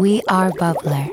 We 0.00 0.20
are 0.28 0.50
Bubbler. 0.50 1.06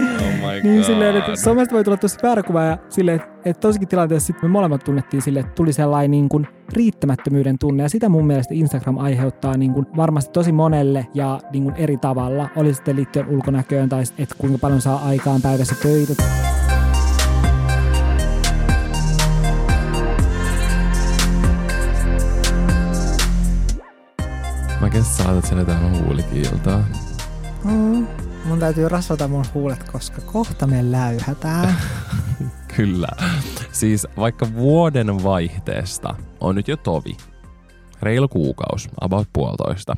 Oh 0.00 0.32
my 0.40 0.60
Niin 0.62 0.84
silleen, 0.84 1.16
että 1.16 1.36
somesta 1.36 1.74
voi 1.74 1.84
tulla 1.84 1.96
tosi 1.96 2.18
väärä 2.22 2.42
kuva 2.42 2.62
ja 2.62 2.78
silleen, 2.88 3.20
että, 3.44 3.60
tossakin 3.60 3.88
tilanteessa 3.88 4.26
sitten 4.26 4.50
me 4.50 4.52
molemmat 4.52 4.84
tunnettiin 4.84 5.22
sille, 5.22 5.40
että 5.40 5.52
tuli 5.52 5.72
sellainen 5.72 6.10
niin 6.10 6.28
kuin 6.28 6.46
riittämättömyyden 6.72 7.58
tunne 7.58 7.82
ja 7.82 7.88
sitä 7.88 8.08
mun 8.08 8.26
mielestä 8.26 8.54
Instagram 8.54 8.98
aiheuttaa 8.98 9.56
niin 9.56 9.72
kuin 9.72 9.86
varmasti 9.96 10.32
tosi 10.32 10.52
monelle 10.52 11.06
ja 11.14 11.40
niin 11.52 11.64
kuin 11.64 11.74
eri 11.76 11.96
tavalla. 11.96 12.48
Oli 12.56 12.74
sitten 12.74 12.96
liittyen 12.96 13.28
ulkonäköön 13.28 13.88
tai 13.88 14.02
että 14.18 14.34
kuinka 14.38 14.58
paljon 14.58 14.80
saa 14.80 15.04
aikaan 15.04 15.42
päivässä 15.42 15.74
töitä. 15.82 16.22
Mä 24.86 24.90
kes 24.90 25.16
saatat 25.16 25.44
sen 25.44 25.58
jotain 25.58 26.04
huulikiiltoa. 26.04 26.84
Mm. 27.64 28.06
Mun 28.44 28.58
täytyy 28.58 28.88
rasvata 28.88 29.28
mun 29.28 29.44
huulet, 29.54 29.84
koska 29.92 30.20
kohta 30.20 30.66
me 30.66 30.92
läyhätään. 30.92 31.76
Kyllä. 32.76 33.08
Siis 33.72 34.06
vaikka 34.16 34.54
vuoden 34.54 35.22
vaihteesta 35.22 36.14
on 36.40 36.54
nyt 36.54 36.68
jo 36.68 36.76
tovi, 36.76 37.16
reilu 38.02 38.28
kuukaus, 38.28 38.88
about 39.00 39.28
puolitoista, 39.32 39.96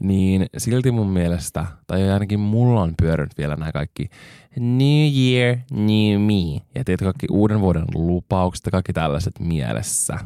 niin 0.00 0.46
silti 0.58 0.90
mun 0.90 1.10
mielestä, 1.10 1.66
tai 1.86 2.10
ainakin 2.10 2.40
mulla 2.40 2.82
on 2.82 2.94
pyörinyt 3.02 3.38
vielä 3.38 3.56
nämä 3.56 3.72
kaikki 3.72 4.10
New 4.56 5.08
Year, 5.16 5.56
New 5.70 6.20
Me, 6.20 6.62
ja 6.74 6.84
teet 6.84 7.00
kaikki 7.00 7.26
uuden 7.30 7.60
vuoden 7.60 7.84
lupaukset 7.94 8.66
ja 8.66 8.72
kaikki 8.72 8.92
tällaiset 8.92 9.40
mielessä. 9.40 10.18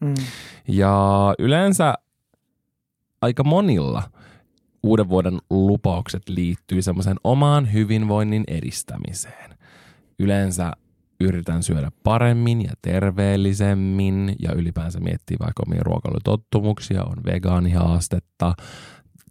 Mm. 0.00 0.14
Ja 0.68 1.34
yleensä 1.38 1.94
aika 3.22 3.44
monilla 3.44 4.02
uuden 4.82 5.08
vuoden 5.08 5.38
lupaukset 5.50 6.28
liittyy 6.28 6.82
semmoisen 6.82 7.16
omaan 7.24 7.72
hyvinvoinnin 7.72 8.44
edistämiseen. 8.48 9.58
Yleensä 10.18 10.72
yritän 11.20 11.62
syödä 11.62 11.90
paremmin 12.02 12.64
ja 12.64 12.72
terveellisemmin 12.82 14.36
ja 14.42 14.52
ylipäänsä 14.52 15.00
miettiä 15.00 15.36
vaikka 15.40 15.62
omia 15.66 15.82
ruokailutottumuksia, 15.82 17.04
on 17.04 17.16
vegaanihaastetta 17.24 18.54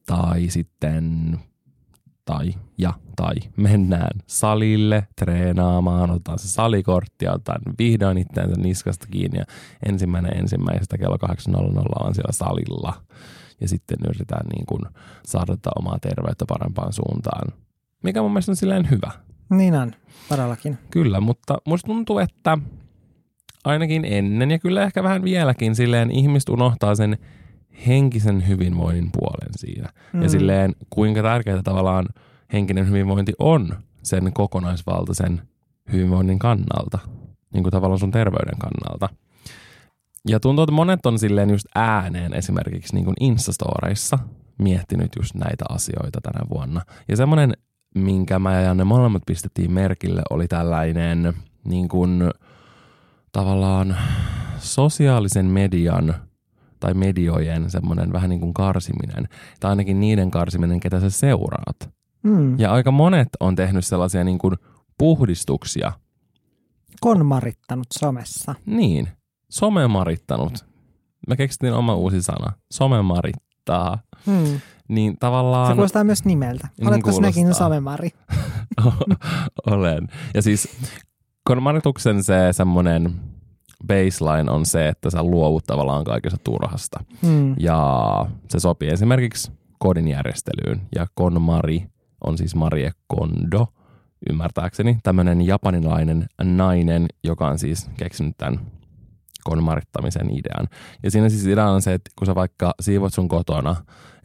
tai 0.06 0.50
sitten 0.50 1.38
tai 2.26 2.54
ja 2.78 2.94
tai 3.16 3.36
mennään 3.58 4.20
salille 4.28 5.08
treenaamaan, 5.16 6.12
otetaan 6.12 6.40
se 6.40 6.48
salikortti 6.48 7.28
otetaan 7.28 7.62
vihdoin 7.80 8.18
itseänsä 8.18 8.62
niskasta 8.62 9.08
kiinni 9.12 9.40
ja 9.40 9.46
ensimmäinen 9.86 10.38
ensimmäisestä 10.38 10.98
kello 10.98 11.18
8.00 11.50 12.06
on 12.06 12.16
siellä 12.16 12.32
salilla 12.32 12.94
ja 13.62 13.68
sitten 13.68 13.98
yritetään 14.10 14.48
niin 14.56 14.66
kuin 14.66 14.82
saada 15.26 15.58
omaa 15.76 15.98
terveyttä 16.02 16.46
parempaan 16.48 16.94
suuntaan. 16.94 17.54
Mikä 18.04 18.22
mun 18.22 18.32
mielestä 18.32 18.52
on 18.52 18.56
silleen 18.56 18.90
hyvä. 18.90 19.12
Niin 19.50 19.76
on, 19.76 19.92
todellakin. 20.30 20.78
Kyllä, 20.92 21.20
mutta 21.20 21.58
musta 21.66 21.88
tuntuu, 21.88 22.20
että 22.20 22.58
ainakin 23.64 24.06
ennen 24.06 24.52
ja 24.52 24.60
kyllä 24.60 24.84
ehkä 24.84 25.04
vähän 25.04 25.24
vieläkin 25.24 25.76
silleen 25.76 26.12
ihmiset 26.12 26.50
unohtaa 26.50 26.96
sen 26.96 27.18
henkisen 27.88 28.48
hyvinvoinnin 28.48 29.10
puolen 29.12 29.50
siinä. 29.56 29.90
Mm. 30.14 30.22
Ja 30.22 30.30
silleen 30.30 30.76
kuinka 30.90 31.22
tärkeää 31.22 31.64
tavallaan 31.64 32.06
henkinen 32.54 32.88
hyvinvointi 32.88 33.34
on 33.40 33.70
sen 34.04 34.34
kokonaisvaltaisen 34.34 35.42
hyvinvoinnin 35.92 36.40
kannalta. 36.40 37.00
Niin 37.54 37.64
kuin 37.64 37.72
tavallaan 37.72 38.00
sun 38.00 38.12
terveyden 38.12 38.58
kannalta. 38.60 39.10
Ja 40.26 40.40
tuntuu, 40.40 40.64
että 40.64 40.72
monet 40.72 41.06
on 41.06 41.20
silleen 41.20 41.50
just 41.50 41.66
ääneen 41.76 42.34
esimerkiksi 42.34 42.96
niin 42.96 43.06
kuin 43.06 43.16
Instastoreissa 43.20 44.20
miettinyt 44.58 45.12
just 45.18 45.36
näitä 45.36 45.66
asioita 45.70 46.22
tänä 46.22 46.50
vuonna. 46.50 46.82
Ja 47.08 47.18
semmoinen, 47.18 47.54
minkä 47.96 48.40
mä 48.40 48.62
ja 48.62 48.74
ne 48.74 48.84
molemmat 48.84 49.24
pistettiin 49.26 49.72
merkille, 49.72 50.22
oli 50.30 50.48
tällainen 50.48 51.34
niin 51.64 51.88
kuin 51.88 52.32
tavallaan 53.32 53.98
sosiaalisen 54.60 55.46
median 55.46 56.16
tai 56.80 56.94
mediojen 56.94 57.70
semmoinen 57.70 58.14
vähän 58.14 58.30
niin 58.30 58.40
kuin 58.40 58.54
karsiminen. 58.54 59.28
Tai 59.60 59.70
ainakin 59.70 60.00
niiden 60.00 60.32
karsiminen, 60.32 60.80
ketä 60.80 61.00
sä 61.00 61.10
seuraat. 61.10 61.90
Mm. 62.24 62.60
Ja 62.60 62.72
aika 62.72 62.92
monet 62.92 63.30
on 63.40 63.56
tehnyt 63.56 63.86
sellaisia 63.86 64.24
niin 64.24 64.38
kuin 64.38 64.56
puhdistuksia. 64.98 65.92
Konmarittanut 67.02 67.88
somessa. 68.00 68.56
Niin, 68.66 69.08
somemarittanut. 69.50 70.66
Mä 71.28 71.36
keksitin 71.36 71.74
oma 71.74 71.96
uusi 71.96 72.22
sana. 72.22 72.54
Somemarittaa. 72.72 74.00
Mm. 74.26 74.62
Niin 74.88 75.14
Se 75.14 75.18
tavallaan... 75.20 75.74
kuulostaa 75.74 76.04
myös 76.04 76.26
nimeltä. 76.26 76.68
Niin 76.78 76.88
Oletko 76.88 77.12
sinäkin 77.12 77.44
kuulostaa. 77.44 77.68
somemari? 77.68 78.10
Olen. 79.72 80.08
Ja 80.34 80.42
siis 80.42 80.78
konmarituksen 81.44 82.24
se 82.24 82.36
semmoinen 82.52 83.16
baseline 83.88 84.52
on 84.52 84.66
se, 84.66 84.88
että 84.88 85.10
sä 85.10 85.24
luovut 85.24 85.64
tavallaan 85.64 86.04
kaikesta 86.04 86.38
turhasta. 86.44 87.04
Mm. 87.22 87.56
Ja 87.60 88.26
se 88.50 88.60
sopii 88.60 88.90
esimerkiksi 88.90 89.52
kodin 89.80 90.08
järjestelyyn. 90.08 90.82
Ja 90.96 91.08
KonMari 91.14 91.88
on 92.24 92.38
siis 92.38 92.56
Marie 92.56 92.92
Kondo, 93.08 93.68
ymmärtääkseni. 94.30 94.98
Tämmöinen 95.04 95.42
japanilainen 95.42 96.26
nainen, 96.44 97.06
joka 97.24 97.48
on 97.48 97.60
siis 97.60 97.90
keksinyt 97.98 98.38
tämän 98.38 98.60
konmarittamisen 99.48 100.30
idean. 100.32 100.68
Ja 101.04 101.12
siinä 101.12 101.30
siis 101.30 101.46
idea 101.46 101.70
on 101.70 101.82
se, 101.82 101.94
että 101.94 102.12
kun 102.18 102.26
sä 102.28 102.36
vaikka 102.36 102.74
siivot 102.82 103.14
sun 103.14 103.28
kotona, 103.28 103.76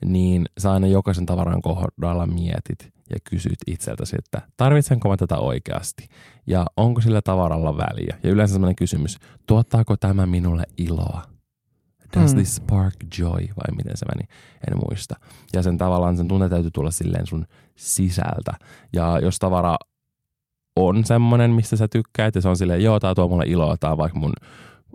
niin 0.04 0.44
sä 0.58 0.72
aina 0.72 0.86
jokaisen 0.86 1.26
tavaran 1.26 1.62
kohdalla 1.62 2.26
mietit 2.26 2.92
ja 3.10 3.16
kysyt 3.30 3.58
itseltäsi, 3.66 4.16
että 4.18 4.42
tarvitsenko 4.56 5.08
mä 5.08 5.16
tätä 5.16 5.36
oikeasti? 5.38 6.08
Ja 6.46 6.66
onko 6.76 7.00
sillä 7.00 7.20
tavaralla 7.24 7.76
väliä? 7.76 8.18
Ja 8.22 8.30
yleensä 8.30 8.52
sellainen 8.52 8.76
kysymys, 8.76 9.18
tuottaako 9.46 9.96
tämä 9.96 10.26
minulle 10.26 10.64
iloa? 10.78 11.22
Does 12.16 12.30
Mm. 12.32 12.36
this 12.36 12.56
spark 12.56 12.94
joy? 13.18 13.40
Vai 13.40 13.76
miten 13.76 13.96
se 13.96 14.06
meni? 14.14 14.28
En 14.70 14.78
muista. 14.88 15.14
Ja 15.52 15.62
sen 15.62 15.78
tavallaan 15.78 16.16
sen 16.16 16.28
tunne 16.28 16.48
täytyy 16.48 16.70
tulla 16.70 16.90
silleen 16.90 17.26
sun 17.26 17.46
sisältä. 17.76 18.52
Ja 18.92 19.18
jos 19.22 19.38
tavara 19.38 19.76
on 20.76 21.04
semmoinen, 21.04 21.50
mistä 21.50 21.76
sä 21.76 21.88
tykkäät, 21.88 22.34
ja 22.34 22.40
se 22.40 22.48
on 22.48 22.56
silleen, 22.56 22.82
joo, 22.82 23.00
tää 23.00 23.14
tuo 23.14 23.28
mulle 23.28 23.44
iloa, 23.46 23.76
tää 23.76 23.96
vaikka 23.96 24.18
mun 24.18 24.32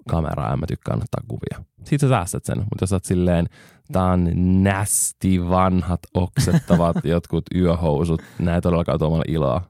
kamera, 0.07 0.50
ja 0.50 0.57
mä 0.57 0.66
tykkään 0.68 0.97
ottaa 1.03 1.23
kuvia. 1.28 1.66
Siitä 1.84 2.01
sä 2.01 2.09
säästät 2.09 2.45
sen, 2.45 2.57
mutta 2.57 2.84
jos 2.84 2.90
sä 2.90 2.95
oot 2.95 3.06
silleen, 3.06 3.45
tää 3.91 4.03
on 4.03 4.29
nästi 4.63 5.50
vanhat 5.50 6.00
oksettavat 6.13 6.97
jotkut 7.13 7.44
yöhousut, 7.56 8.22
nää 8.40 8.56
ei 8.56 8.62
todellakaan 8.62 9.00
tuo 9.00 9.09
mulle 9.09 9.25
iloa 9.28 9.62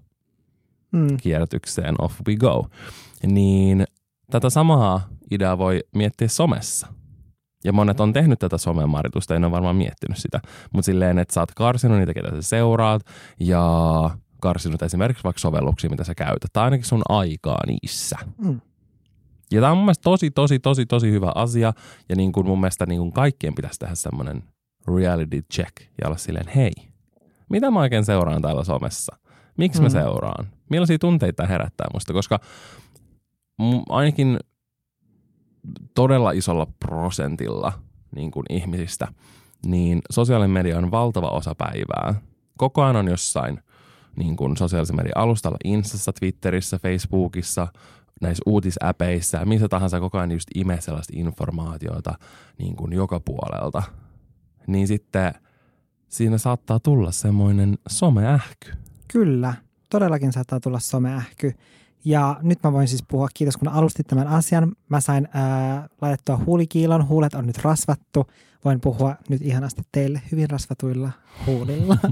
Mm. 0.91 1.17
kierrätykseen, 1.21 1.95
off 1.99 2.19
we 2.27 2.35
go. 2.35 2.67
Niin 3.25 3.85
tätä 4.31 4.49
samaa 4.49 5.07
ideaa 5.31 5.57
voi 5.57 5.83
miettiä 5.95 6.27
somessa. 6.27 6.87
Ja 7.63 7.73
monet 7.73 7.99
on 7.99 8.13
tehnyt 8.13 8.39
tätä 8.39 8.57
somemaritusta, 8.57 9.35
en 9.35 9.43
ole 9.43 9.51
varmaan 9.51 9.75
miettinyt 9.75 10.17
sitä. 10.17 10.39
Mutta 10.73 10.85
silleen, 10.85 11.19
että 11.19 11.33
sä 11.33 11.39
oot 11.39 11.51
karsinut 11.55 11.97
niitä, 11.97 12.13
ketä 12.13 12.29
sä 12.29 12.41
seuraat, 12.41 13.01
ja 13.39 13.61
karsinut 14.41 14.81
esimerkiksi 14.81 15.23
vaikka 15.23 15.39
sovelluksia, 15.39 15.89
mitä 15.89 16.03
sä 16.03 16.15
käytät, 16.15 16.53
tai 16.53 16.63
ainakin 16.63 16.85
sun 16.85 17.01
aikaa 17.09 17.59
niissä. 17.67 18.17
Mm. 18.37 18.61
Ja 19.51 19.61
tämä 19.61 19.71
on 19.71 19.77
mun 19.77 19.85
mielestä 19.85 20.03
tosi, 20.03 20.31
tosi, 20.31 20.59
tosi, 20.59 20.85
tosi 20.85 21.11
hyvä 21.11 21.31
asia, 21.35 21.73
ja 22.09 22.15
niin 22.15 22.31
kuin 22.31 22.47
mun 22.47 22.59
mielestä 22.59 22.85
niin 22.85 22.99
kuin 22.99 23.11
kaikkien 23.11 23.55
pitäisi 23.55 23.79
tehdä 23.79 23.95
semmoinen 23.95 24.43
reality 24.95 25.41
check, 25.53 25.75
ja 26.01 26.07
olla 26.07 26.17
silleen, 26.17 26.47
hei, 26.47 26.71
mitä 27.49 27.71
mä 27.71 27.79
oikein 27.79 28.05
seuraan 28.05 28.41
täällä 28.41 28.63
somessa? 28.63 29.17
Miksi 29.57 29.81
mä 29.81 29.87
Mm. 29.87 29.91
seuraan? 29.91 30.47
Millaisia 30.69 30.99
tunteita 30.99 31.35
tää 31.35 31.47
herättää 31.47 31.87
musta? 31.93 32.13
Koska 32.13 32.39
ainakin 33.89 34.39
todella 35.95 36.31
isolla 36.31 36.67
prosentilla 36.85 37.73
niin 38.15 38.31
kuin 38.31 38.45
ihmisistä, 38.49 39.07
niin 39.65 40.01
sosiaalinen 40.11 40.51
media 40.51 40.77
on 40.77 40.91
valtava 40.91 41.29
osa 41.29 41.55
päivää. 41.55 42.21
Koko 42.57 42.83
ajan 42.83 42.95
on 42.95 43.07
jossain 43.07 43.59
niin 44.15 44.35
kuin 44.35 44.57
sosiaalisen 44.57 44.95
median 44.95 45.17
alustalla, 45.17 45.57
Instassa, 45.63 46.13
Twitterissä, 46.13 46.79
Facebookissa, 46.79 47.67
näissä 48.21 48.43
uutisäpeissä, 48.45 49.45
missä 49.45 49.67
tahansa 49.67 49.99
koko 49.99 50.17
ajan 50.17 50.31
just 50.31 50.47
imee 50.55 50.81
sellaista 50.81 51.13
informaatiota 51.15 52.13
niin 52.57 52.75
kuin 52.75 52.93
joka 52.93 53.19
puolelta. 53.19 53.83
Niin 54.67 54.87
sitten 54.87 55.33
siinä 56.07 56.37
saattaa 56.37 56.79
tulla 56.79 57.11
semmoinen 57.11 57.77
someähky. 57.89 58.71
Kyllä, 59.07 59.53
todellakin 59.89 60.33
saattaa 60.33 60.59
tulla 60.59 60.79
someähky. 60.79 61.53
Ja 62.05 62.39
nyt 62.41 62.59
mä 62.63 62.73
voin 62.73 62.87
siis 62.87 63.03
puhua, 63.07 63.27
kiitos 63.33 63.57
kun 63.57 63.67
alustit 63.67 64.07
tämän 64.07 64.27
asian. 64.27 64.75
Mä 64.89 65.01
sain 65.01 65.27
ää, 65.33 65.89
laitettua 66.01 66.37
huulikiilon, 66.45 67.07
huulet 67.07 67.33
on 67.33 67.47
nyt 67.47 67.57
rasvattu. 67.57 68.27
Voin 68.65 68.81
puhua 68.81 69.15
nyt 69.29 69.41
ihanasti 69.41 69.81
teille 69.91 70.21
hyvin 70.31 70.49
rasvatuilla 70.49 71.11
huulilla. 71.45 71.97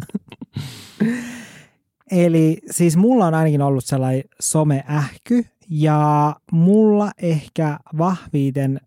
Eli 2.11 2.57
siis 2.71 2.97
mulla 2.97 3.27
on 3.27 3.33
ainakin 3.33 3.61
ollut 3.61 3.85
sellainen 3.85 4.23
someähky 4.39 5.45
Ja 5.69 6.35
mulla 6.51 7.11
ehkä 7.17 7.79
vahviten 7.97 8.81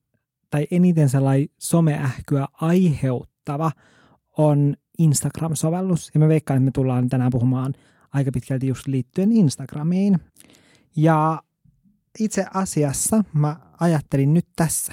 tai 0.50 0.66
eniten 0.70 1.08
sellainen 1.08 1.48
someähkyä 1.58 2.46
aiheuttava 2.52 3.72
on 4.38 4.76
Instagram-sovellus. 4.98 6.10
Ja 6.14 6.20
me 6.20 6.28
veikkaan, 6.28 6.56
että 6.56 6.64
me 6.64 6.70
tullaan 6.70 7.08
tänään 7.08 7.30
puhumaan 7.30 7.75
aika 8.12 8.30
pitkälti 8.32 8.66
just 8.66 8.86
liittyen 8.86 9.32
Instagramiin. 9.32 10.19
Ja 10.96 11.42
itse 12.19 12.46
asiassa 12.54 13.24
mä 13.32 13.56
ajattelin 13.81 14.34
nyt 14.34 14.46
tässä, 14.56 14.92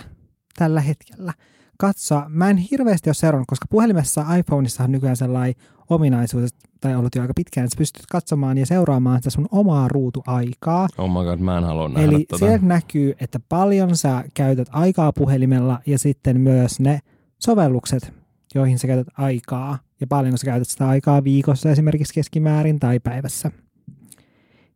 tällä 0.57 0.81
hetkellä, 0.81 1.33
katsoa. 1.77 2.25
Mä 2.29 2.49
en 2.49 2.57
hirveästi 2.57 3.09
ole 3.09 3.13
seurannut, 3.13 3.47
koska 3.47 3.65
puhelimessa 3.69 4.35
iPhoneissa 4.35 4.83
on 4.83 4.91
nykyään 4.91 5.17
sellainen 5.17 5.55
ominaisuus, 5.89 6.49
tai 6.81 6.95
ollut 6.95 7.15
jo 7.15 7.21
aika 7.21 7.33
pitkään, 7.35 7.65
että 7.65 7.75
sä 7.75 7.77
pystyt 7.77 8.05
katsomaan 8.11 8.57
ja 8.57 8.65
seuraamaan 8.65 9.19
sitä 9.19 9.29
sun 9.29 9.47
omaa 9.51 9.87
ruutuaikaa. 9.87 10.87
Oh 10.97 11.09
my 11.09 11.29
god, 11.29 11.39
mä 11.39 11.57
en 11.57 11.63
halua 11.63 11.89
nähdä 11.89 12.01
Eli 12.01 12.25
tota. 12.25 12.45
sieltä 12.45 12.65
näkyy, 12.65 13.13
että 13.19 13.39
paljon 13.49 13.97
sä 13.97 14.23
käytät 14.33 14.67
aikaa 14.71 15.13
puhelimella 15.13 15.79
ja 15.85 15.99
sitten 15.99 16.41
myös 16.41 16.79
ne 16.79 16.99
sovellukset, 17.39 18.13
joihin 18.55 18.79
sä 18.79 18.87
käytät 18.87 19.13
aikaa 19.17 19.79
ja 20.01 20.07
paljonko 20.07 20.37
sä 20.37 20.45
käytät 20.45 20.67
sitä 20.67 20.87
aikaa 20.87 21.23
viikossa 21.23 21.71
esimerkiksi 21.71 22.13
keskimäärin 22.13 22.79
tai 22.79 22.99
päivässä. 22.99 23.51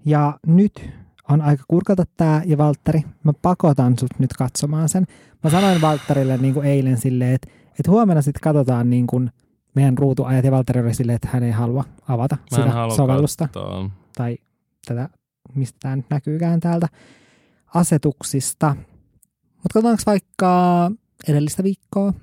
Ja 0.06 0.40
nyt 0.48 0.90
on 1.30 1.42
aika 1.42 1.64
kurkata 1.68 2.04
tää 2.18 2.42
ja 2.46 2.58
Valtteri, 2.58 3.02
mä 3.24 3.34
pakotan 3.42 4.00
sut 4.00 4.20
nyt 4.20 4.34
katsomaan 4.34 4.90
sen. 4.90 5.06
Mä 5.44 5.50
sanoin 5.50 5.82
Valtterille 5.82 6.38
niin 6.38 6.54
kuin 6.54 6.66
eilen 6.66 6.98
silleen, 6.98 7.34
että, 7.34 7.48
että 7.80 7.92
huomenna 7.92 8.22
sitten 8.22 8.42
katsotaan 8.42 8.90
niin 8.90 9.08
kuin 9.08 9.32
meidän 9.76 9.98
ruutuajat 9.98 10.46
ja 10.46 10.52
Valtteri 10.52 10.82
oli 10.82 10.94
silleen, 10.94 11.16
että 11.16 11.28
hän 11.32 11.44
ei 11.44 11.52
halua 11.52 11.84
avata 12.08 12.38
Mä 12.52 12.58
sitä 12.58 12.72
halua 12.72 12.96
sovellusta 12.96 13.48
katsoa. 13.48 13.90
tai 14.16 14.38
tätä, 14.86 15.10
mistä 15.56 15.78
tämä 15.82 15.96
nyt 15.96 16.06
näkyykään 16.10 16.60
täältä 16.60 16.88
asetuksista. 17.76 18.76
Mutta 19.56 19.74
katsotaanko 19.74 20.04
vaikka 20.06 20.92
edellistä 21.28 21.64
viikkoa? 21.64 22.14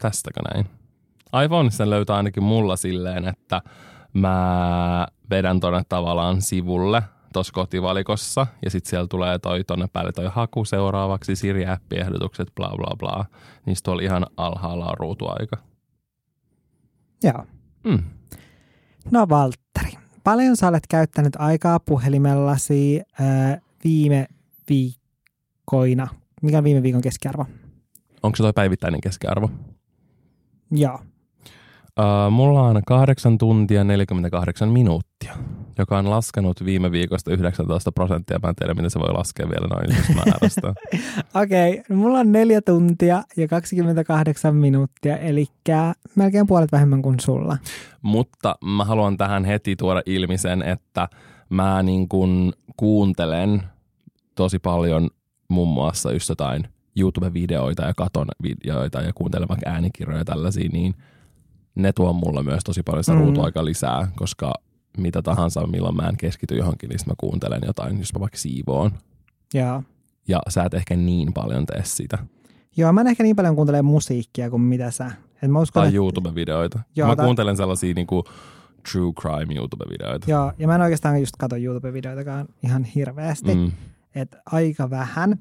Tästäkö 0.00 0.40
näin? 0.54 0.66
iPhoneissa 1.44 1.90
löytää 1.90 2.16
ainakin 2.16 2.42
mulla 2.42 2.76
silleen, 2.76 3.28
että 3.28 3.62
mä 4.12 5.06
vedän 5.30 5.60
tonne 5.60 5.82
tavallaan 5.88 6.42
sivulle 6.42 7.02
tuossa 7.32 7.52
kotivalikossa 7.52 8.46
ja 8.64 8.70
sitten 8.70 8.90
siellä 8.90 9.06
tulee 9.06 9.38
toi 9.38 9.64
tonne 9.64 9.86
päälle 9.92 10.12
toi 10.12 10.30
haku 10.32 10.64
seuraavaksi, 10.64 11.36
Siri-appiehdotukset, 11.36 12.48
bla 12.54 12.72
bla 12.76 12.96
bla. 12.98 13.24
Niistä 13.66 13.84
tuolla 13.84 14.02
ihan 14.02 14.26
alhaalla 14.36 14.86
on 14.86 14.98
ruutuaika. 14.98 15.56
Joo. 17.22 17.44
Mm. 17.84 18.02
No 19.10 19.26
Valtteri, 19.28 19.92
paljon 20.24 20.56
sä 20.56 20.68
olet 20.68 20.86
käyttänyt 20.88 21.32
aikaa 21.38 21.80
puhelimellasi 21.80 23.00
ää, 23.20 23.58
viime 23.84 24.26
viikkoina? 24.68 26.08
Mikä 26.42 26.58
on 26.58 26.64
viime 26.64 26.82
viikon 26.82 27.00
keskiarvo? 27.02 27.46
Onko 28.22 28.36
se 28.36 28.42
toi 28.42 28.52
päivittäinen 28.52 29.00
keskiarvo? 29.00 29.50
Joo. 30.70 30.94
Uh, 31.98 32.30
mulla 32.32 32.62
on 32.62 32.82
8 32.86 33.38
tuntia 33.38 33.84
48 33.84 34.68
minuuttia, 34.68 35.36
joka 35.78 35.98
on 35.98 36.10
laskenut 36.10 36.64
viime 36.64 36.90
viikosta 36.92 37.32
19 37.32 37.92
prosenttia. 37.92 38.38
Mä 38.42 38.48
en 38.48 38.54
tiedä, 38.54 38.74
miten 38.74 38.90
se 38.90 38.98
voi 38.98 39.12
laskea 39.12 39.48
vielä 39.48 39.66
noin 39.66 40.14
määrästä. 40.14 40.68
Okei, 41.42 41.70
okay, 41.72 41.82
no 41.88 41.96
mulla 41.96 42.18
on 42.18 42.32
neljä 42.32 42.60
tuntia 42.62 43.22
ja 43.36 43.48
28 43.48 44.56
minuuttia, 44.56 45.16
eli 45.18 45.46
melkein 46.14 46.46
puolet 46.46 46.72
vähemmän 46.72 47.02
kuin 47.02 47.20
sulla. 47.20 47.58
Mutta 48.02 48.56
mä 48.64 48.84
haluan 48.84 49.16
tähän 49.16 49.44
heti 49.44 49.76
tuoda 49.76 50.02
ilmi 50.06 50.38
sen, 50.38 50.62
että 50.62 51.08
mä 51.50 51.82
niin 51.82 52.08
kun 52.08 52.52
kuuntelen 52.76 53.62
tosi 54.34 54.58
paljon 54.58 55.10
muun 55.48 55.68
muassa 55.68 56.12
just 56.12 56.28
jotain 56.28 56.68
YouTube-videoita 56.98 57.82
ja 57.82 57.94
katon 57.96 58.26
videoita 58.42 59.00
ja 59.02 59.12
kuuntelen 59.12 59.48
vaikka 59.48 59.70
äänikirjoja 59.70 60.18
ja 60.20 60.24
tällaisia, 60.24 60.68
niin 60.72 60.94
ne 61.74 61.92
tuo 61.92 62.12
mulle 62.12 62.42
myös 62.42 62.64
tosi 62.64 62.82
paljon 62.82 63.04
sitä 63.04 63.16
Mm. 63.16 63.24
ruutuaikaa 63.24 63.64
lisää, 63.64 64.08
koska 64.16 64.54
mitä 64.98 65.22
tahansa, 65.22 65.66
milloin 65.66 65.96
mä 65.96 66.08
en 66.08 66.16
keskity 66.16 66.54
johonkin, 66.56 66.88
niin 66.88 66.98
mä 67.06 67.14
kuuntelen 67.18 67.62
jotain, 67.66 67.98
jos 67.98 68.12
mä 68.14 68.20
vaikka 68.20 68.38
siivoon. 68.38 68.90
Joo. 69.54 69.82
Ja 70.28 70.40
sä 70.48 70.62
et 70.64 70.74
ehkä 70.74 70.96
niin 70.96 71.32
paljon 71.32 71.66
tee 71.66 71.84
sitä. 71.84 72.18
Joo, 72.76 72.92
mä 72.92 73.00
en 73.00 73.06
ehkä 73.06 73.22
niin 73.22 73.36
paljon 73.36 73.54
kuuntele 73.54 73.82
musiikkia 73.82 74.50
kuin 74.50 74.62
mitä 74.62 74.90
sä. 74.90 75.10
Et 75.42 75.50
mä 75.50 75.60
uskon, 75.60 75.80
Tai 75.80 75.88
että- 75.88 75.96
YouTube-videoita. 75.96 76.80
Joo, 76.96 77.08
mä 77.08 77.16
tai- 77.16 77.24
kuuntelen 77.26 77.56
sellaisia 77.56 77.94
niinku 77.94 78.24
true 78.92 79.12
crime 79.12 79.54
YouTube-videoita. 79.54 80.30
Joo, 80.30 80.52
ja 80.58 80.66
mä 80.66 80.74
en 80.74 80.80
oikeastaan 80.80 81.20
just 81.20 81.36
katso 81.38 81.56
YouTube-videoitakaan 81.56 82.46
ihan 82.62 82.84
hirveästi, 82.84 83.54
mm. 83.54 83.72
Että 84.14 84.42
aika 84.46 84.90
vähän. 84.90 85.36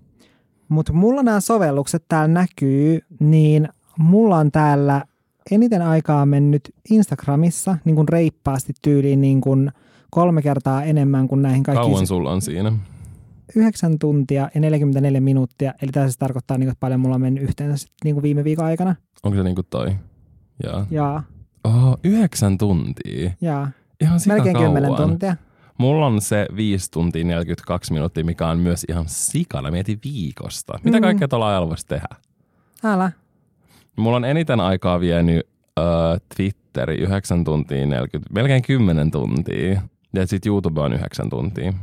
Mutta 0.70 0.94
mulla 0.94 1.24
nämä 1.24 1.40
sovellukset 1.40 2.06
täällä 2.08 2.34
näkyy, 2.34 3.00
niin 3.20 3.70
mulla 3.98 4.38
on 4.38 4.52
täällä 4.52 5.04
eniten 5.52 5.82
aikaa 5.82 6.26
mennyt 6.26 6.74
Instagramissa 6.90 7.78
niin 7.86 7.96
kuin 7.96 8.10
reippaasti 8.10 8.74
tyyliin 8.82 9.22
niin 9.22 9.42
kuin 9.42 9.72
kolme 10.12 10.42
kertaa 10.42 10.84
enemmän 10.84 11.28
kuin 11.28 11.42
näihin 11.42 11.64
kaikkiin. 11.64 11.92
Kauan 11.92 12.08
sulla 12.08 12.32
on 12.32 12.42
siinä? 12.42 12.72
9 13.56 14.00
tuntia 14.00 14.50
ja 14.56 14.62
44 14.62 15.22
minuuttia, 15.22 15.74
eli 15.82 15.92
tämä 15.92 16.06
siis 16.06 16.18
tarkoittaa, 16.18 16.58
niin 16.58 16.66
kuin, 16.66 16.72
että 16.72 16.80
paljon 16.80 17.00
mulla 17.00 17.16
on 17.16 17.22
mennyt 17.22 17.44
yhteensä 17.44 17.78
sit, 17.78 17.92
niin 18.04 18.16
kuin 18.16 18.24
viime 18.24 18.44
viikon 18.44 18.66
aikana. 18.66 18.96
Onko 19.24 19.38
se 19.38 19.44
niinku 19.44 19.64
toi? 19.64 19.96
Joo. 20.64 20.86
Ja, 20.92 21.24
Oh, 21.64 21.98
yhdeksän 22.04 22.58
tuntia. 22.58 23.32
ja 23.42 23.68
Ihan 24.02 24.20
melkein 24.28 24.54
kauan. 24.56 24.70
10 24.74 24.96
tuntia. 24.96 25.36
Mulla 25.78 26.06
on 26.06 26.22
se 26.22 26.48
5 26.56 26.92
tuntia 26.92 27.24
42 27.24 27.94
minuuttia, 27.94 28.24
mikä 28.24 28.48
on 28.48 28.60
myös 28.60 28.86
ihan 28.90 29.04
sikana. 29.08 29.72
Mietin 29.72 30.00
viikosta. 30.04 30.80
Mitä 30.84 30.98
Mm. 30.98 31.02
kaikkea 31.02 31.28
tuolla 31.28 31.50
ajalla 31.50 31.70
voisi 31.70 31.88
tehdä? 31.88 32.08
Älä. 32.84 33.12
Mulla 33.96 34.18
on 34.18 34.26
eniten 34.26 34.60
aikaa 34.60 35.00
vienyt 35.00 35.48
uh, 35.80 35.86
Twitteri 36.36 36.96
9 36.96 37.44
tuntia 37.44 37.86
40, 37.86 38.34
melkein 38.34 38.62
10 38.62 39.12
tuntia. 39.12 39.82
Ja 40.14 40.28
sitten 40.28 40.50
YouTube 40.50 40.82
on 40.82 40.94
9 40.94 41.30
tuntia. 41.30 41.74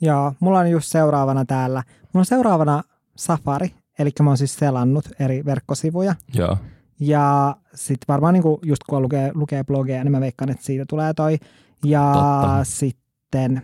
Joo, 0.00 0.32
mulla 0.40 0.58
on 0.58 0.70
just 0.70 0.86
seuraavana 0.92 1.44
täällä. 1.44 1.82
Mulla 2.02 2.20
on 2.20 2.24
seuraavana 2.26 2.82
Safari, 3.16 3.74
eli 3.98 4.10
mä 4.22 4.30
oon 4.30 4.38
siis 4.38 4.56
selannut 4.56 5.04
eri 5.20 5.44
verkkosivuja. 5.44 6.14
Joo. 6.34 6.56
Ja 7.00 7.56
sitten 7.74 8.04
varmaan 8.08 8.34
niinku 8.34 8.60
just 8.62 8.82
kun 8.88 9.02
lukee, 9.02 9.30
lukee 9.34 9.64
blogeja, 9.64 10.04
niin 10.04 10.12
mä 10.12 10.20
veikkaan, 10.20 10.50
että 10.50 10.64
siitä 10.64 10.84
tulee 10.88 11.14
toi. 11.14 11.38
Ja 11.84 12.10
Totta. 12.14 12.64
sitten 12.64 13.62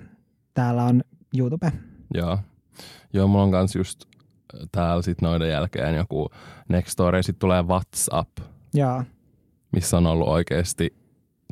täällä 0.55 0.85
on 0.85 1.03
YouTube. 1.39 1.73
Joo. 2.15 2.39
Joo, 3.13 3.29
mulla 3.29 3.45
on 3.45 3.51
kans 3.51 3.77
just 3.77 4.03
äh, 4.05 4.12
täällä 4.73 5.03
sit 5.03 5.23
noiden 5.23 5.51
jälkeen 5.51 5.95
joku 5.95 6.29
Nextdoor. 6.69 7.23
Sitten 7.23 7.41
tulee 7.41 7.63
WhatsApp, 7.63 8.39
Ja 8.75 9.05
missä 9.73 9.97
on 9.97 10.07
ollut 10.07 10.29
oikeasti 10.29 10.97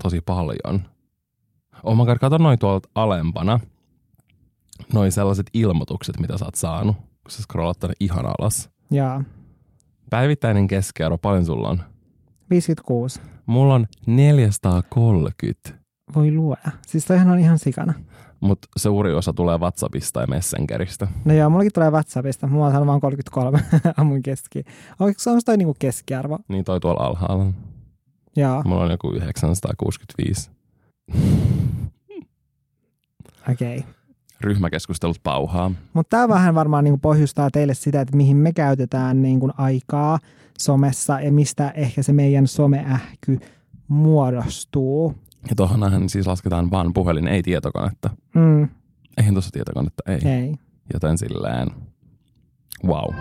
tosi 0.03 0.21
paljon. 0.21 0.83
Oh 1.83 1.97
my 1.97 2.05
god, 2.05 2.19
kato 2.19 2.39
noin 2.39 2.59
tuolta 2.59 2.89
alempana. 2.95 3.61
Noin 4.93 5.13
sellaiset 5.13 5.47
ilmoitukset, 5.55 6.21
mitä 6.21 6.39
sä 6.39 6.45
oot 6.45 6.55
saanut, 6.55 6.97
kun 6.97 7.31
sä 7.31 7.43
scrollat 7.43 7.79
tonne 7.79 7.95
ihan 8.01 8.27
alas. 8.27 8.71
ja 8.91 9.23
Päivittäinen 10.11 10.67
keskiarvo, 10.67 11.19
paljon 11.19 11.45
sulla 11.47 11.69
on? 11.69 11.81
56. 12.51 13.21
Mulla 13.47 13.75
on 13.75 13.87
430, 14.07 15.71
Voi 16.15 16.33
luoja. 16.33 16.71
Siis 16.87 17.05
toihan 17.05 17.31
on 17.31 17.39
ihan 17.39 17.59
sikana. 17.59 17.95
Mutta 18.41 18.69
suuri 18.77 19.15
osa 19.15 19.33
tulee 19.33 19.59
WhatsAppista 19.59 20.21
ja 20.21 20.27
Messengeristä. 20.27 21.09
No 21.25 21.35
joo, 21.35 21.51
mullakin 21.51 21.73
tulee 21.75 21.91
WhatsAppista. 21.91 22.47
Mulla 22.47 22.67
on 22.67 22.87
vaan 22.87 23.01
33 23.01 23.65
mun 24.05 24.23
keski. 24.23 24.65
Onko 25.01 25.15
se 25.19 25.31
toi 25.45 25.57
niinku 25.57 25.77
keskiarvo? 25.79 26.39
Niin 26.49 26.65
toi 26.65 26.81
tuolla 26.81 27.07
alhaalla. 27.07 27.47
Joo, 28.37 28.63
Mulla 28.65 28.85
on 28.85 28.91
joku 28.91 29.13
965. 29.13 30.51
okei. 33.51 33.79
Okay. 33.79 33.93
Ryhmäkeskustelut 34.41 35.21
pauhaa. 35.23 35.71
Mutta 35.93 36.17
tämä 36.17 36.29
vähän 36.29 36.55
varmaan 36.55 36.85
niinku 36.85 36.99
pohjustaa 36.99 37.51
teille 37.51 37.75
sitä, 37.75 38.01
että 38.01 38.17
mihin 38.17 38.37
me 38.37 38.53
käytetään 38.53 39.23
niinku 39.23 39.51
aikaa 39.57 40.19
somessa 40.59 41.21
ja 41.21 41.33
mistä 41.33 41.71
ehkä 41.71 42.03
se 42.03 42.13
meidän 42.13 42.47
someähky 42.47 43.39
muodostuu. 43.89 45.15
Ja 45.49 45.57
tuohonhan 45.57 46.09
siis 46.09 46.27
lasketaan 46.27 46.71
vaan 46.71 46.93
puhelin, 46.95 47.29
ei 47.29 47.43
tietokonetta. 47.43 48.11
Mm, 48.35 48.69
Eihän 49.19 49.35
tuossa 49.35 49.51
tietokonetta, 49.51 50.03
ei. 50.07 50.29
ei. 50.33 50.55
Joten 50.95 51.19
silleen, 51.19 51.69
wow. 52.87 53.15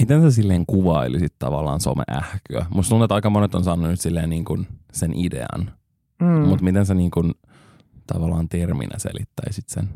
Miten 0.00 0.22
sä 0.22 0.30
silleen 0.30 0.66
kuvailisit 0.66 1.34
tavallaan 1.38 1.80
someähkyä? 1.80 2.66
Musta 2.70 2.88
tuntuu, 2.90 3.04
että 3.04 3.14
aika 3.14 3.30
monet 3.30 3.54
on 3.54 3.64
saanut 3.64 3.90
nyt 3.90 4.00
silleen 4.00 4.30
niin 4.30 4.44
kuin 4.44 4.66
sen 4.92 5.12
idean. 5.14 5.72
Mm. 6.20 6.26
Mm. 6.26 6.48
Mutta 6.48 6.64
miten 6.64 6.86
sä 6.86 6.94
niin 6.94 7.10
kuin 7.10 7.34
tavallaan 8.06 8.48
terminä 8.48 8.98
selittäisit 8.98 9.68
sen? 9.68 9.88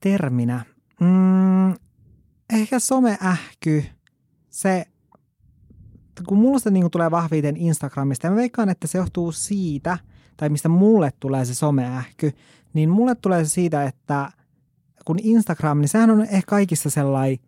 Terminä. 0.00 0.64
Mm, 1.00 1.74
ehkä 2.52 2.78
someähky, 2.78 3.84
se 4.50 4.86
kun 6.28 6.38
mulla 6.38 6.58
se 6.58 6.70
niin 6.70 6.90
tulee 6.90 7.10
vahviten 7.10 7.56
Instagramista, 7.56 8.26
ja 8.26 8.30
mä 8.30 8.36
veikkaan, 8.36 8.68
että 8.68 8.86
se 8.86 8.98
johtuu 8.98 9.32
siitä, 9.32 9.98
tai 10.36 10.48
mistä 10.48 10.68
mulle 10.68 11.12
tulee 11.20 11.44
se 11.44 11.54
someähky, 11.54 12.32
niin 12.74 12.90
mulle 12.90 13.14
tulee 13.14 13.44
se 13.44 13.50
siitä, 13.50 13.84
että 13.84 14.30
kun 15.04 15.18
Instagram, 15.22 15.78
niin 15.78 15.88
sehän 15.88 16.10
on 16.10 16.22
ehkä 16.22 16.42
kaikissa 16.46 16.90
sellainen 16.90 17.38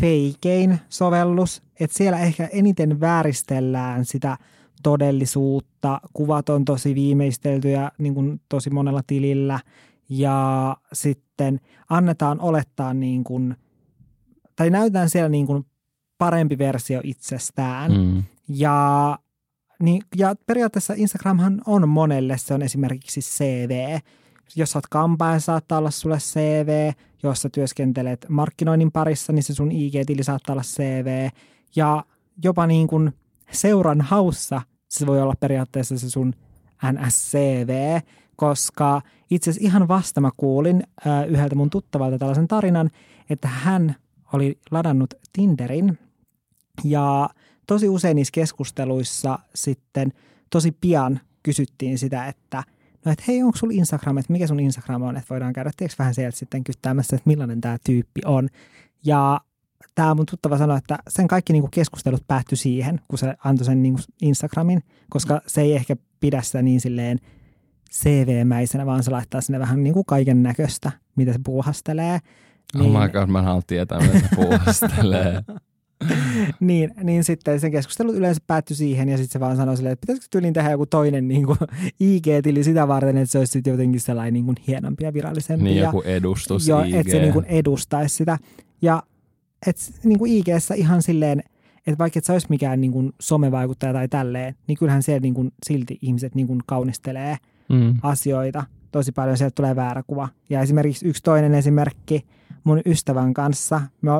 feikein 0.00 0.78
sovellus, 0.88 1.62
että 1.80 1.96
siellä 1.96 2.18
ehkä 2.18 2.48
eniten 2.52 3.00
vääristellään 3.00 4.04
sitä 4.04 4.38
todellisuutta, 4.82 6.00
kuvat 6.12 6.48
on 6.48 6.64
tosi 6.64 6.94
viimeisteltyjä 6.94 7.90
niin 7.98 8.14
kuin 8.14 8.40
tosi 8.48 8.70
monella 8.70 9.02
tilillä 9.06 9.60
ja 10.08 10.76
sitten 10.92 11.60
annetaan 11.88 12.40
olettaa 12.40 12.94
niin 12.94 13.24
kuin, 13.24 13.56
tai 14.56 14.70
näytetään 14.70 15.10
siellä 15.10 15.28
niin 15.28 15.46
kuin 15.46 15.66
parempi 16.18 16.58
versio 16.58 17.00
itsestään. 17.04 17.92
Mm. 17.92 18.22
Ja, 18.48 19.18
niin, 19.82 20.02
ja 20.16 20.34
periaatteessa 20.46 20.94
Instagramhan 20.96 21.62
on 21.66 21.88
monelle, 21.88 22.38
se 22.38 22.54
on 22.54 22.62
esimerkiksi 22.62 23.20
CV. 23.20 23.98
Jos 24.56 24.70
sä 24.70 24.78
oot 24.78 24.86
kampaaja, 24.90 25.40
saattaa 25.40 25.78
olla 25.78 25.90
sulle 25.90 26.18
CV. 26.18 26.92
Jos 27.22 27.42
sä 27.42 27.48
työskentelet 27.48 28.26
markkinoinnin 28.28 28.92
parissa, 28.92 29.32
niin 29.32 29.42
se 29.42 29.54
sun 29.54 29.72
IG-tili 29.72 30.22
saattaa 30.22 30.52
olla 30.52 30.62
CV. 30.62 31.28
Ja 31.76 32.04
jopa 32.44 32.66
niin 32.66 32.88
kuin 32.88 33.12
seuran 33.52 34.00
haussa 34.00 34.62
se 34.88 35.06
voi 35.06 35.22
olla 35.22 35.34
periaatteessa 35.40 35.98
se 35.98 36.10
sun 36.10 36.34
NSCV, 36.92 38.00
koska 38.36 39.02
itse 39.30 39.50
asiassa 39.50 39.66
ihan 39.68 39.88
vasta 39.88 40.20
mä 40.20 40.30
kuulin 40.36 40.82
äh, 41.06 41.28
yhdeltä 41.28 41.54
mun 41.54 41.70
tuttavalta 41.70 42.18
tällaisen 42.18 42.48
tarinan, 42.48 42.90
että 43.30 43.48
hän 43.48 43.96
oli 44.32 44.58
ladannut 44.70 45.14
Tinderin 45.32 45.98
ja 46.84 47.28
tosi 47.66 47.88
usein 47.88 48.14
niissä 48.14 48.32
keskusteluissa 48.32 49.38
sitten 49.54 50.12
tosi 50.50 50.76
pian 50.80 51.20
kysyttiin 51.42 51.98
sitä, 51.98 52.26
että 52.26 52.62
no 53.04 53.12
että 53.12 53.24
hei, 53.28 53.42
onko 53.42 53.56
sulla 53.56 53.74
Instagram, 53.76 54.18
että 54.18 54.32
mikä 54.32 54.46
sun 54.46 54.60
Instagram 54.60 55.02
on, 55.02 55.16
että 55.16 55.26
voidaan 55.30 55.52
käydä 55.52 55.70
tiedätkö, 55.76 55.96
vähän 55.98 56.14
sieltä 56.14 56.38
sitten 56.38 56.64
kyttäämässä, 56.64 57.16
että 57.16 57.28
millainen 57.28 57.60
tämä 57.60 57.76
tyyppi 57.86 58.20
on. 58.24 58.48
Ja 59.04 59.40
tämä 59.94 60.14
mun 60.14 60.26
tuttava 60.26 60.58
sanoi, 60.58 60.78
että 60.78 60.98
sen 61.08 61.28
kaikki 61.28 61.52
niinku 61.52 61.68
keskustelut 61.70 62.26
päättyi 62.28 62.58
siihen, 62.58 63.00
kun 63.08 63.18
se 63.18 63.34
antoi 63.44 63.64
sen 63.64 63.82
niinku 63.82 64.00
Instagramin, 64.22 64.82
koska 65.10 65.40
se 65.46 65.60
ei 65.60 65.74
ehkä 65.74 65.96
pidä 66.20 66.42
sitä 66.42 66.62
niin 66.62 66.80
silleen 66.80 67.18
CV-mäisenä, 67.92 68.86
vaan 68.86 69.02
se 69.02 69.10
laittaa 69.10 69.40
sinne 69.40 69.58
vähän 69.58 69.82
niinku 69.82 70.04
kaiken 70.04 70.42
näköistä, 70.42 70.92
mitä 71.16 71.32
se 71.32 71.38
puuhastelee. 71.44 72.18
Niin, 72.74 72.96
oh 72.96 73.02
my 73.02 73.08
god, 73.08 73.28
mä 73.28 73.42
haluan 73.42 73.62
tietää, 73.66 74.00
mitä 74.00 74.18
se 74.18 74.36
puuhastelee. 74.36 75.42
niin, 76.60 76.90
niin 77.02 77.24
sitten 77.24 77.60
sen 77.60 77.72
keskustelu 77.72 78.12
yleensä 78.12 78.40
päättyi 78.46 78.76
siihen 78.76 79.08
ja 79.08 79.16
sitten 79.16 79.32
se 79.32 79.40
vaan 79.40 79.56
sanoi 79.56 79.76
silleen, 79.76 79.92
että 79.92 80.00
pitäisikö 80.00 80.26
tyyliin 80.30 80.52
tehdä 80.52 80.70
joku 80.70 80.86
toinen 80.86 81.28
niin 81.28 81.46
kuin 81.46 81.58
IG-tili 82.00 82.64
sitä 82.64 82.88
varten, 82.88 83.16
että 83.16 83.32
se 83.32 83.38
olisi 83.38 83.52
sitten 83.52 83.70
jotenkin 83.70 84.00
sellainen 84.00 84.34
niin 84.34 84.44
kuin 84.44 84.56
hienompi 84.66 85.04
ja 85.04 85.14
virallisempi. 85.14 85.64
Niin 85.64 85.76
joku 85.76 86.02
edustus 86.02 86.68
jo, 86.68 86.80
Että 86.80 87.12
se 87.12 87.18
niin 87.18 87.32
kuin 87.32 87.44
edustaisi 87.44 88.16
sitä. 88.16 88.38
Ja 88.82 89.02
että 89.66 89.82
niin 90.04 90.18
kuin 90.18 90.32
IGssä 90.32 90.74
ihan 90.74 91.02
silleen, 91.02 91.42
että 91.86 91.98
vaikka 91.98 92.18
et 92.18 92.24
sä 92.24 92.32
olisi 92.32 92.46
mikään 92.50 92.80
niin 92.80 92.92
kuin 92.92 93.12
somevaikuttaja 93.20 93.92
tai 93.92 94.08
tälleen, 94.08 94.54
niin 94.66 94.78
kyllähän 94.78 95.02
siellä 95.02 95.20
niin 95.20 95.34
kuin 95.34 95.52
silti 95.66 95.98
ihmiset 96.02 96.34
niin 96.34 96.46
kuin 96.46 96.60
kaunistelee 96.66 97.36
mm. 97.68 97.94
asioita. 98.02 98.64
Tosi 98.92 99.12
paljon 99.12 99.36
sieltä 99.36 99.54
tulee 99.54 99.76
väärä 99.76 100.02
kuva. 100.06 100.28
Ja 100.50 100.60
esimerkiksi 100.60 101.08
yksi 101.08 101.22
toinen 101.22 101.54
esimerkki 101.54 102.26
mun 102.66 102.80
ystävän 102.86 103.34
kanssa. 103.34 103.80
Me 104.02 104.10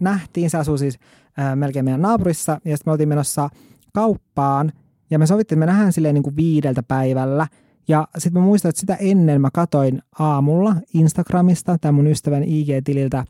nähtiin, 0.00 0.50
se 0.50 0.58
asuu 0.58 0.78
siis 0.78 0.98
ää, 1.36 1.56
melkein 1.56 1.84
meidän 1.84 2.02
naapurissa, 2.02 2.52
ja 2.52 2.76
sitten 2.76 2.90
me 2.90 2.92
oltiin 2.92 3.08
menossa 3.08 3.48
kauppaan, 3.92 4.72
ja 5.10 5.18
me 5.18 5.26
sovittiin, 5.26 5.56
että 5.56 5.66
me 5.66 5.72
nähdään 5.72 5.92
silleen 5.92 6.14
niin 6.14 6.22
kuin 6.22 6.36
viideltä 6.36 6.82
päivällä, 6.82 7.46
ja 7.88 8.08
sitten 8.18 8.42
mä 8.42 8.46
muistan, 8.46 8.68
että 8.68 8.80
sitä 8.80 8.96
ennen 9.00 9.40
mä 9.40 9.48
katoin 9.52 10.02
aamulla 10.18 10.76
Instagramista 10.94 11.78
tai 11.78 11.92
mun 11.92 12.06
ystävän 12.06 12.44
IG-tililtä 12.44 13.24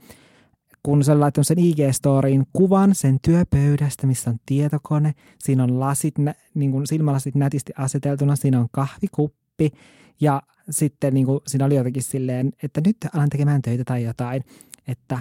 kun 0.82 1.04
se 1.04 1.12
on 1.12 1.20
laittanut 1.20 1.46
sen 1.46 1.58
IG-storiin 1.58 2.46
kuvan 2.52 2.94
sen 2.94 3.18
työpöydästä, 3.22 4.06
missä 4.06 4.30
on 4.30 4.36
tietokone, 4.46 5.14
siinä 5.38 5.64
on 5.64 5.80
lasit, 5.80 6.14
niin 6.54 6.72
kuin 6.72 6.86
silmälasit 6.86 7.34
nätisti 7.34 7.72
aseteltuna, 7.78 8.36
siinä 8.36 8.60
on 8.60 8.68
kahvikuppi 8.72 9.72
ja 10.20 10.42
sitten 10.70 11.14
niin 11.14 11.26
kuin, 11.26 11.40
siinä 11.46 11.64
oli 11.64 11.74
jotenkin 11.74 12.02
silleen, 12.02 12.52
että 12.62 12.80
nyt 12.86 12.96
alan 13.14 13.28
tekemään 13.28 13.62
töitä 13.62 13.84
tai 13.84 14.04
jotain, 14.04 14.44
että 14.86 15.18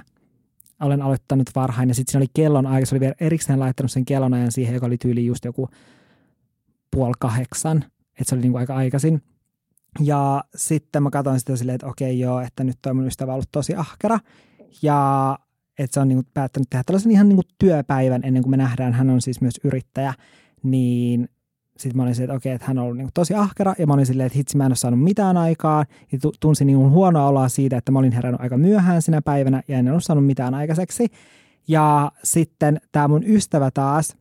olen 0.81 1.01
aloittanut 1.01 1.49
varhain 1.55 1.89
ja 1.89 1.95
sitten 1.95 2.11
siinä 2.11 2.21
oli 2.21 2.31
kellon 2.33 2.67
aika, 2.67 2.85
se 2.85 2.95
oli 2.95 2.99
vielä 2.99 3.15
erikseen 3.19 3.59
laittanut 3.59 3.91
sen 3.91 4.05
kellonajan 4.05 4.51
siihen, 4.51 4.73
joka 4.73 4.85
oli 4.85 4.97
tyyli 4.97 5.25
just 5.25 5.45
joku 5.45 5.69
puoli 6.91 7.13
kahdeksan, 7.19 7.77
että 8.09 8.23
se 8.25 8.35
oli 8.35 8.41
niin 8.41 8.51
kuin 8.51 8.59
aika 8.59 8.75
aikaisin. 8.75 9.21
Ja 9.99 10.43
sitten 10.55 11.03
mä 11.03 11.09
katsoin 11.09 11.39
sitä 11.39 11.55
silleen, 11.55 11.75
että 11.75 11.87
okei 11.87 12.19
joo, 12.19 12.39
että 12.39 12.63
nyt 12.63 12.77
toi 12.81 12.93
mun 12.93 13.07
ystävä 13.07 13.31
on 13.31 13.33
ollut 13.33 13.51
tosi 13.51 13.75
ahkera. 13.75 14.19
Ja 14.81 15.39
että 15.79 15.93
se 15.93 15.99
on 15.99 16.07
niin 16.07 16.27
päättänyt 16.33 16.69
tehdä 16.69 16.83
tällaisen 16.83 17.11
ihan 17.11 17.29
niin 17.29 17.39
työpäivän 17.59 18.21
ennen 18.23 18.43
kuin 18.43 18.51
me 18.51 18.57
nähdään. 18.57 18.93
Hän 18.93 19.09
on 19.09 19.21
siis 19.21 19.41
myös 19.41 19.59
yrittäjä, 19.63 20.13
niin 20.63 21.29
sitten 21.81 21.97
mä 21.97 22.03
olin 22.03 22.15
se, 22.15 22.23
että 22.23 22.35
okei, 22.35 22.51
että 22.53 22.67
hän 22.67 22.77
on 22.77 22.83
ollut 22.83 22.97
niin 22.97 23.09
tosi 23.13 23.33
ahkera 23.33 23.73
ja 23.77 23.87
mä 23.87 23.93
olin 23.93 24.05
silleen, 24.05 24.27
että 24.27 24.37
hitsi 24.37 24.57
mä 24.57 24.65
en 24.65 24.71
ole 24.71 24.75
saanut 24.75 25.03
mitään 25.03 25.37
aikaa 25.37 25.85
ja 26.11 26.19
tunsin 26.39 26.67
niin 26.67 26.77
huonoa 26.77 27.27
oloa 27.27 27.49
siitä, 27.49 27.77
että 27.77 27.91
mä 27.91 27.99
olin 27.99 28.11
herännyt 28.11 28.41
aika 28.41 28.57
myöhään 28.57 29.01
sinä 29.01 29.21
päivänä 29.21 29.63
ja 29.67 29.77
en 29.77 29.89
ollut 29.89 30.03
saanut 30.03 30.25
mitään 30.25 30.53
aikaiseksi. 30.53 31.07
Ja 31.67 32.11
sitten 32.23 32.81
tämä 32.91 33.07
mun 33.07 33.23
ystävä 33.25 33.71
taas 33.71 34.17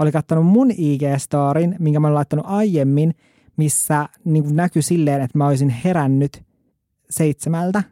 oli 0.00 0.12
katsonut 0.12 0.46
mun 0.46 0.70
IG-storin, 0.70 1.76
minkä 1.78 2.00
mä 2.00 2.06
olin 2.06 2.14
laittanut 2.14 2.46
aiemmin, 2.48 3.14
missä 3.56 4.08
niin 4.24 4.56
näkyi 4.56 4.82
silleen, 4.82 5.22
että 5.22 5.38
mä 5.38 5.46
olisin 5.46 5.68
herännyt 5.68 6.42
seitsemältä 7.10 7.82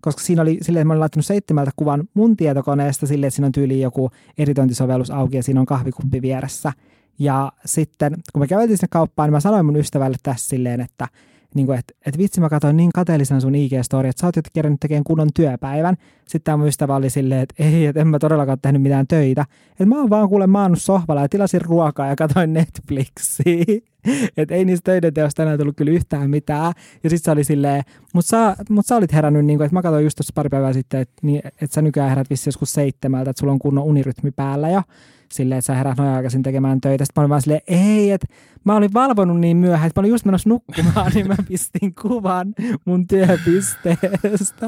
koska 0.00 0.22
siinä 0.22 0.42
oli 0.42 0.58
silleen, 0.62 0.80
että 0.80 0.86
mä 0.86 0.92
olin 0.92 1.00
laittanut 1.00 1.26
seitsemältä 1.26 1.70
kuvan 1.76 2.08
mun 2.14 2.36
tietokoneesta 2.36 3.06
silleen, 3.06 3.28
että 3.28 3.36
siinä 3.36 3.46
on 3.46 3.52
tyyli 3.52 3.80
joku 3.80 4.10
editointisovellus 4.38 5.10
auki 5.10 5.36
ja 5.36 5.42
siinä 5.42 5.60
on 5.60 5.66
kahvikuppi 5.66 6.22
vieressä. 6.22 6.72
Ja 7.20 7.52
sitten 7.64 8.14
kun 8.32 8.42
me 8.42 8.46
käveltiin 8.46 8.78
sinne 8.78 8.88
kauppaan, 8.90 9.26
niin 9.26 9.32
mä 9.32 9.40
sanoin 9.40 9.66
mun 9.66 9.76
ystävälle 9.76 10.16
tässä 10.22 10.48
silleen, 10.48 10.80
että 10.80 11.08
niin 11.54 11.66
kuin, 11.66 11.78
että, 11.78 11.94
että 12.06 12.18
vitsi 12.18 12.40
mä 12.40 12.48
katsoin 12.48 12.76
niin 12.76 12.90
kateellisena 12.94 13.40
sun 13.40 13.54
IG-story, 13.54 14.06
että 14.06 14.20
sä 14.20 14.26
oot 14.26 14.36
jo 14.36 14.42
kerännyt 14.52 14.80
tekemään 14.80 15.04
kunnon 15.04 15.28
työpäivän. 15.34 15.96
Sitten 16.18 16.42
tämä 16.42 16.56
mun 16.56 16.68
ystävä 16.68 16.96
oli 16.96 17.10
silleen, 17.10 17.40
että 17.40 17.54
ei, 17.58 17.86
että 17.86 18.00
en 18.00 18.08
mä 18.08 18.18
todellakaan 18.18 18.58
tehnyt 18.62 18.82
mitään 18.82 19.06
töitä. 19.06 19.44
Että 19.70 19.86
mä 19.86 19.98
oon 19.98 20.10
vaan 20.10 20.28
kuule 20.28 20.46
maannut 20.46 20.82
sohvalla 20.82 21.22
ja 21.22 21.28
tilasin 21.28 21.60
ruokaa 21.60 22.06
ja 22.06 22.16
katsoin 22.16 22.52
Netflixiä. 22.52 23.64
että 24.36 24.54
ei 24.54 24.64
niistä 24.64 24.84
töiden 24.84 25.14
teosta 25.14 25.42
enää 25.42 25.58
tullut 25.58 25.76
kyllä 25.76 25.92
yhtään 25.92 26.30
mitään. 26.30 26.72
Ja 27.04 27.10
sitten 27.10 27.24
se 27.24 27.30
oli 27.30 27.44
silleen, 27.44 27.82
mutta 28.14 28.28
sä, 28.28 28.56
mut 28.70 28.86
sä 28.86 28.96
olit 28.96 29.12
herännyt, 29.12 29.46
niin 29.46 29.58
kuin, 29.58 29.64
että 29.66 29.74
mä 29.74 29.82
katsoin 29.82 30.04
just 30.04 30.16
tuossa 30.16 30.32
pari 30.34 30.48
päivää 30.48 30.72
sitten, 30.72 31.00
että, 31.00 31.14
niin, 31.22 31.40
että 31.46 31.74
sä 31.74 31.82
nykyään 31.82 32.08
herät 32.08 32.30
vissi 32.30 32.48
joskus 32.48 32.72
seitsemältä, 32.72 33.30
että 33.30 33.40
sulla 33.40 33.52
on 33.52 33.58
kunnon 33.58 33.84
unirytmi 33.84 34.30
päällä 34.30 34.68
jo 34.68 34.82
silleen, 35.32 35.58
että 35.58 35.66
sä 35.66 35.74
herät 35.74 35.98
noin 35.98 36.10
aikaisin 36.10 36.42
tekemään 36.42 36.80
töitä. 36.80 37.04
Sitten 37.04 37.20
mä 37.20 37.22
olin 37.22 37.30
vaan 37.30 37.42
silleen, 37.42 37.60
ei, 37.66 38.10
että 38.10 38.26
mä 38.64 38.76
olin 38.76 38.92
valvonut 38.94 39.40
niin 39.40 39.56
myöhään, 39.56 39.86
että 39.86 40.00
mä 40.00 40.02
olin 40.02 40.10
just 40.10 40.24
menossa 40.24 40.48
nukkumaan, 40.48 41.12
niin 41.14 41.28
mä 41.28 41.36
pistin 41.48 41.94
kuvan 42.02 42.54
mun 42.84 43.06
työpisteestä. 43.06 44.66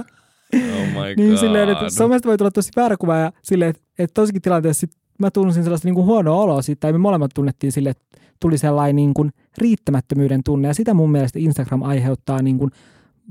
Oh 0.55 0.87
my 0.87 1.15
niin 1.17 1.39
silleen, 1.39 1.69
että 1.69 1.91
somesta 1.91 2.29
voi 2.29 2.39
tulla 2.39 2.51
tosi 2.51 2.71
väärä 2.77 2.97
kuva 2.97 3.17
ja 3.17 3.33
silleen, 3.43 3.71
että, 3.71 3.83
että 3.99 4.15
tossakin 4.15 4.43
tilanteessa 4.43 4.81
sit 4.81 4.93
mä 5.19 5.31
tunsin 5.31 5.63
sellaista 5.63 5.89
niin 5.89 5.95
kuin 5.95 6.07
huonoa 6.07 6.43
oloa 6.43 6.63
siitä, 6.63 6.81
tai 6.81 6.93
me 6.93 6.99
molemmat 6.99 7.31
tunnettiin 7.35 7.73
sille, 7.73 7.91
että 7.91 8.05
tuli 8.41 8.59
sellainen 8.59 8.97
niin 8.97 9.15
kuin 9.15 9.31
riittämättömyyden 9.59 10.41
tunne, 10.45 10.69
ja 10.69 10.75
sitä 10.75 10.95
mun 10.95 11.11
mielestä 11.11 11.39
Instagram 11.39 11.83
aiheuttaa 11.83 12.43
niin 12.43 12.59
kuin 12.59 12.71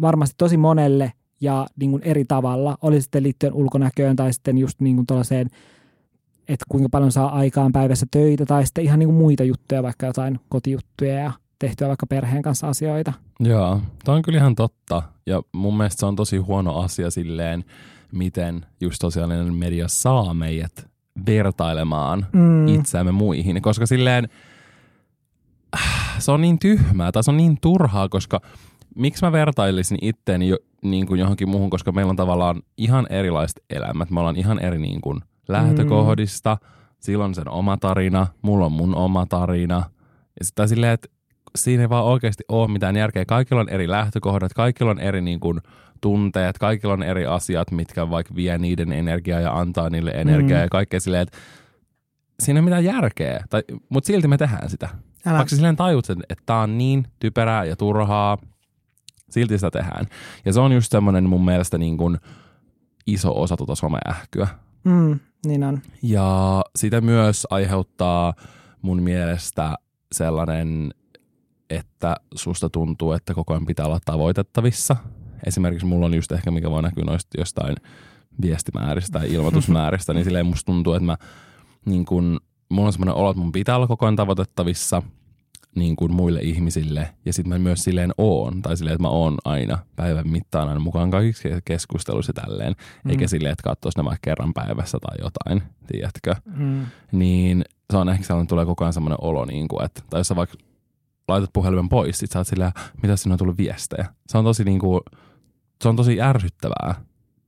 varmasti 0.01 0.35
tosi 0.37 0.57
monelle 0.57 1.11
ja 1.41 1.67
niin 1.79 1.91
kuin 1.91 2.03
eri 2.03 2.25
tavalla, 2.25 2.77
oli 2.81 3.01
sitten 3.01 3.23
liittyen 3.23 3.53
ulkonäköön 3.53 4.15
tai 4.15 4.33
sitten 4.33 4.57
just 4.57 4.81
niin 4.81 4.95
kuin 4.95 5.05
että 6.47 6.65
kuinka 6.69 6.89
paljon 6.89 7.11
saa 7.11 7.35
aikaan 7.35 7.71
päivässä 7.71 8.05
töitä 8.11 8.45
tai 8.45 8.65
sitten 8.65 8.83
ihan 8.83 8.99
niin 8.99 9.07
kuin 9.07 9.17
muita 9.17 9.43
juttuja, 9.43 9.83
vaikka 9.83 10.05
jotain 10.05 10.39
kotijuttuja 10.49 11.13
ja 11.13 11.31
tehtyä 11.59 11.87
vaikka 11.87 12.07
perheen 12.07 12.41
kanssa 12.41 12.67
asioita. 12.67 13.13
Joo, 13.39 13.81
tämä 14.03 14.15
on 14.15 14.21
kyllä 14.21 14.39
ihan 14.39 14.55
totta. 14.55 15.03
Ja 15.25 15.41
mun 15.51 15.77
mielestä 15.77 15.99
se 15.99 16.05
on 16.05 16.15
tosi 16.15 16.37
huono 16.37 16.79
asia 16.79 17.11
silleen, 17.11 17.65
miten 18.11 18.65
just 18.81 19.01
sosiaalinen 19.01 19.53
media 19.53 19.87
saa 19.87 20.33
meidät 20.33 20.87
vertailemaan 21.25 22.25
mm. 22.33 22.67
itseämme 22.67 23.11
muihin. 23.11 23.61
Koska 23.61 23.85
silleen 23.85 24.29
se 26.19 26.31
on 26.31 26.41
niin 26.41 26.59
tyhmää 26.59 27.11
tai 27.11 27.23
se 27.23 27.31
on 27.31 27.37
niin 27.37 27.57
turhaa, 27.61 28.09
koska 28.09 28.41
miksi 28.95 29.25
mä 29.25 29.31
vertailisin 29.31 29.97
itteeni 30.01 30.47
jo, 30.47 30.57
niin 30.83 31.07
kuin 31.07 31.19
johonkin 31.19 31.49
muuhun, 31.49 31.69
koska 31.69 31.91
meillä 31.91 32.09
on 32.09 32.15
tavallaan 32.15 32.61
ihan 32.77 33.07
erilaiset 33.09 33.63
elämät. 33.69 34.09
Me 34.09 34.19
ollaan 34.19 34.35
ihan 34.35 34.59
eri 34.59 34.77
niin 34.77 35.01
kuin 35.01 35.21
lähtökohdista. 35.47 36.57
Mm. 36.61 36.67
Silloin 36.99 37.35
sen 37.35 37.49
oma 37.49 37.77
tarina, 37.77 38.27
mulla 38.41 38.65
on 38.65 38.71
mun 38.71 38.95
oma 38.95 39.25
tarina. 39.25 39.83
Ja 40.39 40.45
sitten 40.45 40.69
silleen, 40.69 40.93
että 40.93 41.07
siinä 41.57 41.83
ei 41.83 41.89
vaan 41.89 42.05
oikeasti 42.05 42.43
ole 42.49 42.71
mitään 42.71 42.95
järkeä. 42.95 43.25
Kaikilla 43.25 43.61
on 43.61 43.69
eri 43.69 43.89
lähtökohdat, 43.89 44.53
kaikilla 44.53 44.91
on 44.91 44.99
eri 44.99 45.21
niin 45.21 45.39
kuin, 45.39 45.61
tunteet, 46.01 46.57
kaikilla 46.57 46.93
on 46.93 47.03
eri 47.03 47.25
asiat, 47.25 47.71
mitkä 47.71 48.09
vaikka 48.09 48.35
vie 48.35 48.57
niiden 48.57 48.91
energiaa 48.91 49.39
ja 49.39 49.59
antaa 49.59 49.89
niille 49.89 50.11
energiaa 50.11 50.59
mm. 50.59 50.63
ja 50.63 50.69
kaikkea 50.69 50.99
silleen, 50.99 51.21
että 51.21 51.37
siinä 52.39 52.57
ei 52.57 52.61
ole 52.61 52.65
mitään 52.65 52.83
järkeä, 52.83 53.43
tai, 53.49 53.63
mutta 53.89 54.07
silti 54.07 54.27
me 54.27 54.37
tehdään 54.37 54.69
sitä. 54.69 54.89
Älä. 55.25 55.37
Vaikka 55.37 55.55
silleen 55.55 55.75
tajut, 55.75 56.05
sen, 56.05 56.17
että 56.29 56.43
tää 56.45 56.59
on 56.59 56.77
niin 56.77 57.07
typerää 57.19 57.65
ja 57.65 57.75
turhaa, 57.75 58.37
silti 59.29 59.57
sitä 59.57 59.71
tehdään. 59.71 60.05
Ja 60.45 60.53
se 60.53 60.59
on 60.59 60.71
just 60.71 60.91
semmoinen 60.91 61.29
mun 61.29 61.45
mielestä 61.45 61.77
niin 61.77 61.97
kuin 61.97 62.17
iso 63.07 63.41
osa 63.41 63.57
tuota 63.57 63.75
someähkyä. 63.75 64.47
Mm, 64.83 65.19
niin 65.45 65.63
on. 65.63 65.81
Ja 66.01 66.61
sitä 66.75 67.01
myös 67.01 67.47
aiheuttaa 67.49 68.33
mun 68.81 69.01
mielestä 69.01 69.75
sellainen, 70.11 70.93
että 71.69 72.15
susta 72.35 72.69
tuntuu, 72.69 73.11
että 73.11 73.33
koko 73.33 73.53
ajan 73.53 73.65
pitää 73.65 73.85
olla 73.85 73.99
tavoitettavissa. 74.05 74.95
Esimerkiksi 75.45 75.85
mulla 75.85 76.05
on 76.05 76.13
just 76.13 76.31
ehkä, 76.31 76.51
mikä 76.51 76.71
voi 76.71 76.81
näkyä 76.81 77.03
noista 77.03 77.39
jostain 77.41 77.75
viestimääristä 78.41 79.19
tai 79.19 79.33
ilmoitusmääristä, 79.33 80.13
niin 80.13 80.23
silleen 80.23 80.45
musta 80.45 80.65
tuntuu, 80.65 80.93
että 80.93 81.05
mä 81.05 81.17
niin 81.85 82.05
kun, 82.05 82.39
mulla 82.69 82.87
on 82.87 82.93
semmoinen 82.93 83.15
olo, 83.15 83.29
että 83.29 83.41
mun 83.41 83.51
pitää 83.51 83.75
olla 83.75 83.87
koko 83.87 84.05
ajan 84.05 84.15
tavoitettavissa 84.15 85.01
niin 85.75 85.95
kuin 85.95 86.13
muille 86.13 86.39
ihmisille. 86.39 87.09
Ja 87.25 87.33
sitten 87.33 87.49
mä 87.49 87.59
myös 87.59 87.83
silleen 87.83 88.11
oon, 88.17 88.61
tai 88.61 88.77
silleen, 88.77 88.93
että 88.93 89.01
mä 89.01 89.09
oon 89.09 89.37
aina 89.45 89.77
päivän 89.95 90.29
mittaan 90.29 90.67
aina 90.67 90.79
mukaan 90.79 91.11
kaikissa 91.11 91.49
keskusteluissa 91.65 92.33
tälleen. 92.33 92.75
Mm. 93.03 93.11
Eikä 93.11 93.27
silleen, 93.27 93.51
että 93.51 93.63
katsoisi 93.63 93.97
nämä 93.97 94.15
kerran 94.21 94.53
päivässä 94.53 94.97
tai 95.01 95.17
jotain, 95.23 95.63
tiedätkö? 95.87 96.35
Mm. 96.55 96.85
Niin 97.11 97.65
se 97.91 97.97
on 97.97 98.09
ehkä 98.09 98.25
sellainen, 98.25 98.47
tulee 98.47 98.65
koko 98.65 98.83
ajan 98.83 98.93
semmoinen 98.93 99.17
olo, 99.21 99.45
niin 99.45 99.67
kuin, 99.67 99.85
että, 99.85 100.01
tai 100.09 100.19
jos 100.19 100.27
sä 100.27 100.35
vaikka 100.35 100.57
laitat 101.27 101.53
puhelimen 101.53 101.89
pois, 101.89 102.19
sit 102.19 102.31
sä 102.31 102.39
oot 102.39 102.47
silleen, 102.47 102.71
mitä 103.03 103.15
sinne 103.15 103.33
on 103.33 103.39
tullut 103.39 103.57
viestejä. 103.57 104.05
Se 104.27 104.37
on 104.37 104.43
tosi 104.43 104.63
niin 104.63 104.79
kuin, 104.79 105.01
se 105.83 105.89
on 105.89 105.95
tosi 105.95 106.21
ärsyttävää, 106.21 106.95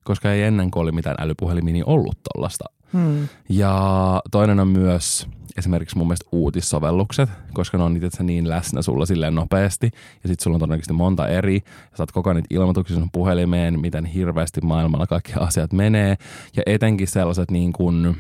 koska 0.04 0.32
ei 0.32 0.44
ennen 0.44 0.72
kuin 0.72 0.82
oli 0.82 0.92
mitään 0.92 1.16
älypuhelimia, 1.20 1.74
niin 1.74 1.88
ollut 1.88 2.18
tollasta. 2.34 2.66
Mm. 2.94 3.28
Ja 3.50 4.22
toinen 4.32 4.60
on 4.60 4.68
myös 4.68 5.28
esimerkiksi 5.58 5.98
mun 5.98 6.08
mielestä 6.08 6.30
uutissovellukset, 6.32 7.30
koska 7.54 7.78
ne 7.78 7.84
on 7.84 7.98
itse 7.98 8.24
niin 8.24 8.50
läsnä 8.50 8.82
sulla 8.82 9.06
silleen 9.06 9.36
nopeasti. 9.36 9.86
Ja 10.24 10.30
sitten 10.30 10.44
sulla 10.44 10.56
on 10.56 10.60
todennäköisesti 10.60 10.94
monta 10.94 11.28
eri. 11.28 11.56
Ja 11.92 11.98
saat 11.98 12.12
koko 12.12 12.34
niitä 12.34 12.48
ilmoituksia 12.50 12.98
sun 12.98 13.12
puhelimeen, 13.12 13.80
miten 13.80 14.06
hirveästi 14.06 14.62
maailmalla 14.62 15.08
kaikki 15.08 15.34
asiat 15.40 15.74
menee. 15.74 16.16
Ja 16.56 16.64
etenkin 16.66 17.08
sellaiset 17.08 17.52
niin 17.52 17.74
kuin 17.74 18.18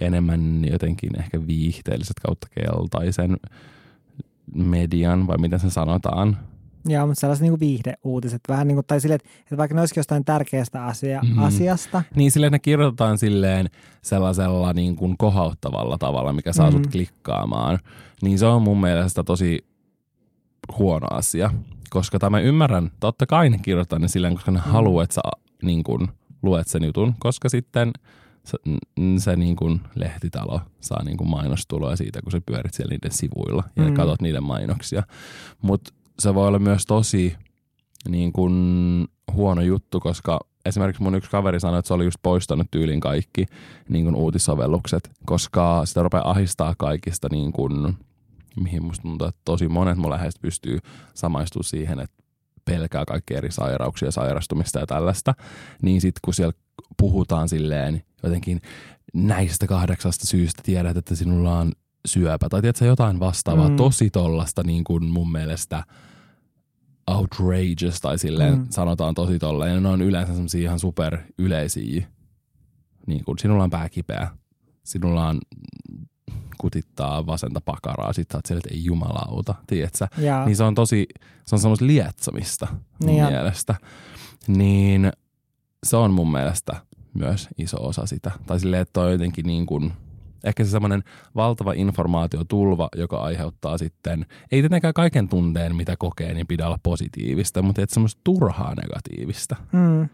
enemmän 0.00 0.64
jotenkin 0.70 1.18
ehkä 1.18 1.46
viihteelliset 1.46 2.20
kautta 2.26 2.48
keltaisen 2.54 3.36
median, 4.54 5.26
vai 5.26 5.38
miten 5.38 5.60
se 5.60 5.70
sanotaan. 5.70 6.38
Joo, 6.88 7.06
mutta 7.06 7.20
sellaiset 7.20 7.42
niinku 7.42 7.60
viihdeuutiset. 7.60 8.40
Vähän 8.48 8.68
niin 8.68 8.76
kuin, 8.76 8.86
tai 8.86 9.00
silleen, 9.00 9.16
että, 9.24 9.28
että 9.40 9.56
vaikka 9.56 9.74
ne 9.74 9.80
olisikin 9.80 9.98
jostain 10.00 10.24
tärkeästä 10.24 10.84
asia, 10.84 11.20
Mhm. 11.22 11.32
mm. 11.32 11.38
asiasta. 11.42 12.02
Niin 12.16 12.30
silleen 12.30 12.52
ne 12.52 12.58
kirjoitetaan 12.58 13.18
silleen 13.18 13.66
sellaisella 14.02 14.72
niin 14.72 14.96
kuin 14.96 15.16
kohauttavalla 15.18 15.98
tavalla, 15.98 16.32
mikä 16.32 16.52
saa 16.52 16.70
mm. 16.70 16.72
sut 16.72 16.86
Mm. 16.86 16.90
klikkaamaan. 16.92 17.78
Niin 18.22 18.38
se 18.38 18.46
on 18.46 18.62
mun 18.62 18.80
mielestä 18.80 19.24
tosi 19.24 19.58
huono 20.78 21.06
asia. 21.10 21.50
Koska 21.90 22.18
tai 22.18 22.30
mä 22.30 22.40
ymmärrän, 22.40 22.90
totta 23.00 23.26
kai 23.26 23.50
ne 23.50 23.58
kirjoittaa 23.62 23.98
ne 23.98 24.08
silleen, 24.08 24.34
koska 24.34 24.50
ne 24.50 24.58
mm. 24.58 24.70
haluaa, 24.72 25.04
että 25.04 25.14
sä 25.14 25.20
niin 25.62 25.84
kuin, 25.84 26.08
luet 26.42 26.68
sen 26.68 26.84
jutun, 26.84 27.14
koska 27.18 27.48
sitten 27.48 27.90
se, 28.44 28.58
se 29.18 29.36
niin 29.36 29.56
kuin 29.56 29.80
lehtitalo 29.94 30.60
saa 30.80 31.02
niin 31.04 31.16
kuin 31.16 31.30
mainostuloja 31.30 31.96
siitä, 31.96 32.22
kun 32.22 32.32
sä 32.32 32.40
pyörit 32.46 32.74
siellä 32.74 32.90
niiden 32.90 33.12
sivuilla 33.12 33.64
ja 33.76 33.82
mm. 33.82 33.88
Mm. 33.88 33.94
katsot 33.94 34.22
niiden 34.22 34.42
mainoksia. 34.42 35.02
Mutta 35.62 35.92
se 36.18 36.34
voi 36.34 36.48
olla 36.48 36.58
myös 36.58 36.86
tosi 36.86 37.36
niin 38.08 38.32
kuin 38.32 38.54
huono 39.32 39.62
juttu, 39.62 40.00
koska 40.00 40.40
esimerkiksi 40.64 41.02
mun 41.02 41.14
yksi 41.14 41.30
kaveri 41.30 41.60
sanoi, 41.60 41.78
että 41.78 41.86
se 41.86 41.94
oli 41.94 42.04
just 42.04 42.18
poistanut 42.22 42.66
tyylin 42.70 43.00
kaikki 43.00 43.46
niin 43.88 44.04
kuin 44.04 44.16
uutissovellukset, 44.16 45.10
koska 45.26 45.86
sitä 45.86 46.02
rupeaa 46.02 46.30
ahistaa 46.30 46.74
kaikista 46.78 47.28
niin 47.30 47.52
kuin, 47.52 47.96
mihin 48.60 48.84
musta 48.84 49.02
tuntuu, 49.02 49.28
että 49.28 49.40
tosi 49.44 49.68
monet 49.68 49.98
mun 49.98 50.10
läheiset 50.10 50.42
pystyy 50.42 50.78
samaistumaan 51.14 51.64
siihen, 51.64 52.00
että 52.00 52.22
pelkää 52.64 53.04
kaikkia 53.04 53.38
eri 53.38 53.52
sairauksia, 53.52 54.10
sairastumista 54.10 54.78
ja 54.78 54.86
tällaista, 54.86 55.34
niin 55.82 56.00
sitten 56.00 56.20
kun 56.24 56.34
siellä 56.34 56.52
puhutaan 56.96 57.48
silleen 57.48 58.02
jotenkin 58.22 58.60
näistä 59.14 59.66
kahdeksasta 59.66 60.26
syystä 60.26 60.62
tiedät, 60.64 60.96
että 60.96 61.14
sinulla 61.14 61.58
on 61.58 61.72
syöpä, 62.06 62.48
tai 62.48 62.60
tiedätkö 62.60 62.84
jotain 62.84 63.20
vastaavaa. 63.20 63.68
Mm. 63.68 63.76
tosi 63.76 64.10
tollasta 64.10 64.62
niin 64.62 64.84
kuin 64.84 65.04
mun 65.04 65.32
mielestä 65.32 65.84
outrageous, 67.08 68.00
tai 68.00 68.18
silleen 68.18 68.58
mm. 68.58 68.66
Sanotaan 68.70 69.14
tosi 69.14 69.38
tolleen, 69.38 69.74
ja 69.74 69.80
ne 69.80 69.88
on 69.88 70.02
yleensä 70.02 70.32
semmosia 70.32 70.62
ihan 70.62 70.78
super 70.78 71.18
yleisiä, 71.38 72.06
niin 73.06 73.24
kuin 73.24 73.38
sinulla 73.38 73.64
on 73.64 73.70
pää 73.70 73.88
kipeä, 73.88 74.28
sinulla 74.84 75.28
on 75.28 75.40
kutittaa 76.58 77.26
vasenta 77.26 77.60
pakaraa, 77.60 78.12
sit 78.12 78.28
sä 78.32 78.38
oot 78.38 78.46
siellä, 78.46 78.60
että 78.64 78.74
ei 78.74 78.84
jumalauta, 78.84 79.54
tiedätkö? 79.66 80.06
Ja, 80.18 80.44
Niin 80.44 80.56
se 80.56 80.64
on 80.64 80.74
tosi, 80.74 81.06
se 81.46 81.54
on 81.54 81.58
semmoista 81.58 81.86
lietsomista 81.86 82.66
mun 82.70 83.10
Niin 83.10 83.26
mielestä. 83.26 83.74
Niin 84.46 85.12
se 85.84 85.96
on 85.96 86.10
mun 86.10 86.32
mielestä 86.32 86.76
myös 87.14 87.48
iso 87.58 87.86
osa 87.86 88.06
sitä. 88.06 88.30
Tai 88.46 88.60
silleen, 88.60 88.82
että 88.82 89.00
on 89.00 89.12
jotenkin 89.12 89.46
niin 89.46 89.66
kuin, 89.66 89.92
ehkä 90.44 90.64
se 90.64 90.70
semmoinen 90.70 91.02
valtava 91.34 91.72
informaatiotulva, 91.72 92.88
joka 92.96 93.16
aiheuttaa 93.16 93.78
sitten, 93.78 94.26
ei 94.52 94.62
tietenkään 94.62 94.94
kaiken 94.94 95.28
tunteen, 95.28 95.76
mitä 95.76 95.96
kokee, 95.98 96.34
niin 96.34 96.46
pidä 96.46 96.66
olla 96.66 96.78
positiivista, 96.82 97.62
mutta 97.62 97.82
että 97.82 97.94
semmoista 97.94 98.20
turhaa 98.24 98.74
negatiivista. 98.74 99.56
mm, 99.72 100.08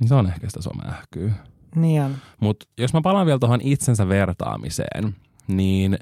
Niin 0.00 0.08
se 0.08 0.14
on 0.14 0.26
ehkä 0.26 0.48
sitä 0.48 0.62
someähkyä. 0.62 1.32
niin. 1.74 2.16
Mutta 2.40 2.66
jos 2.78 2.92
mä 2.92 3.00
palaan 3.02 3.26
vielä 3.26 3.38
tuohon 3.38 3.60
itsensä 3.62 4.08
vertaamiseen, 4.08 5.16
niin 5.48 5.98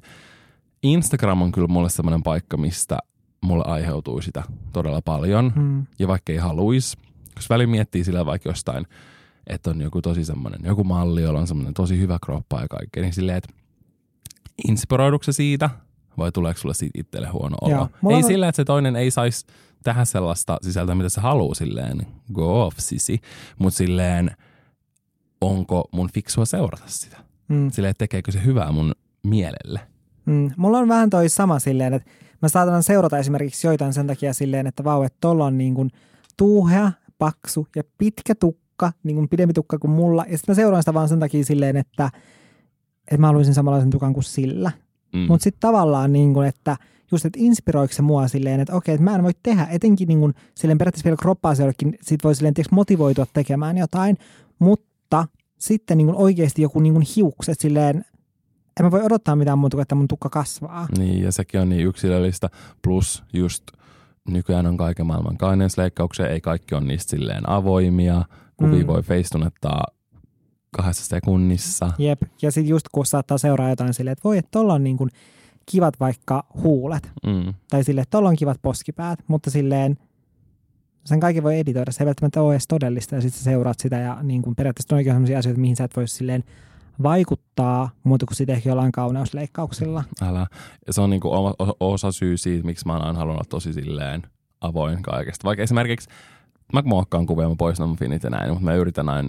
Instagram 0.82 1.42
on 1.42 1.52
kyllä 1.52 1.68
mulle 1.68 1.90
semmoinen 1.90 2.22
paikka, 2.22 2.56
mistä 2.56 2.98
mulle 3.40 3.64
aiheutuu 3.66 4.20
sitä 4.22 4.42
todella 4.72 5.02
paljon. 5.02 5.52
Mm, 5.56 5.86
Ja 5.98 6.08
vaikka 6.08 6.32
ei 6.32 6.38
haluisi, 6.38 6.96
jos 7.36 7.50
väli 7.50 7.66
miettii 7.66 8.04
sillä 8.04 8.26
vaikka 8.26 8.48
jostain, 8.48 8.86
että 9.46 9.70
on 9.70 9.80
joku 9.80 10.02
tosi 10.02 10.24
semmoinen, 10.24 10.60
joku 10.64 10.84
malli, 10.84 11.22
jolla 11.22 11.40
on 11.40 11.46
semmoinen 11.46 11.74
tosi 11.74 11.98
hyvä 12.00 12.18
kroppa 12.24 12.60
ja 12.60 12.68
kaikkea, 12.68 13.02
niin 13.02 13.12
silleen, 13.12 13.38
että 13.38 13.52
inspiroiduko 14.68 15.24
se 15.24 15.32
siitä 15.32 15.70
vai 16.18 16.32
tuleeko 16.32 16.60
sulle 16.60 16.74
siitä 16.74 17.00
itselle 17.00 17.28
huono 17.28 17.56
olo? 17.60 17.70
Joo. 17.70 17.88
Ei 18.10 18.16
on- 18.16 18.24
sillä, 18.24 18.48
että 18.48 18.56
se 18.56 18.64
toinen 18.64 18.96
ei 18.96 19.10
saisi 19.10 19.46
tehdä 19.84 20.04
sellaista 20.04 20.58
sisältöä, 20.62 20.94
mitä 20.94 21.08
se 21.08 21.20
haluaa 21.20 21.54
silleen, 21.54 22.06
go 22.32 22.66
off 22.66 22.78
sisi, 22.78 23.20
mutta 23.58 23.76
silleen, 23.76 24.30
onko 25.40 25.88
mun 25.92 26.10
fiksua 26.14 26.44
seurata 26.44 26.84
sitä? 26.86 27.16
mm, 27.48 27.70
Silleen, 27.70 27.90
että 27.90 27.98
tekeekö 28.04 28.32
se 28.32 28.44
hyvää 28.44 28.72
mun 28.72 28.92
mielelle? 29.22 29.80
mm. 30.26 30.50
Mulla 30.56 30.78
on 30.78 30.88
vähän 30.88 31.10
toi 31.10 31.28
sama 31.28 31.58
silleen, 31.58 31.94
että 31.94 32.10
mä 32.42 32.48
saatan 32.48 32.82
seurata 32.82 33.18
esimerkiksi 33.18 33.66
joitain 33.66 33.92
sen 33.92 34.06
takia 34.06 34.32
silleen, 34.34 34.66
että 34.66 34.84
vau, 34.84 35.02
että 35.02 35.18
tolla 35.20 35.44
on 35.46 35.58
niin 35.58 35.74
kuin 35.74 35.90
tuuhea, 36.36 36.92
paksu 37.18 37.66
ja 37.76 37.82
pitkä 37.98 38.34
tukka, 38.34 38.60
niin 39.02 39.16
kuin 39.16 39.28
pidempi 39.28 39.52
tukka 39.52 39.78
kuin 39.78 39.90
mulla. 39.90 40.24
Ja 40.28 40.38
sitten 40.38 40.52
mä 40.52 40.56
seuraan 40.56 40.82
sitä 40.82 40.94
vaan 40.94 41.08
sen 41.08 41.20
takia 41.20 41.44
silleen, 41.44 41.76
että, 41.76 42.10
että 43.02 43.18
mä 43.18 43.26
haluaisin 43.26 43.54
samanlaisen 43.54 43.90
tukan 43.90 44.14
kuin 44.14 44.24
sillä. 44.24 44.72
Mm. 45.12 45.18
Mutta 45.18 45.44
sitten 45.44 45.60
tavallaan, 45.60 46.12
niin 46.12 46.34
kun, 46.34 46.46
että 46.46 46.76
just, 47.12 47.24
että 47.24 47.38
inspiroiko 47.42 47.94
se 47.94 48.02
mua 48.02 48.28
silleen, 48.28 48.60
että 48.60 48.74
okei, 48.74 48.94
että 48.94 49.04
mä 49.04 49.14
en 49.14 49.22
voi 49.22 49.32
tehdä, 49.42 49.66
etenkin 49.70 50.08
niin 50.08 50.20
kun, 50.20 50.34
silleen 50.54 50.78
periaatteessa 50.78 51.04
vielä 51.04 51.16
kroppaa 51.16 51.54
jollekin, 51.58 51.98
sit 52.02 52.24
voi 52.24 52.34
silleen 52.34 52.54
tiiäks, 52.54 52.70
motivoitua 52.70 53.26
tekemään 53.32 53.78
jotain, 53.78 54.16
mutta 54.58 55.26
sitten 55.58 55.98
niin 55.98 56.06
kun 56.06 56.16
oikeasti 56.16 56.62
joku 56.62 56.80
niin 56.80 56.92
kun 56.92 57.04
hiukset 57.16 57.60
silleen, 57.60 58.04
en 58.80 58.86
mä 58.86 58.90
voi 58.90 59.02
odottaa 59.02 59.36
mitään 59.36 59.58
muuta 59.58 59.76
kuin, 59.76 59.82
että 59.82 59.94
mun 59.94 60.08
tukka 60.08 60.28
kasvaa. 60.28 60.86
Niin, 60.98 61.22
ja 61.22 61.32
sekin 61.32 61.60
on 61.60 61.68
niin 61.68 61.86
yksilöllistä. 61.86 62.50
Plus 62.82 63.24
just 63.32 63.64
nykyään 64.28 64.66
on 64.66 64.76
kaiken 64.76 65.06
maailman 65.06 65.36
kaineensleikkauksia, 65.36 66.28
ei 66.28 66.40
kaikki 66.40 66.74
on 66.74 66.86
niistä 66.86 67.10
silleen 67.10 67.48
avoimia. 67.48 68.24
Kuvia 68.60 68.80
Mm. 68.80 68.86
voi 68.86 69.02
facetunettaa 69.02 69.84
kahdessa 70.76 71.04
sekunnissa. 71.04 71.92
Jep, 71.98 72.22
ja 72.42 72.52
sitten 72.52 72.68
just 72.68 72.86
kun 72.92 73.06
saattaa 73.06 73.38
seuraa 73.38 73.68
jotain 73.70 73.94
silleen, 73.94 74.12
että 74.12 74.24
voi, 74.24 74.38
että 74.38 74.48
tolla 74.50 74.74
on 74.74 74.84
niin 74.84 74.96
kun 74.96 75.10
kivat 75.66 76.00
vaikka 76.00 76.44
huulet, 76.62 77.10
Mm. 77.26 77.54
tai 77.70 77.84
silleen, 77.84 78.02
että 78.02 78.10
tolla 78.16 78.28
on 78.28 78.36
kivat 78.36 78.58
poskipäät, 78.62 79.18
mutta 79.28 79.50
silleen 79.50 79.98
sen 81.04 81.20
kaiken 81.20 81.42
voi 81.42 81.58
editoida. 81.58 81.92
Se 81.92 82.02
ei 82.02 82.06
välttämättä 82.06 82.42
ole 82.42 82.52
edes 82.54 82.66
todellista 82.68 83.14
ja 83.14 83.20
sitten 83.20 83.38
sä 83.38 83.44
seuraat 83.44 83.78
sitä 83.80 83.96
ja 83.98 84.18
niin 84.22 84.42
kuin 84.42 84.56
periaatteessa 84.56 84.94
on 84.94 84.96
oikein 84.96 85.14
sellaisia 85.16 85.38
asioita, 85.38 85.60
mihin 85.60 85.76
sä 85.76 85.84
et 85.84 85.96
voi 85.96 86.08
silleen 86.08 86.44
vaikuttaa 87.02 87.90
muuta 88.04 88.26
kuin 88.26 88.36
sitten 88.36 88.56
ehkä 88.56 88.68
jollain 88.70 88.92
kauneusleikkauksilla. 88.92 90.04
Älä. 90.22 90.46
Se 90.90 91.00
on 91.00 91.10
oma, 91.24 91.54
o- 91.58 91.76
osa 91.92 92.12
syy 92.12 92.36
siitä, 92.36 92.66
miksi 92.66 92.86
mä 92.86 92.92
oon 92.92 93.02
aina 93.04 93.18
halunnut 93.18 93.48
tosi 93.48 93.72
silleen 93.72 94.22
avoin 94.60 95.02
kaikesta. 95.02 95.44
Vaikka 95.44 95.62
esimerkiksi 95.62 96.08
mä 96.72 96.82
muokkaan 96.84 97.26
kuvia, 97.26 97.48
mä 97.48 97.54
poistan 97.58 97.88
mun 97.88 97.96
finit 97.96 98.22
ja 98.22 98.30
näin, 98.30 98.48
mutta 98.50 98.64
mä 98.64 98.74
yritän 98.74 99.08
aina 99.08 99.28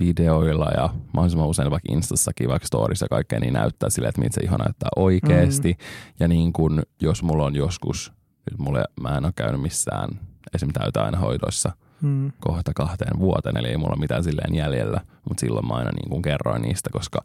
videoilla 0.00 0.68
ja 0.76 0.90
mahdollisimman 1.14 1.48
usein 1.48 1.70
vaikka 1.70 1.92
Instassakin, 1.92 2.48
vaikka 2.48 2.66
Storissa 2.66 3.04
ja 3.04 3.08
kaikkea, 3.08 3.40
niin 3.40 3.52
näyttää 3.52 3.90
silleen, 3.90 4.08
että 4.08 4.20
miltä 4.20 4.34
se 4.34 4.40
iho 4.46 4.56
näyttää 4.56 4.88
oikeasti. 4.96 5.72
Mm. 5.72 6.14
Ja 6.20 6.28
niin 6.28 6.52
kun, 6.52 6.82
jos 7.02 7.22
mulla 7.22 7.44
on 7.44 7.54
joskus, 7.56 8.12
nyt 8.50 8.58
mulle, 8.58 8.84
mä 9.00 9.16
en 9.16 9.24
ole 9.24 9.32
käynyt 9.36 9.60
missään 9.60 10.08
esim. 10.54 10.68
täytäainehoidoissa, 10.72 11.72
Mm. 12.00 12.32
kohta 12.40 12.72
kahteen 12.74 13.18
vuoteen, 13.18 13.56
eli 13.56 13.68
ei 13.68 13.76
mulla 13.76 13.96
mitään 13.96 14.24
silleen 14.24 14.54
jäljellä, 14.54 15.00
mutta 15.28 15.40
silloin 15.40 15.66
mä 15.68 15.74
aina 15.74 15.90
niin 15.90 16.08
kuin 16.10 16.22
kerroin 16.22 16.62
niistä, 16.62 16.90
koska 16.92 17.20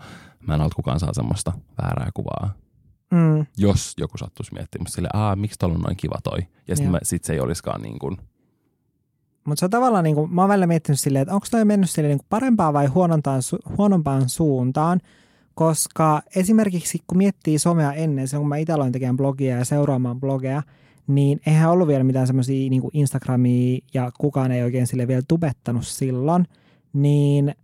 mä 0.48 0.54
en 0.54 0.60
halua 0.60 0.74
kukaan 0.76 1.00
saa 1.00 1.14
semmoista 1.14 1.52
väärää 1.82 2.10
kuvaa. 2.14 2.54
Mm. 3.12 3.46
Jos 3.58 3.94
joku 3.98 4.18
sattuisi 4.18 4.54
miettimään 4.54 4.92
sille, 4.92 5.10
aa, 5.14 5.36
miksi 5.36 5.60
tuolla 5.60 5.76
on 5.76 5.82
noin 5.82 5.98
kiva 5.98 6.16
toi? 6.24 6.40
Ja 6.68 6.76
sitten 6.76 7.00
sit 7.04 7.24
se 7.24 7.34
ei 7.34 7.40
olisikaan 7.40 7.82
niin 7.82 8.00
kuin, 8.00 8.18
Mutta 9.48 9.60
se 9.60 9.66
on 9.66 9.70
tavallaan, 9.70 10.04
niin 10.04 10.16
kuin, 10.16 10.34
mä 10.34 10.42
oon 10.42 10.50
välillä 10.50 10.68
miettinyt 10.68 11.00
silleen, 11.00 11.22
että 11.22 11.34
onko 11.34 11.48
toi 11.52 11.66
mennyt 11.66 11.90
silleen 11.90 12.18
niin 12.18 12.26
parempaan 12.30 12.74
vai 12.74 12.86
huonompaan, 12.86 13.42
su- 13.42 13.76
huonompaan 13.78 14.30
suuntaan, 14.30 15.00
koska 15.56 16.22
esimerkiksi 16.36 17.00
kun 17.08 17.18
miettii 17.18 17.60
somea 17.60 17.94
ennen, 17.94 18.28
se 18.28 18.38
kun 18.38 18.48
mä 18.48 18.58
itse 18.58 18.74
aloin 18.74 18.92
tekemään 18.92 19.18
blogia 19.18 19.58
ja 19.58 19.66
seuraamaan 19.66 20.20
blogeja, 20.20 20.64
niin 21.08 21.42
eihän 21.46 21.72
ollut 21.72 21.88
vielä 21.88 22.04
mitään 22.04 22.28
semmoisia 22.28 22.70
niin 22.70 22.82
Instagramia 22.94 23.80
ja 23.94 24.12
kukaan 24.18 24.52
ei 24.52 24.64
oikein 24.64 24.88
sille 24.88 25.08
vielä 25.08 25.22
tubettanut 25.28 25.88
silloin, 25.88 26.48
niin 26.94 27.56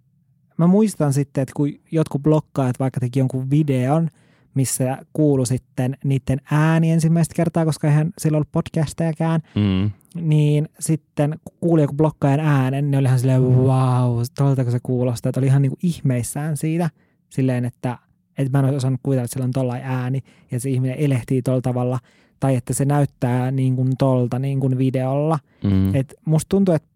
mä 0.57 0.67
muistan 0.67 1.13
sitten, 1.13 1.41
että 1.41 1.53
kun 1.55 1.69
jotkut 1.91 2.23
blokkaajat 2.23 2.79
vaikka 2.79 2.99
teki 2.99 3.19
jonkun 3.19 3.49
videon, 3.49 4.09
missä 4.55 4.97
kuulu 5.13 5.45
sitten 5.45 5.97
niiden 6.03 6.41
ääni 6.51 6.91
ensimmäistä 6.91 7.35
kertaa, 7.35 7.65
koska 7.65 7.87
eihän 7.87 8.11
silloin 8.17 8.37
ollut 8.37 8.51
podcastejakään, 8.51 9.41
mm, 9.55 9.91
niin 10.21 10.69
sitten 10.79 11.39
kun 11.45 11.57
kuuli 11.59 11.81
joku 11.81 11.93
blokkaajan 11.93 12.39
äänen, 12.39 12.91
niin 12.91 12.99
oli 12.99 13.07
ihan 13.07 13.19
silleen, 13.19 13.41
wow, 13.41 14.21
tuolta 14.37 14.71
se 14.71 14.79
kuulostaa, 14.83 15.29
että 15.29 15.39
oli 15.39 15.47
ihan 15.47 15.61
niinku 15.61 15.77
ihmeissään 15.83 16.57
siitä, 16.57 16.89
silleen, 17.29 17.65
että, 17.65 17.97
että 18.37 18.51
mä 18.51 18.59
en 18.59 18.65
olisi 18.65 18.77
osannut 18.77 18.99
kuvitella, 19.03 19.23
että 19.25 19.33
sillä 19.33 19.45
on 19.45 19.51
tollain 19.51 19.83
ääni, 19.83 20.19
ja 20.51 20.59
se 20.59 20.69
ihminen 20.69 20.99
elehtii 20.99 21.41
tuolla 21.41 21.61
tavalla, 21.61 21.99
tai 22.39 22.55
että 22.55 22.73
se 22.73 22.85
näyttää 22.85 23.51
niin 23.51 23.75
kuin 23.75 23.97
tolta 23.97 24.39
niin 24.39 24.59
kuin 24.59 24.77
videolla. 24.77 25.39
mm, 25.63 25.95
Et 25.95 26.13
musta 26.25 26.49
tuntuu, 26.49 26.75
että, 26.75 26.87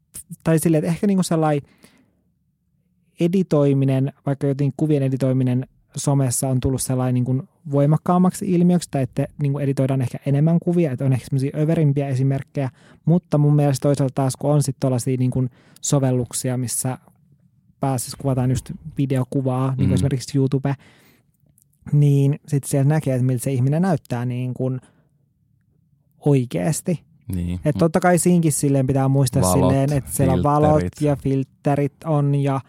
tai 0.44 0.60
silleen, 0.60 0.84
että 0.84 0.92
ehkä 0.92 1.08
niin 1.08 1.18
kuin 1.18 1.26
sellainen 1.26 1.70
editoiminen, 3.20 4.14
vaikka 4.26 4.48
jotenkin 4.48 4.74
kuvien 4.78 5.04
editoiminen 5.04 5.68
somessa 5.96 6.50
on 6.50 6.60
tullut 6.60 6.82
sellainen 6.82 7.14
niin 7.14 7.26
kuin 7.26 7.50
voimakkaammaksi 7.72 8.52
ilmiöksi, 8.54 8.88
tai 8.92 9.02
että 9.04 9.28
niin 9.42 9.52
kuin 9.52 9.64
editoidaan 9.64 10.02
ehkä 10.02 10.18
enemmän 10.26 10.60
kuvia, 10.60 10.92
että 10.92 11.06
on 11.06 11.14
ehkä 11.14 11.26
semmoisia 11.26 11.52
överimpiä 11.58 12.08
esimerkkejä, 12.08 12.70
mutta 13.06 13.38
mun 13.38 13.56
mielestä 13.56 13.84
toisaalta 13.84 14.14
taas, 14.16 14.36
kun 14.36 14.52
on 14.52 14.64
sitten 14.64 14.80
tuollaisia 14.80 15.18
niin 15.18 15.32
kuin 15.32 15.50
sovelluksia, 15.82 16.58
missä 16.58 16.98
pääsisi 17.80 18.18
kuvataan 18.18 18.50
just 18.50 18.72
videokuvaa, 18.98 19.68
niin 19.68 19.76
kuin 19.78 19.88
Mm. 19.88 19.94
esimerkiksi 19.94 20.38
YouTube, 20.38 20.76
niin 21.92 22.40
sitten 22.48 22.70
siellä 22.70 22.90
näkee, 22.90 23.14
että 23.16 23.26
miltä 23.26 23.44
se 23.44 23.52
ihminen 23.52 23.82
näyttää 23.82 24.26
niin 24.26 24.54
kuin 24.54 24.82
oikeasti. 26.26 27.04
niin. 27.36 27.60
Että 27.66 27.80
totta 27.80 28.00
kai 28.00 28.18
siinkin 28.20 28.52
silleen 28.52 28.88
pitää 28.88 29.08
muistaa 29.08 29.42
Valot, 29.42 29.54
silleen, 29.54 29.94
että 29.94 30.12
siellä 30.12 30.34
on 30.34 30.44
valot 30.44 30.70
filterit. 30.72 31.02
ja 31.02 31.16
filterit 31.16 31.94
on 32.06 32.36
ja 32.36 32.62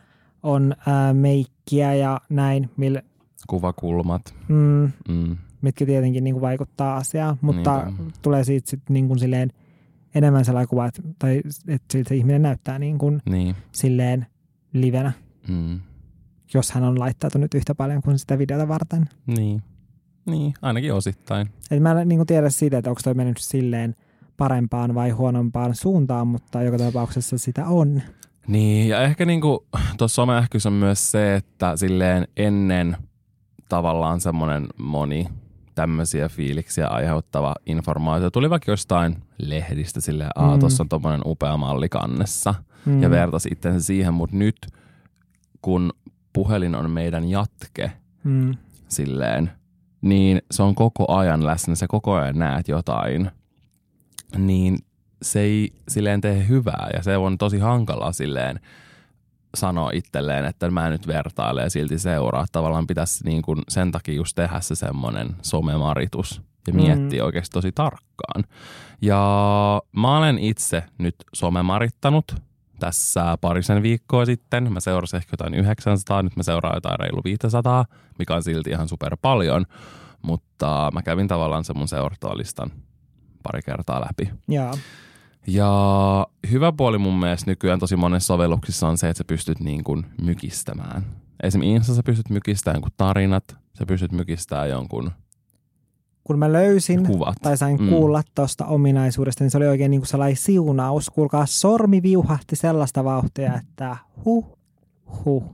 on 0.42 0.74
ää, 0.86 1.12
meikkiä 1.14 1.94
ja 1.94 2.20
näin, 2.30 2.70
millä, 2.76 3.02
Kuvakulmat. 3.46 4.34
mm, 4.48 4.90
Mm, 5.08 5.36
mitkä 5.62 5.86
tietenkin 5.86 6.24
niin 6.24 6.34
kuin 6.34 6.40
vaikuttaa 6.42 6.96
asiaan, 6.96 7.36
mutta 7.40 7.84
Niinpä. 7.84 8.02
tulee 8.22 8.44
siitä 8.44 8.70
sit 8.70 8.80
niin 8.88 9.08
kuin 9.08 9.18
silleen 9.18 9.50
enemmän 10.14 10.44
sellainen 10.44 10.68
kuva, 10.68 10.86
että, 10.86 11.02
tai 11.18 11.40
että 11.68 11.86
siltä 11.92 12.14
ihminen 12.14 12.42
näyttää 12.42 12.78
niin 12.78 12.98
kuin 12.98 13.22
niin. 13.30 13.56
silleen 13.72 14.26
livenä, 14.72 15.12
Mm, 15.48 15.80
jos 16.54 16.70
hän 16.72 16.84
on 16.84 16.98
laittautunut 16.98 17.54
yhtä 17.54 17.74
paljon 17.74 18.02
kuin 18.02 18.18
sitä 18.18 18.38
videota 18.38 18.68
varten. 18.68 19.08
niin. 19.26 19.62
Niin, 20.26 20.54
ainakin 20.62 20.94
osittain. 20.94 21.46
Et 21.70 21.82
mä 21.82 22.00
en 22.00 22.08
niin 22.08 22.18
kuin 22.18 22.26
tiedä 22.26 22.50
siitä, 22.50 22.78
että 22.78 22.90
onko 22.90 23.00
toi 23.04 23.14
mennyt 23.14 23.36
silleen 23.38 23.94
parempaan 24.36 24.94
vai 24.94 25.10
huonompaan 25.10 25.74
suuntaan, 25.74 26.26
mutta 26.26 26.62
joka 26.62 26.78
tapauksessa 26.78 27.38
sitä 27.38 27.66
on. 27.66 28.02
Niin, 28.46 28.88
ja 28.88 29.02
ehkä 29.02 29.24
niinku 29.24 29.66
tuossa 29.98 30.14
someähkyssä 30.14 30.68
on 30.68 30.72
myös 30.72 31.10
se, 31.10 31.34
että 31.34 31.76
silleen 31.76 32.28
ennen 32.36 32.96
tavallaan 33.68 34.20
semmoinen 34.20 34.66
moni 34.78 35.26
tämmöisiä 35.74 36.28
fiiliksiä 36.28 36.88
aiheuttava 36.88 37.54
informaatio 37.66 38.30
tuli 38.30 38.50
vaikka 38.50 38.70
jostain 38.72 39.16
lehdistä 39.38 40.00
silleen, 40.00 40.30
aa, 40.34 40.54
Mm. 40.54 40.60
tuossa 40.60 40.82
on 40.82 40.88
tommonen 40.88 41.20
upea 41.24 41.56
malli 41.56 41.88
kannessa 41.88 42.54
Mm. 42.86 43.02
ja 43.02 43.10
vertasi 43.10 43.48
itsensä 43.52 43.86
siihen, 43.86 44.14
mutta 44.14 44.36
nyt 44.36 44.56
kun 45.62 45.92
puhelin 46.32 46.74
on 46.74 46.90
meidän 46.90 47.28
jatke 47.30 47.92
Mm. 48.24 48.54
silleen, 48.88 49.50
niin 50.00 50.42
se 50.50 50.62
on 50.62 50.74
koko 50.74 51.12
ajan 51.16 51.46
läsnä, 51.46 51.74
sä 51.74 51.86
koko 51.88 52.14
ajan 52.14 52.38
näet 52.38 52.68
jotain, 52.68 53.30
niin 54.36 54.78
se 55.22 55.40
ei 55.40 55.72
silleen 55.88 56.20
tee 56.20 56.48
hyvää 56.48 56.88
ja 56.96 57.02
se 57.02 57.16
on 57.16 57.38
tosi 57.38 57.58
hankalaa 57.58 58.12
silleen 58.12 58.60
sanoa 59.58 59.90
itselleen, 59.94 60.44
että 60.44 60.70
mä 60.70 60.86
en 60.86 60.92
nyt 60.92 61.06
vertaile 61.06 61.62
ja 61.62 61.70
silti 61.70 61.98
seuraa. 61.98 62.46
Tavallaan 62.52 62.86
pitäisi 62.86 63.24
niin 63.24 63.42
kuin 63.42 63.62
sen 63.68 63.92
takia 63.92 64.14
just 64.14 64.34
tehdä 64.34 64.60
se 64.60 64.74
semmoinen 64.74 65.36
somemaritus 65.42 66.42
ja 66.66 66.72
Mm. 66.72 66.80
miettiä 66.80 67.24
oikeasti 67.24 67.52
tosi 67.54 67.72
tarkkaan. 67.72 68.44
Ja 69.02 69.18
mä 69.92 70.18
olen 70.18 70.38
itse 70.38 70.82
nyt 70.98 71.14
somemarittanut 71.34 72.34
tässä 72.80 73.38
parisen 73.40 73.82
viikkoa 73.82 74.24
sitten. 74.24 74.72
Mä 74.72 74.80
seurasin 74.80 75.16
ehkä 75.16 75.32
jotain 75.32 75.54
900, 75.54 76.22
nyt 76.22 76.36
mä 76.36 76.42
seuraan 76.42 76.76
jotain 76.76 76.98
reilu 77.00 77.20
500, 77.24 77.84
mikä 78.18 78.34
on 78.34 78.42
silti 78.42 78.70
ihan 78.70 78.88
super 78.88 79.16
paljon. 79.22 79.64
Mutta 80.22 80.90
mä 80.94 81.02
kävin 81.02 81.28
tavallaan 81.28 81.64
sen 81.64 81.78
mun 81.78 81.88
seurattavalistan 81.88 82.70
pari 83.42 83.62
kertaa 83.62 84.00
läpi. 84.00 84.30
Jaa. 84.48 84.72
Ja 85.50 86.26
hyvä 86.50 86.72
puoli 86.72 86.98
mun 86.98 87.20
mielestä 87.20 87.50
nykyään 87.50 87.78
tosi 87.80 87.96
monessa 87.96 88.26
sovelluksissa 88.26 88.88
on 88.88 88.98
se, 88.98 89.08
että 89.08 89.18
sä 89.18 89.24
pystyt 89.24 89.60
niin 89.60 89.84
kuin 89.84 90.06
mykistämään. 90.22 91.02
Esimerkiksi 91.42 91.74
Instassa 91.74 91.94
sä 91.94 92.02
pystyt 92.02 92.30
mykistämään 92.30 92.76
jonkun 92.76 92.92
tarinat, 92.96 93.44
sä 93.78 93.86
pystyt 93.86 94.12
mykistämään 94.12 94.70
jonkun 94.70 95.10
Kun 96.24 96.38
mä 96.38 96.52
löysin 96.52 97.06
kuvat. 97.06 97.34
tai 97.42 97.56
sain 97.56 97.76
Mm. 97.80 97.88
kuulla 97.88 98.22
tuosta 98.34 98.66
ominaisuudesta, 98.66 99.44
niin 99.44 99.50
se 99.50 99.56
oli 99.58 99.66
oikein 99.66 99.90
niin 99.90 100.00
kuin 100.00 100.08
sellainen 100.08 100.36
siunaus. 100.36 101.10
Kuulkaa, 101.10 101.46
sormi 101.46 102.02
viuhahti 102.02 102.56
sellaista 102.56 103.04
vauhtia, 103.04 103.54
että 103.54 103.96
huh, 104.24 104.58
huh. 105.24 105.44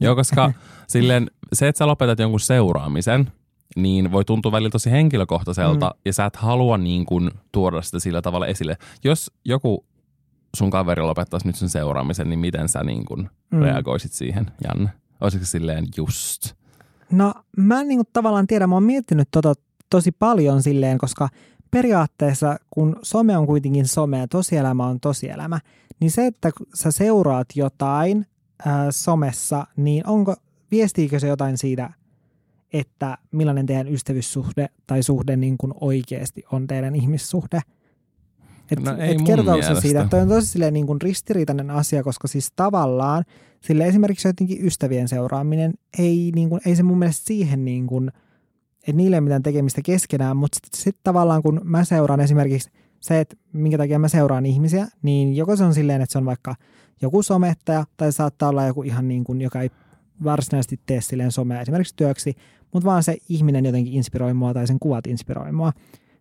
Joo, 0.00 0.14
koska 0.14 0.52
silleen 0.88 1.30
se, 1.52 1.68
että 1.68 1.78
sä 1.78 1.86
lopetat 1.86 2.18
jonkun 2.18 2.40
seuraamisen, 2.40 3.32
niin 3.76 4.12
voi 4.12 4.24
tuntua 4.24 4.52
välillä 4.52 4.70
tosi 4.70 4.90
henkilökohtaiselta 4.90 5.86
mm. 5.86 6.00
ja 6.04 6.12
sä 6.12 6.26
et 6.26 6.36
halua 6.36 6.78
niin 6.78 7.06
kuin 7.06 7.30
tuoda 7.52 7.82
sitä 7.82 7.98
sillä 7.98 8.22
tavalla 8.22 8.46
esille. 8.46 8.76
Jos 9.04 9.30
joku 9.44 9.86
sun 10.56 10.70
kaveri 10.70 11.02
lopettaisi 11.02 11.46
nyt 11.46 11.56
sen 11.56 11.68
seuraamisen, 11.68 12.30
niin 12.30 12.38
miten 12.38 12.68
sä 12.68 12.84
niin 12.84 13.04
kuin 13.04 13.28
Mm. 13.52 13.62
reagoisit 13.62 14.12
siihen, 14.12 14.50
Janne? 14.64 14.90
Olisiko 15.20 15.44
silleen 15.44 15.86
just? 15.96 16.52
No 17.10 17.34
mä 17.56 17.80
en 17.80 17.88
niin 17.88 17.98
kuin 17.98 18.08
tavallaan 18.12 18.46
tiedä, 18.46 18.66
mä 18.66 18.74
oon 18.74 18.82
miettinyt 18.82 19.28
tota 19.30 19.54
tosi 19.90 20.12
paljon 20.12 20.62
silleen, 20.62 20.98
koska 20.98 21.28
periaatteessa 21.70 22.56
kun 22.70 22.96
some 23.02 23.38
on 23.38 23.46
kuitenkin 23.46 23.88
some 23.88 24.18
ja 24.18 24.28
tosielämä 24.28 24.86
on 24.86 25.00
tosielämä, 25.00 25.60
niin 26.00 26.10
se, 26.10 26.26
että 26.26 26.50
sä 26.74 26.90
seuraat 26.90 27.46
jotain 27.54 28.26
ää, 28.66 28.90
somessa, 28.90 29.66
niin 29.76 30.06
onko, 30.06 30.36
viestiikö 30.70 31.18
se 31.18 31.28
jotain 31.28 31.58
siitä, 31.58 31.90
että 32.72 33.18
millainen 33.32 33.66
teidän 33.66 33.88
ystävyyssuhde 33.88 34.68
tai 34.86 35.02
suhde 35.02 35.36
niin 35.36 35.58
kuin 35.58 35.72
oikeasti 35.80 36.44
on 36.52 36.66
teidän 36.66 36.94
ihmissuhde? 36.94 37.60
Et, 38.70 38.80
No 38.80 38.96
ei 38.96 39.12
et 39.12 39.22
kertooko 39.22 39.62
se 39.62 39.80
siitä, 39.80 40.06
toi 40.10 40.20
on 40.20 40.28
tosi 40.28 40.46
silleen 40.46 40.74
niin 40.74 40.86
kuin 40.86 41.00
ristiriitainen 41.00 41.70
asia, 41.70 42.02
koska 42.02 42.28
siis 42.28 42.52
tavallaan 42.56 43.24
sille 43.60 43.86
esimerkiksi 43.86 44.28
jotenkin 44.28 44.66
ystävien 44.66 45.08
seuraaminen 45.08 45.74
ei, 45.98 46.32
niin 46.34 46.48
kuin, 46.48 46.60
ei 46.66 46.76
se 46.76 46.82
mun 46.82 46.98
mielestä 46.98 47.26
siihen 47.26 47.64
niin 47.64 47.86
kuin, 47.86 48.08
että 48.78 48.92
niillä 48.92 49.14
ei 49.14 49.18
ole 49.18 49.24
mitään 49.24 49.42
tekemistä 49.42 49.80
keskenään, 49.84 50.36
mutta 50.36 50.56
sitten 50.56 50.80
sit 50.80 50.96
tavallaan 51.04 51.42
kun 51.42 51.60
mä 51.64 51.84
seuraan 51.84 52.20
esimerkiksi 52.20 52.70
se, 53.00 53.20
että 53.20 53.36
minkä 53.52 53.78
takia 53.78 53.98
mä 53.98 54.08
seuraan 54.08 54.46
ihmisiä, 54.46 54.86
niin 55.02 55.36
joko 55.36 55.56
se 55.56 55.64
on 55.64 55.74
silleen, 55.74 56.02
että 56.02 56.12
se 56.12 56.18
on 56.18 56.24
vaikka 56.24 56.54
joku 57.02 57.22
somettaja, 57.22 57.84
tai 57.96 58.12
saattaa 58.12 58.48
olla 58.48 58.66
joku 58.66 58.82
ihan 58.82 59.08
niin 59.08 59.24
kuin, 59.24 59.40
joka 59.40 59.60
ei 59.60 59.70
varsinaisesti 60.24 60.80
tee 60.86 61.00
silleen 61.00 61.32
somea 61.32 61.60
esimerkiksi 61.60 61.96
työksi, 61.96 62.34
mutta 62.72 62.86
vaan 62.86 63.02
se 63.02 63.16
ihminen 63.28 63.64
jotenkin 63.64 63.92
inspiroi 63.92 64.34
mua 64.34 64.54
tai 64.54 64.66
sen 64.66 64.78
kuvat 64.78 65.06
inspiroi 65.06 65.52
mua. 65.52 65.72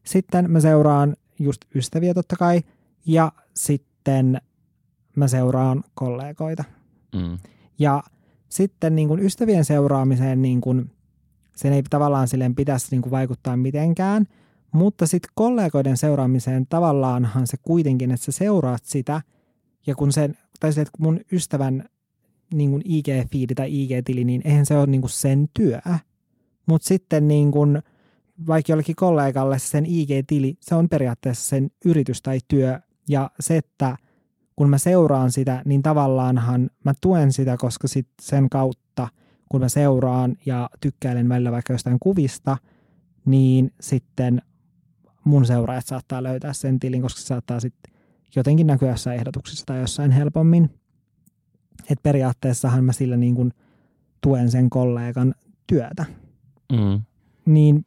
Sitten 0.03 0.51
mä 0.51 0.59
seuraan 0.59 1.15
just 1.39 1.61
ystäviä 1.75 2.13
totta 2.13 2.35
kai, 2.35 2.61
ja 3.05 3.31
sitten 3.55 4.41
mä 5.15 5.27
seuraan 5.27 5.83
kollegoita. 5.93 6.63
Mm. 7.15 7.37
Ja 7.79 8.03
sitten 8.49 8.95
niin 8.95 9.07
kuin 9.07 9.19
ystävien 9.19 9.65
seuraamiseen 9.65 10.41
niin 10.41 10.61
kuin, 10.61 10.91
sen 11.55 11.73
ei 11.73 11.83
tavallaan 11.89 12.27
silleen 12.27 12.55
pitäisi 12.55 12.87
niin 12.91 13.01
kuin 13.01 13.11
vaikuttaa 13.11 13.57
mitenkään, 13.57 14.25
mutta 14.71 15.07
sitten 15.07 15.31
kollegoiden 15.35 15.97
seuraamiseen 15.97 16.67
tavallaanhan 16.67 17.47
se 17.47 17.57
kuitenkin, 17.61 18.11
että 18.11 18.25
sä 18.25 18.31
seuraat 18.31 18.83
sitä, 18.83 19.21
ja 19.87 19.95
kun 19.95 20.11
sen, 20.11 20.37
tai 20.59 20.73
se, 20.73 20.81
että 20.81 20.91
kun 20.97 21.05
mun 21.05 21.19
ystävän 21.31 21.83
niin 22.53 22.69
kuin 22.71 22.81
IG-fiidi 22.85 23.53
tai 23.55 23.69
IG-tili, 23.83 24.23
niin 24.23 24.41
eihän 24.45 24.65
se 24.65 24.77
ole 24.77 24.87
niin 24.87 25.01
kuin 25.01 25.11
sen 25.11 25.49
työ. 25.53 25.79
Mutta 26.65 26.87
sitten 26.87 27.27
niin 27.27 27.51
kuin, 27.51 27.81
vaikka 28.47 28.71
jollekin 28.71 28.95
kollegalle 28.95 29.59
sen 29.59 29.85
IG-tili, 29.85 30.57
se 30.61 30.75
on 30.75 30.89
periaatteessa 30.89 31.49
sen 31.49 31.71
yritys 31.85 32.21
tai 32.21 32.39
työ, 32.47 32.79
ja 33.09 33.31
se, 33.39 33.57
että 33.57 33.97
kun 34.55 34.69
mä 34.69 34.77
seuraan 34.77 35.31
sitä, 35.31 35.61
niin 35.65 35.81
tavallaanhan 35.81 36.69
mä 36.83 36.93
tuen 37.01 37.33
sitä, 37.33 37.57
koska 37.57 37.87
sit 37.87 38.07
sen 38.21 38.49
kautta, 38.49 39.07
kun 39.49 39.61
mä 39.61 39.69
seuraan 39.69 40.35
ja 40.45 40.69
tykkäilen 40.81 41.29
välillä 41.29 41.51
vaikka 41.51 41.73
jostain 41.73 41.97
kuvista, 41.99 42.57
niin 43.25 43.73
sitten 43.81 44.41
mun 45.23 45.45
seuraajat 45.45 45.85
saattaa 45.85 46.23
löytää 46.23 46.53
sen 46.53 46.79
tilin, 46.79 47.01
koska 47.01 47.21
se 47.21 47.25
saattaa 47.25 47.59
sitten 47.59 47.93
jotenkin 48.35 48.67
näkyä 48.67 48.89
jossain 48.89 49.19
ehdotuksessa 49.19 49.65
tai 49.65 49.79
jossain 49.79 50.11
helpommin. 50.11 50.80
Et 51.89 52.03
periaatteessahan 52.03 52.83
mä 52.83 52.91
sillä 52.93 53.17
niin 53.17 53.35
kuin 53.35 53.53
tuen 54.21 54.51
sen 54.51 54.69
kollegan 54.69 55.35
työtä. 55.67 56.05
Mm. 56.71 57.01
Niin 57.45 57.85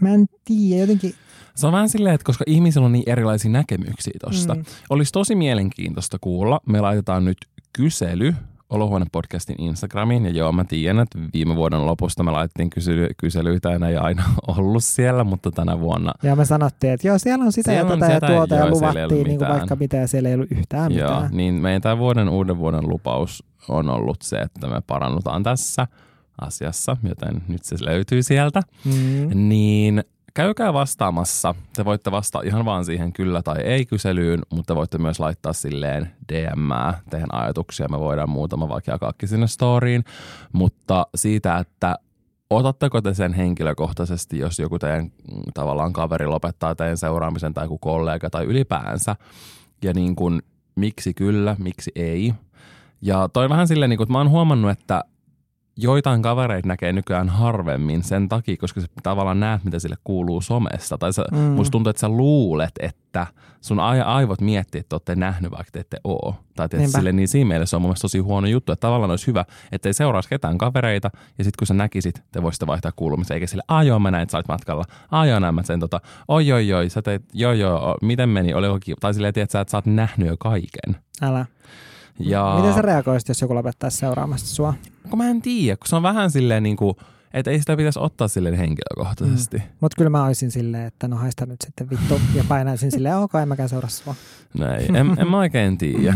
mä 0.00 0.08
en 0.08 0.26
tiedä, 0.44 0.80
jotenkin... 0.80 1.14
Se 1.54 1.66
on 1.66 1.72
vähän 1.72 1.88
silleen, 1.88 2.14
että 2.14 2.24
koska 2.24 2.44
ihmisillä 2.46 2.86
on 2.86 2.92
niin 2.92 3.08
erilaisia 3.08 3.50
näkemyksiä 3.50 4.12
tosta, 4.20 4.54
Mm. 4.54 4.64
olisi 4.90 5.12
tosi 5.12 5.34
mielenkiintoista 5.34 6.18
kuulla. 6.20 6.60
Me 6.66 6.80
laitetaan 6.80 7.24
nyt 7.24 7.38
kysely 7.72 8.34
Olohuone-podcastin 8.70 9.54
Instagramiin. 9.58 10.24
Ja 10.24 10.30
joo, 10.30 10.52
mä 10.52 10.64
tiedän, 10.64 11.02
että 11.02 11.18
viime 11.34 11.56
vuoden 11.56 11.86
lopusta 11.86 12.22
me 12.22 12.30
laitettiin 12.30 12.70
kysely, 12.70 13.08
kyselyitä 13.16 13.70
ja 13.70 13.78
ne 13.78 13.88
ei 13.88 13.96
aina 13.96 14.24
ollut 14.58 14.84
siellä, 14.84 15.24
mutta 15.24 15.50
tänä 15.50 15.80
vuonna 15.80 16.12
Ja 16.22 16.36
me 16.36 16.44
sanottiin, 16.44 16.92
että 16.92 17.06
joo, 17.08 17.18
siellä 17.18 17.44
on 17.44 17.52
sitä 17.52 17.70
Siellä 17.70 17.90
ja 17.94 17.96
tätä 17.98 18.12
ja 18.12 18.20
tuota 18.20 18.54
ja 18.54 18.60
joo, 18.60 18.66
ollut 18.66 18.80
luvattiin 18.80 19.26
niin 19.26 19.38
kuin 19.38 19.48
vaikka 19.48 19.76
mitä 19.76 19.96
ja 19.96 20.08
siellä 20.08 20.28
ei 20.28 20.34
ollut 20.34 20.52
yhtään 20.52 20.92
Joo, 20.92 21.10
mitään. 21.10 21.36
niin 21.36 21.54
meidän 21.54 21.82
tämän 21.82 21.98
vuoden 21.98 22.28
uuden 22.28 22.58
vuoden 22.58 22.88
lupaus 22.88 23.44
on 23.68 23.88
ollut 23.90 24.22
se, 24.22 24.38
että 24.38 24.66
me 24.66 24.80
parannutaan 24.86 25.42
tässä 25.42 25.86
asiassa, 26.40 26.96
joten 27.08 27.42
nyt 27.48 27.64
se 27.64 27.76
löytyy 27.80 28.22
sieltä. 28.22 28.62
Mm. 28.84 29.48
Niin 29.48 30.04
käykää 30.38 30.72
vastaamassa. 30.72 31.54
Te 31.76 31.84
voitte 31.84 32.10
vastata 32.10 32.46
ihan 32.46 32.64
vaan 32.64 32.84
siihen 32.84 33.12
kyllä 33.12 33.42
tai 33.42 33.60
ei 33.60 33.86
kyselyyn, 33.86 34.40
mutta 34.50 34.74
te 34.74 34.76
voitte 34.76 34.98
myös 34.98 35.20
laittaa 35.20 35.52
silleen 35.52 36.10
DM 36.32 36.70
teidän 37.10 37.34
ajatuksia. 37.34 37.88
Me 37.90 38.00
voidaan 38.00 38.30
muutama 38.30 38.68
vaikka 38.68 38.90
jakaakin 38.90 39.28
sinne 39.28 39.46
storyin, 39.46 40.04
mutta 40.52 41.06
siitä, 41.14 41.58
että 41.58 41.94
otatteko 42.50 43.02
te 43.02 43.14
sen 43.14 43.32
henkilökohtaisesti, 43.32 44.38
jos 44.38 44.58
joku 44.58 44.78
teidän 44.78 45.04
mm, 45.04 45.42
tavallaan 45.54 45.92
kaveri 45.92 46.26
lopettaa 46.26 46.74
teidän 46.74 46.96
seuraamisen 46.96 47.54
tai 47.54 47.64
joku 47.64 47.78
kollega 47.78 48.30
tai 48.30 48.44
ylipäänsä. 48.44 49.16
Ja 49.84 49.92
niin 49.94 50.16
kuin, 50.16 50.42
miksi 50.74 51.14
kyllä, 51.14 51.56
miksi 51.58 51.90
ei. 51.94 52.34
Ja 53.02 53.28
toi 53.32 53.48
vähän 53.48 53.68
silleen, 53.68 53.90
niin 53.90 53.96
kuin, 53.96 54.04
että 54.04 54.12
mä 54.12 54.18
oon 54.18 54.30
huomannut, 54.30 54.70
että 54.70 55.04
joitain 55.80 56.22
kavereita 56.22 56.68
näkee 56.68 56.92
nykyään 56.92 57.28
harvemmin 57.28 58.02
sen 58.02 58.28
takia, 58.28 58.56
koska 58.56 58.80
sä 58.80 58.86
tavallaan 59.02 59.40
näet, 59.40 59.64
mitä 59.64 59.78
sille 59.78 59.96
kuuluu 60.04 60.40
somesta. 60.40 60.98
Tai 60.98 61.12
sä, 61.12 61.24
Mm. 61.32 61.38
musta 61.38 61.70
tuntuu, 61.72 61.90
että 61.90 62.00
sä 62.00 62.08
luulet, 62.08 62.70
että 62.80 63.26
sun 63.60 63.80
ai- 63.80 64.00
aivot 64.00 64.40
miettii, 64.40 64.80
että 64.80 64.94
olette 64.96 65.14
nähnyt, 65.14 65.50
vaikka 65.50 65.70
te 65.72 65.80
ette 65.80 65.96
oo. 66.04 66.34
Tai 66.56 66.68
Niinpä. 66.72 66.98
sille, 66.98 67.12
niin 67.12 67.28
siinä 67.28 67.48
mielessä 67.48 67.70
se 67.70 67.76
on 67.76 67.82
mun 67.82 67.88
mielestä 67.88 68.02
tosi 68.02 68.18
huono 68.18 68.46
juttu, 68.46 68.72
että 68.72 68.80
tavallaan 68.86 69.10
olisi 69.10 69.26
hyvä, 69.26 69.44
että 69.72 69.88
ei 69.88 69.92
seuraisi 69.92 70.28
ketään 70.28 70.58
kavereita, 70.58 71.10
ja 71.38 71.44
sitten 71.44 71.58
kun 71.58 71.66
sä 71.66 71.74
näkisit, 71.74 72.22
te 72.32 72.42
voisitte 72.42 72.66
vaihtaa 72.66 72.92
kuulumisia, 72.96 73.34
eikä 73.34 73.46
sille, 73.46 73.62
joo, 73.86 73.98
mä 73.98 74.10
näin, 74.10 74.22
että 74.22 74.30
sä 74.30 74.38
olit 74.38 74.48
matkalla, 74.48 74.84
joo, 75.28 75.38
näin 75.38 75.54
mä 75.54 75.62
sen, 75.62 75.80
tota, 75.80 76.00
oi 76.28 76.52
oi 76.52 76.72
oi, 76.72 76.88
sä 76.90 77.02
teit, 77.02 77.22
joo 77.32 77.52
joo, 77.52 77.96
miten 78.02 78.28
meni, 78.28 78.54
oliko 78.54 78.78
kiva, 78.80 78.96
tai 79.00 79.14
silleen, 79.14 79.34
tiedät 79.34 79.50
sä, 79.50 79.60
että 79.60 79.70
sä 79.70 79.76
oot 79.76 79.86
nähnyt 79.86 80.28
jo 80.28 80.36
kaiken. 80.36 80.96
Älä. 81.22 81.46
Ja... 82.20 82.54
Miten 82.56 82.74
sä 82.74 82.82
reagoisit, 82.82 83.28
jos 83.28 83.40
joku 83.40 83.54
lopettaisi 83.54 83.96
seuraamasta 83.96 84.48
sua? 84.48 84.74
Kun 85.08 85.18
mä 85.18 85.30
en 85.30 85.42
tiedä, 85.42 85.76
kun 85.76 85.88
se 85.88 85.96
on 85.96 86.02
vähän 86.02 86.30
silleen 86.30 86.62
niin 86.62 86.76
kuin, 86.76 86.94
että 87.34 87.50
ei 87.50 87.58
sitä 87.58 87.76
pitäisi 87.76 87.98
ottaa 88.02 88.28
silleen 88.28 88.54
henkilökohtaisesti. 88.54 89.56
Mm. 89.56 89.62
Mutta 89.80 89.94
kyllä 89.96 90.10
mä 90.10 90.24
olisin 90.24 90.50
silleen, 90.50 90.86
että 90.86 91.08
no 91.08 91.16
haista 91.16 91.46
nyt 91.46 91.60
sitten 91.66 91.90
vittu. 91.90 92.20
Ja 92.34 92.44
painaisin 92.48 92.90
silleen, 92.90 93.16
ok, 93.16 93.34
en 93.34 93.48
mäkään 93.48 93.68
seuraa 93.68 93.90
sua. 93.90 94.14
Näin. 94.58 94.96
En, 94.96 95.16
en 95.18 95.30
mä 95.30 95.38
oikein 95.38 95.78
tiedä. 95.78 96.14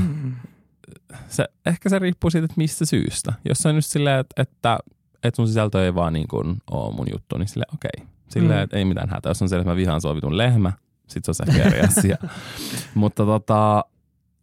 Se, 1.29 1.45
ehkä 1.67 1.89
se 1.89 1.99
riippuu 1.99 2.31
siitä, 2.31 2.45
että 2.45 2.55
mistä 2.57 2.85
syystä. 2.85 3.33
Jos 3.49 3.59
se 3.59 3.69
on 3.69 3.75
just 3.75 3.91
silleen, 3.91 4.21
että, 4.21 4.43
että, 4.43 4.79
että 5.25 5.37
sun 5.37 5.49
sisältö 5.49 5.85
ei 5.85 5.95
vaan 5.95 6.13
niin 6.13 6.29
kuin 6.29 6.57
ole 6.71 6.95
mun 6.95 7.07
juttu, 7.13 7.39
niin 7.39 7.49
silleen 7.49 7.75
okei. 7.75 7.91
Okay. 7.97 8.07
Silleen, 8.29 8.61
Mm. 8.61 8.65
että 8.65 8.77
ei 8.77 8.85
mitään 8.85 9.09
hätää. 9.09 9.31
Jos 9.31 9.43
on 9.43 9.49
se, 9.49 9.57
että 9.57 9.71
mä 9.71 9.77
vihaan 9.77 10.01
sovitun 10.01 10.39
lehmä, 10.39 10.73
sit 11.07 11.25
se 11.25 11.31
on 11.31 11.35
se 11.35 11.45
ehkä 11.49 11.63
eri 11.63 11.81
asia. 11.81 12.17
Mutta 12.95 13.25
tota, 13.25 13.85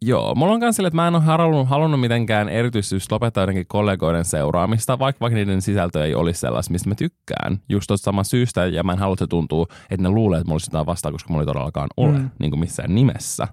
Joo, 0.02 0.34
mulla 0.34 0.52
on 0.52 0.60
myös 0.60 0.76
sille, 0.76 0.86
että 0.86 0.96
mä 0.96 1.08
en 1.08 1.14
ole 1.14 1.22
halunnut, 1.22 1.68
halunnut 1.68 2.00
mitenkään 2.00 2.48
erityisesti 2.48 2.94
just 2.94 3.12
lopettaa 3.12 3.42
jotenkin 3.42 3.66
kollegoiden 3.66 4.24
seuraamista, 4.24 4.98
vaikka, 4.98 5.20
vaikka 5.20 5.34
niiden 5.34 5.62
sisältö 5.62 6.04
ei 6.04 6.14
olisi 6.14 6.40
sellaista, 6.40 6.72
mistä 6.72 6.88
mä 6.88 6.94
tykkään. 6.94 7.60
Just 7.68 7.86
tuosta 7.86 8.04
samasta 8.04 8.30
syystä, 8.30 8.66
ja 8.66 8.82
mä 8.82 8.92
en 8.92 8.98
halua, 8.98 9.12
että 9.14 9.24
se 9.24 9.28
tuntuu, 9.28 9.68
että 9.90 10.02
ne 10.02 10.08
luulee, 10.08 10.38
että 10.40 10.48
mulla 10.48 10.54
olisi 10.54 10.70
jotain 10.70 10.86
vastaan, 10.86 11.12
koska 11.12 11.28
mulla 11.30 11.42
ei 11.42 11.46
todellakaan 11.46 11.88
ole, 11.96 12.12
Mm. 12.12 12.18
mm. 12.18 12.30
niin 12.38 12.50
kuin 12.50 12.60
missään 12.60 12.94
nimessä. 12.94 13.48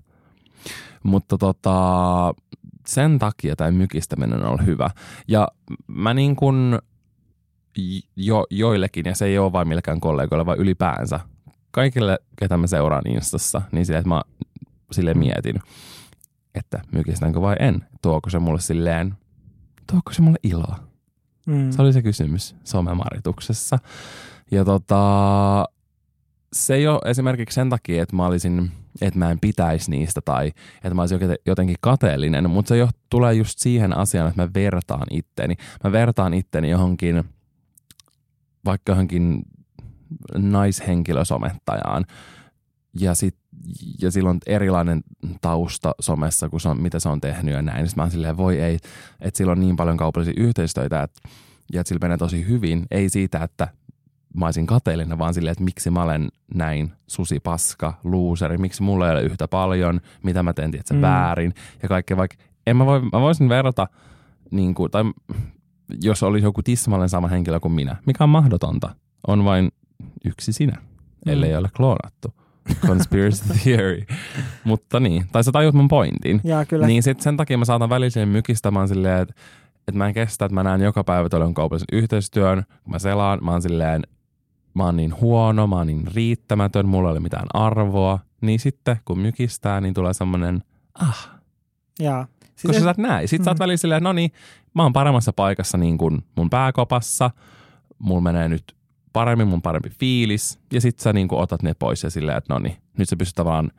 Mutta 1.03 1.37
tota, 1.37 2.33
sen 2.87 3.19
takia 3.19 3.55
tämä 3.55 3.71
mykistäminen 3.71 4.45
on 4.45 4.65
hyvä. 4.65 4.89
Ja 5.27 5.47
mä 5.87 6.13
niin 6.13 6.35
kuin 6.35 6.79
jo, 8.15 8.45
joillekin, 8.49 9.05
ja 9.05 9.15
se 9.15 9.25
ei 9.25 9.37
ole 9.37 9.51
vain 9.51 9.67
millekään 9.67 9.99
kollegoille, 9.99 10.45
vaan 10.45 10.57
ylipäänsä, 10.57 11.19
kaikille, 11.71 12.17
ketä 12.39 12.57
mä 12.57 12.67
seuraan 12.67 13.07
Instassa, 13.07 13.61
niin 13.71 13.85
silleen, 13.85 13.99
että 13.99 14.09
mä 14.09 14.21
sille 14.91 15.13
mietin, 15.13 15.59
että 16.57 16.81
mykistänkö 16.91 17.41
vai 17.41 17.55
en. 17.59 17.85
Tuoko 18.01 18.29
se 18.29 18.39
mulle 18.39 18.59
silleen, 18.59 19.13
tuoko 19.91 20.13
se 20.13 20.21
mulle 20.21 20.37
iloa? 20.43 20.75
Mm. 21.45 21.71
Se 21.71 21.81
oli 21.81 21.93
se 21.93 22.01
kysymys 22.01 22.55
somemarituksessa. 22.63 23.79
Ja 24.51 24.65
tota, 24.65 25.65
se 26.53 26.75
ei 26.75 26.87
ole 26.87 26.99
esimerkiksi 27.05 27.55
sen 27.55 27.69
takia, 27.69 28.03
että 28.03 28.15
mä 28.15 28.25
olisin, 28.25 28.71
että 29.01 29.19
mä 29.19 29.31
en 29.31 29.39
pitäisi 29.39 29.91
niistä 29.91 30.21
tai 30.21 30.47
että 30.75 30.93
mä 30.93 31.01
olisin 31.01 31.19
joten- 31.21 31.37
jotenkin 31.45 31.75
kateellinen, 31.81 32.49
mutta 32.49 32.69
se 32.69 32.77
jo 32.77 32.89
tulee 33.09 33.33
just 33.33 33.59
siihen 33.59 33.97
asiaan, 33.97 34.29
että 34.29 34.41
mä 34.41 34.49
vertaan 34.53 35.07
itteni. 35.11 35.55
Mä 35.83 35.91
vertaan 35.91 36.33
itteni 36.33 36.69
johonkin, 36.69 37.23
vaikka 38.65 38.91
johonkin 38.91 39.41
naishenkilösomettajaan 40.37 42.05
ja 42.99 43.15
sit 43.15 43.35
ja 44.01 44.11
sillä 44.11 44.29
on 44.29 44.37
erilainen 44.45 45.01
tausta 45.41 45.95
somessa, 45.99 46.49
kun 46.49 46.61
se 46.61 46.69
on, 46.69 46.81
mitä 46.81 46.99
se 46.99 47.09
on 47.09 47.21
tehnyt 47.21 47.53
ja 47.53 47.61
näin. 47.61 47.87
Sitten 47.87 48.01
mä 48.01 48.03
oon 48.03 48.11
silleen, 48.11 48.37
voi 48.37 48.59
ei, 48.61 48.77
että 49.21 49.37
sillä 49.37 49.51
on 49.51 49.59
niin 49.59 49.75
paljon 49.75 49.97
kaupallisia 49.97 50.33
yhteistöitä, 50.37 51.03
että, 51.03 51.29
ja 51.73 51.81
että 51.81 51.87
sillä 51.89 51.99
menee 52.01 52.17
tosi 52.17 52.47
hyvin. 52.47 52.85
Ei 52.91 53.09
siitä, 53.09 53.43
että 53.43 53.67
mä 54.37 54.45
olisin 54.45 54.65
kateellinen, 54.67 55.17
vaan 55.17 55.33
silleen, 55.33 55.51
että 55.51 55.63
miksi 55.63 55.89
mä 55.89 56.03
olen 56.03 56.29
näin 56.53 56.91
susi, 57.07 57.39
paska, 57.39 57.93
luuseri, 58.03 58.57
miksi 58.57 58.83
mulla 58.83 59.05
ei 59.07 59.11
ole 59.13 59.23
yhtä 59.23 59.47
paljon, 59.47 60.01
mitä 60.23 60.43
mä 60.43 60.53
teen, 60.53 60.71
tiedätkö, 60.71 60.93
Mm. 60.93 60.97
mm. 60.97 61.01
väärin 61.01 61.53
ja 61.83 61.87
kaikkea. 61.89 62.17
Vaikka 62.17 62.37
en 62.67 62.77
mä, 62.77 62.85
voi, 62.85 63.01
mä 63.01 63.21
voisin 63.21 63.49
verrata, 63.49 63.87
niin 64.51 64.75
kuin, 64.75 64.91
tai 64.91 65.03
jos 66.01 66.23
olisi 66.23 66.45
joku 66.45 66.63
tismalleen 66.63 67.09
sama 67.09 67.27
henkilö 67.27 67.59
kuin 67.59 67.71
minä, 67.71 67.95
mikä 68.05 68.23
on 68.23 68.29
mahdotonta, 68.29 68.95
on 69.27 69.45
vain 69.45 69.71
yksi 70.25 70.53
sinä, 70.53 70.77
ellei 71.25 71.51
Mm. 71.51 71.57
ole 71.57 71.69
kloonattu. 71.77 72.33
Conspiracy 72.87 73.43
theory. 73.63 74.01
Mutta 74.63 74.99
niin, 74.99 75.25
tai 75.31 75.43
sä 75.43 75.51
tajut 75.51 75.75
mun 75.75 75.87
pointin. 75.87 76.41
Jaa, 76.43 76.65
kyllä. 76.65 76.87
Niin 76.87 77.03
sit 77.03 77.21
sen 77.21 77.37
takia 77.37 77.57
mä 77.57 77.65
saatan 77.65 77.89
välillä 77.89 78.09
siihen 78.09 78.29
mykistämään 78.29 78.87
silleen, 78.87 79.21
että, 79.21 79.33
että 79.87 79.97
mä 79.97 80.07
en 80.07 80.13
kestä, 80.13 80.45
että 80.45 80.55
mä 80.55 80.63
näen 80.63 80.81
joka 80.81 81.03
päivä 81.03 81.29
tuolla 81.29 81.53
kaupallisen 81.53 81.87
yhteistyön, 81.91 82.63
kun 82.83 82.91
mä 82.93 82.99
selaan, 82.99 83.39
mä 83.41 83.51
oon 83.51 83.61
silleen, 83.61 84.01
mä 84.73 84.83
oon 84.85 84.97
niin 84.97 85.21
huono, 85.21 85.67
mä 85.67 85.75
oon 85.75 85.87
niin 85.87 86.07
riittämätön, 86.15 86.87
mulla 86.87 87.09
ei 87.09 87.11
ole 87.11 87.19
mitään 87.19 87.47
arvoa. 87.53 88.19
Niin 88.41 88.59
sitten 88.59 88.97
kun 89.05 89.19
mykistää, 89.19 89.81
niin 89.81 89.93
tulee 89.93 90.13
semmoinen, 90.13 90.63
ah, 91.01 91.29
Jaa. 91.99 92.27
Siis 92.43 92.61
koska 92.61 92.77
et- 92.77 92.83
sä 92.83 92.89
et 92.89 92.97
näe. 92.97 93.27
Sitten 93.27 93.41
mm. 93.41 93.45
sä 93.45 93.51
oot 93.51 93.57
Mm. 93.57 93.63
välillä 93.63 93.77
silleen, 93.77 94.03
no 94.03 94.13
niin, 94.13 94.31
mä 94.75 94.83
oon 94.83 94.93
paremmassa 94.93 95.33
paikassa 95.33 95.77
niin 95.77 95.97
kuin 95.97 96.23
mun 96.35 96.49
pääkopassa, 96.49 97.31
mulla 97.99 98.21
menee 98.21 98.49
nyt 98.49 98.75
paremmin, 99.17 99.47
mun 99.47 99.61
parempi 99.61 99.89
fiilis, 99.89 100.59
ja 100.73 100.81
sit 100.81 100.99
sä 100.99 101.13
niin 101.13 101.27
kuin 101.27 101.41
otat 101.41 101.63
ne 101.63 101.73
pois 101.73 102.03
ja 102.03 102.09
silleen, 102.09 102.37
että 102.37 102.53
no 102.53 102.59
niin, 102.59 102.75
nyt 102.97 103.09
sä 103.09 103.15
pystyt 103.15 103.35
tavallaan 103.35 103.71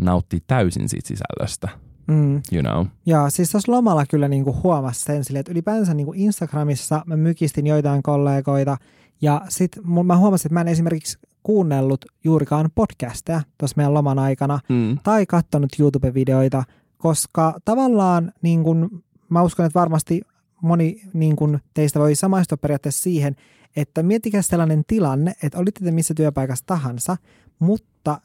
nauttii 0.00 0.40
täysin 0.46 0.88
siitä 0.88 1.08
sisällöstä, 1.08 1.68
mm. 2.06 2.34
you 2.52 2.62
know. 2.62 2.86
Joo, 3.06 3.30
siis 3.30 3.50
tuossa 3.50 3.72
lomalla 3.72 4.06
kyllä 4.06 4.28
niinku 4.28 4.56
huomasi 4.62 5.00
sen 5.00 5.24
silleen, 5.24 5.40
että 5.40 5.52
ylipäänsä 5.52 5.94
niinku 5.94 6.12
Instagramissa 6.16 7.02
mä 7.06 7.16
mykistin 7.16 7.66
joitain 7.66 8.02
kollegoita 8.02 8.76
ja 9.22 9.40
sitten 9.48 9.82
mä 10.04 10.16
huomasin, 10.16 10.48
että 10.48 10.54
mä 10.54 10.60
en 10.60 10.68
esimerkiksi 10.68 11.18
kuunnellut 11.42 12.04
juurikaan 12.24 12.70
podcasteja 12.74 13.40
tuossa 13.58 13.74
meidän 13.76 13.94
loman 13.94 14.18
aikana 14.18 14.58
Mm. 14.68 14.98
tai 15.02 15.26
katsonut 15.26 15.70
YouTube-videoita, 15.80 16.64
koska 16.98 17.58
tavallaan 17.64 18.32
niin 18.42 18.62
kun, 18.64 19.04
mä 19.28 19.42
uskon, 19.42 19.66
että 19.66 19.80
varmasti 19.80 20.22
moni 20.62 21.00
niin 21.12 21.36
kun, 21.36 21.58
teistä 21.74 22.00
voi 22.00 22.14
samaistua 22.14 22.58
periaatteessa 22.58 23.02
siihen, 23.02 23.36
että 23.76 24.02
miettikää 24.02 24.42
sellainen 24.42 24.84
tilanne, 24.86 25.32
että 25.42 25.58
olitte 25.58 25.84
te 25.84 25.90
missä 25.90 26.14
työpaikassa 26.14 26.66
tahansa, 26.66 27.16
mutta 27.58 28.20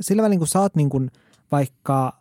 sillä 0.00 0.22
välin 0.22 0.38
kun 0.38 0.48
sä 0.48 0.60
oot 0.60 0.74
niin 0.74 0.90
kun, 0.90 1.10
vaikka 1.52 2.20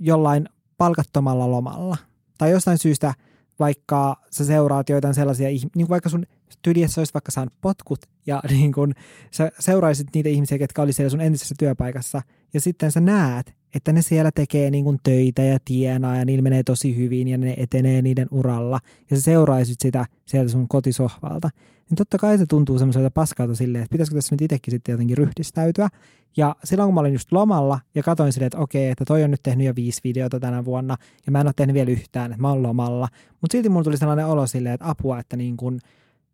jollain 0.00 0.48
palkattomalla 0.78 1.50
lomalla 1.50 1.96
tai 2.38 2.50
jostain 2.50 2.78
syystä 2.78 3.14
vaikka 3.58 4.16
sä 4.30 4.44
seuraat 4.44 4.88
joitain 4.88 5.14
sellaisia, 5.14 5.48
niin 5.48 5.70
kuin 5.74 5.88
vaikka 5.88 6.08
sun 6.08 6.26
tyli, 6.62 6.82
että 6.82 6.94
sä 6.94 7.00
olisit 7.00 7.14
vaikka 7.14 7.30
saanut 7.30 7.54
potkut 7.60 8.00
ja 8.26 8.42
niin 8.50 8.72
kun 8.72 8.94
sä 9.30 9.50
seuraisit 9.58 10.08
niitä 10.14 10.28
ihmisiä, 10.28 10.58
ketkä 10.58 10.82
oli 10.82 10.92
siellä 10.92 11.10
sun 11.10 11.20
entisessä 11.20 11.54
työpaikassa 11.58 12.22
ja 12.54 12.60
sitten 12.60 12.92
sä 12.92 13.00
näet, 13.00 13.54
että 13.74 13.92
ne 13.92 14.02
siellä 14.02 14.30
tekee 14.34 14.70
niin 14.70 14.84
kun 14.84 14.98
töitä 15.02 15.42
ja 15.42 15.58
tienaa 15.64 16.16
ja 16.16 16.24
niillä 16.24 16.42
menee 16.42 16.62
tosi 16.62 16.96
hyvin 16.96 17.28
ja 17.28 17.38
ne 17.38 17.54
etenee 17.56 18.02
niiden 18.02 18.28
uralla 18.30 18.80
ja 19.10 19.16
sä 19.16 19.22
seuraisit 19.22 19.80
sitä 19.80 20.06
sieltä 20.26 20.52
sun 20.52 20.68
kotisohvalta, 20.68 21.50
niin 21.90 21.96
totta 21.96 22.18
kai 22.18 22.38
se 22.38 22.46
tuntuu 22.46 22.78
semmoiselta 22.78 23.10
paskalta 23.10 23.54
silleen, 23.54 23.84
että 23.84 23.92
pitäisikö 23.92 24.14
tässä 24.14 24.34
nyt 24.34 24.42
itsekin 24.42 24.70
sitten 24.70 24.92
jotenkin 24.92 25.18
ryhdistäytyä. 25.18 25.88
Ja 26.36 26.56
silloin 26.64 26.88
kun 26.88 26.94
mä 26.94 27.00
olin 27.00 27.12
just 27.12 27.32
lomalla 27.32 27.80
ja 27.94 28.02
katsoin 28.02 28.32
silleen, 28.32 28.46
että 28.46 28.58
okei, 28.58 28.90
että 28.90 29.04
toi 29.04 29.24
on 29.24 29.30
nyt 29.30 29.42
tehnyt 29.42 29.66
jo 29.66 29.72
viisi 29.76 30.00
videota 30.04 30.40
tänä 30.40 30.64
vuonna 30.64 30.96
ja 31.26 31.32
mä 31.32 31.40
en 31.40 31.46
ole 31.46 31.52
tehnyt 31.56 31.74
vielä 31.74 31.90
yhtään, 31.90 32.30
että 32.30 32.42
mä 32.42 32.48
oon 32.48 32.62
lomalla. 32.62 33.08
Mutta 33.40 33.52
silti 33.52 33.68
mulla 33.68 33.84
tuli 33.84 33.96
sellainen 33.96 34.26
olo 34.26 34.46
silleen, 34.46 34.74
että 34.74 34.88
apua, 34.88 35.18
että 35.18 35.36
niin 35.36 35.56
kun, 35.56 35.80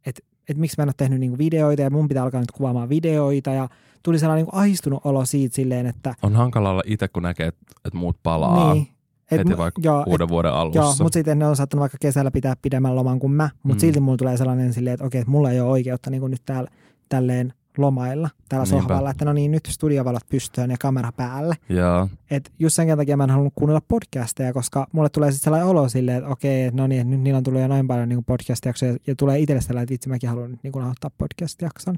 että, 0.07 0.23
että 0.49 0.61
miksi 0.61 0.75
mä 0.79 0.83
en 0.83 0.89
ole 0.89 0.95
tehnyt 0.97 1.21
niin 1.21 1.39
videoita 1.39 1.83
ja 1.83 1.91
mun 1.91 2.09
pitää 2.09 2.23
alkaa 2.25 2.41
nyt 2.41 2.51
kuvaamaan 2.53 2.89
videoita 2.89 3.51
ja 3.51 3.69
tuli 4.03 4.19
sellainen 4.19 4.45
niin 4.45 4.55
ahistunut 4.55 5.01
olo 5.05 5.25
siitä 5.25 5.55
silleen, 5.55 5.87
että... 5.87 6.15
On 6.23 6.37
hankala 6.37 6.71
olla 6.71 6.83
itse, 6.87 7.09
kun 7.09 7.23
näkee, 7.23 7.47
että, 7.47 7.67
että 7.85 7.99
muut 7.99 8.17
palaa. 8.23 8.75
Niin. 8.75 8.89
Et, 9.31 9.39
heti 9.39 9.57
vaikka 9.57 9.81
joo, 9.85 10.05
uuden 10.07 10.25
et, 10.25 10.31
vuoden 10.31 10.53
alussa. 10.53 10.81
Joo, 10.81 10.95
mutta 11.01 11.17
sitten 11.17 11.39
ne 11.39 11.47
on 11.47 11.57
saattanut 11.57 11.81
vaikka 11.81 11.99
kesällä 12.01 12.31
pitää 12.31 12.55
pidemmän 12.63 12.97
loman 12.97 13.19
kuin 13.19 13.33
mä, 13.33 13.51
mutta 13.63 13.77
mm. 13.77 13.81
silti 13.81 14.01
mulla 14.01 14.17
tulee 14.17 14.37
sellainen 14.37 14.73
silleen, 14.73 14.95
että 14.95 15.07
okei, 15.07 15.21
että 15.21 15.31
mulla 15.31 15.51
ei 15.51 15.61
ole 15.61 15.71
oikeutta 15.71 16.11
niin 16.11 16.21
kuin 16.21 16.31
nyt 16.31 16.43
täällä 16.45 16.71
tälleen 17.09 17.53
lomailla 17.79 18.31
täällä 18.49 18.65
Niinpä. 18.65 18.81
sohvalla, 18.81 19.11
että 19.11 19.25
no 19.25 19.33
niin, 19.33 19.51
nyt 19.51 19.67
studiovalot 19.69 20.23
pystyyn 20.31 20.71
ja 20.71 20.77
kamera 20.81 21.13
päälle. 21.13 21.55
Joo. 21.69 22.09
Et 22.31 22.53
just 22.59 22.77
sen 22.77 22.97
takia 22.97 23.17
mä 23.17 23.25
en 23.25 23.31
halunnut 23.31 23.53
kuunnella 23.57 23.83
podcasteja, 23.89 24.53
koska 24.53 24.87
mulle 24.93 25.09
tulee 25.09 25.33
sitten 25.33 25.45
sellainen 25.45 25.69
olo 25.69 25.89
silleen, 25.89 26.19
että 26.19 26.31
okei, 26.31 26.71
no 26.71 26.87
niin, 26.87 27.11
nyt 27.11 27.21
niillä 27.21 27.39
on 27.39 27.45
tullut 27.45 27.61
jo 27.61 27.69
noin 27.69 27.89
paljon 27.89 28.09
niin 28.09 28.25
podcast-jaksoja 28.25 28.97
ja 29.07 29.15
tulee 29.17 29.39
itselle 29.39 29.61
sellainen, 29.63 29.83
että 29.83 29.95
itse 29.95 30.09
mäkin 30.09 30.29
haluan 30.29 30.59
niin 30.63 30.85
ottaa 30.91 31.11
podcast-jakson. 31.19 31.95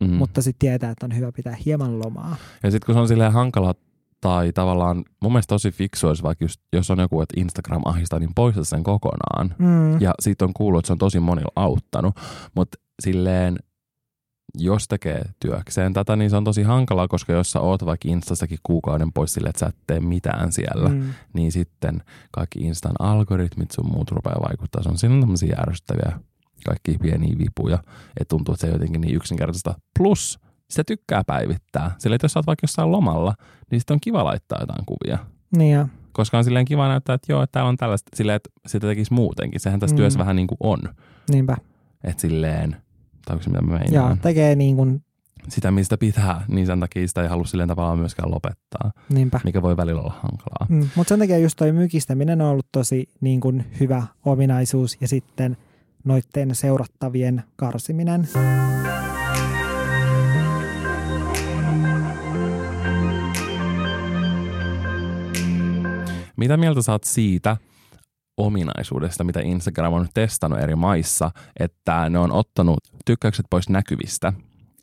Mm. 0.00 0.10
Mutta 0.10 0.42
sitten 0.42 0.58
tietää, 0.58 0.90
että 0.90 1.06
on 1.06 1.16
hyvä 1.16 1.32
pitää 1.32 1.56
hieman 1.64 1.98
lomaa. 1.98 2.36
Ja 2.62 2.70
sitten 2.70 2.86
kun 2.86 2.94
se 2.94 3.00
on 3.00 3.08
silleen 3.08 3.32
hankala 3.32 3.74
tai 4.20 4.52
tavallaan 4.52 5.04
mun 5.22 5.32
mielestä 5.32 5.54
tosi 5.54 5.70
fiksu 5.70 6.08
olisi 6.08 6.22
vaikka 6.22 6.44
just, 6.44 6.60
jos 6.72 6.90
on 6.90 6.98
joku, 6.98 7.22
että 7.22 7.40
Instagram 7.40 7.82
ahistaa, 7.84 8.18
niin 8.18 8.34
poista 8.34 8.64
sen 8.64 8.82
kokonaan. 8.82 9.54
Mm. 9.58 10.00
Ja 10.00 10.14
siitä 10.20 10.44
on 10.44 10.52
kuullut, 10.54 10.78
että 10.78 10.86
se 10.86 10.92
on 10.92 10.98
tosi 10.98 11.20
monilla 11.20 11.52
auttanut. 11.56 12.14
Mutta 12.54 12.78
silleen, 13.02 13.56
jos 14.58 14.88
tekee 14.88 15.22
työkseen 15.40 15.92
tätä, 15.92 16.16
niin 16.16 16.30
se 16.30 16.36
on 16.36 16.44
tosi 16.44 16.62
hankalaa, 16.62 17.08
koska 17.08 17.32
jos 17.32 17.50
sä 17.50 17.60
oot 17.60 17.86
vaikka 17.86 18.08
Instastakin 18.08 18.58
kuukauden 18.62 19.12
pois 19.12 19.34
sille, 19.34 19.48
että 19.48 19.60
sä 19.60 19.66
et 19.66 19.76
tee 19.86 20.00
mitään 20.00 20.52
siellä, 20.52 20.88
mm. 20.88 21.02
niin 21.32 21.52
sitten 21.52 22.02
kaikki 22.30 22.58
Instan 22.58 22.92
algoritmit 22.98 23.70
sun 23.70 23.92
muut 23.92 24.10
rupeaa 24.10 24.48
vaikuttaa. 24.48 24.82
Se 24.82 24.88
on 24.88 24.98
siinä 24.98 25.20
tämmöisiä 25.20 25.56
järjestäviä 25.58 26.20
kaikki 26.66 26.98
pieniä 26.98 27.38
vipuja, 27.38 27.78
että 28.20 28.28
tuntuu, 28.28 28.54
että 28.54 28.60
se 28.60 28.66
on 28.66 28.72
jotenkin 28.72 29.00
niin 29.00 29.16
yksinkertaista. 29.16 29.74
Plus, 29.98 30.38
sitä 30.70 30.84
tykkää 30.84 31.22
päivittää. 31.26 31.94
Sillä 31.98 32.16
että 32.16 32.24
jos 32.24 32.32
sä 32.32 32.38
oot 32.38 32.46
vaikka 32.46 32.64
jossain 32.64 32.92
lomalla, 32.92 33.34
niin 33.70 33.80
sitten 33.80 33.94
on 33.94 34.00
kiva 34.00 34.24
laittaa 34.24 34.58
jotain 34.60 34.86
kuvia. 34.86 35.18
Niin 35.56 35.74
jo. 35.74 35.86
Koska 36.12 36.38
on 36.38 36.44
silleen 36.44 36.64
kiva 36.64 36.88
näyttää, 36.88 37.14
että 37.14 37.32
joo, 37.32 37.42
että 37.42 37.52
täällä 37.52 37.68
on 37.68 37.76
tällaista, 37.76 38.10
silleen, 38.16 38.36
että 38.36 38.50
sitä 38.66 38.86
tekisi 38.86 39.12
muutenkin. 39.12 39.60
Sehän 39.60 39.80
tässä 39.80 39.94
mm. 39.94 39.98
työssä 39.98 40.18
vähän 40.18 40.36
niin 40.36 40.46
kuin 40.46 40.58
on. 40.60 40.78
Niinpä. 41.30 41.56
Että 42.04 42.20
silleen, 42.20 42.76
tai 43.24 43.42
se 43.42 43.50
mitä 43.50 43.62
mä 43.62 43.78
meinaan. 43.78 44.08
Joo, 44.10 44.16
tekee 44.22 44.54
niin 44.54 44.76
kuin 44.76 45.02
sitä, 45.48 45.70
mistä 45.70 45.98
pitää, 45.98 46.44
niin 46.48 46.66
sen 46.66 46.80
takia 46.80 47.08
sitä 47.08 47.22
ei 47.22 47.28
halua 47.28 47.44
silleen 47.44 47.68
tavallaan 47.68 47.98
myöskään 47.98 48.30
lopettaa. 48.30 48.90
Niinpä. 49.08 49.40
Mikä 49.44 49.62
voi 49.62 49.76
välillä 49.76 50.00
olla 50.00 50.14
hankalaa. 50.22 50.66
Mm, 50.68 50.88
mutta 50.94 51.08
sen 51.08 51.18
takia 51.18 51.38
just 51.38 51.56
toi 51.56 51.72
mykistäminen 51.72 52.40
on 52.40 52.48
ollut 52.48 52.66
tosi 52.72 53.08
niin 53.20 53.40
kuin 53.40 53.64
hyvä 53.80 54.02
ominaisuus 54.24 54.96
ja 55.00 55.08
sitten 55.08 55.56
noitten 56.04 56.54
seurattavien 56.54 57.42
karsiminen. 57.56 58.28
Mitä 66.36 66.56
mieltä 66.56 66.82
saat 66.82 67.04
siitä 67.04 67.56
ominaisuudesta, 68.46 69.24
mitä 69.24 69.40
Instagram 69.40 69.92
on 69.92 70.08
testannut 70.14 70.60
eri 70.60 70.76
maissa, 70.76 71.30
että 71.60 72.10
ne 72.10 72.18
on 72.18 72.32
ottanut 72.32 72.78
tykkäykset 73.04 73.46
pois 73.50 73.68
näkyvistä, 73.68 74.32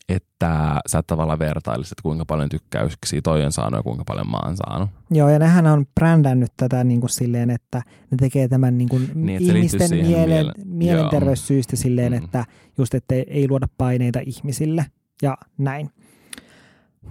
että 0.09 0.81
sä 0.87 1.03
tavallaan 1.07 1.39
vertailisit, 1.39 1.91
että 1.91 2.03
kuinka 2.03 2.25
paljon 2.25 2.49
tykkäyksiä 2.49 3.21
toi 3.21 3.45
on 3.45 3.51
saanut 3.51 3.77
ja 3.77 3.83
kuinka 3.83 4.03
paljon 4.07 4.31
mä 4.31 4.37
oon 4.37 4.57
saanut. 4.57 4.89
Joo, 5.11 5.29
ja 5.29 5.39
nehän 5.39 5.67
on 5.67 5.85
brändännyt 5.95 6.51
tätä 6.57 6.83
niin 6.83 6.99
kuin 6.99 7.09
silleen, 7.09 7.49
että 7.49 7.81
ne 8.11 8.17
tekee 8.17 8.47
tämän 8.47 8.77
niin 8.77 8.89
kuin 8.89 9.11
niin, 9.13 9.41
ihmisten 9.41 9.89
mielen, 9.89 10.27
mielen, 10.27 10.53
mielenterveyssyistä 10.65 11.75
silleen, 11.75 12.11
mm. 12.11 12.23
että 12.23 12.45
just, 12.77 12.93
että 12.93 13.15
ei 13.15 13.47
luoda 13.49 13.67
paineita 13.77 14.19
ihmisille 14.25 14.85
ja 15.21 15.37
näin. 15.57 15.89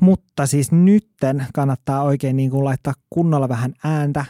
Mutta 0.01 0.47
siis 0.47 0.73
nytten 0.73 1.47
kannattaa 1.55 2.03
oikein 2.03 2.37
niin 2.37 2.51
kuin 2.51 2.65
laittaa 2.65 2.95
kunnolla 3.11 3.49
vähän 3.49 3.75
ääntä, 3.85 4.25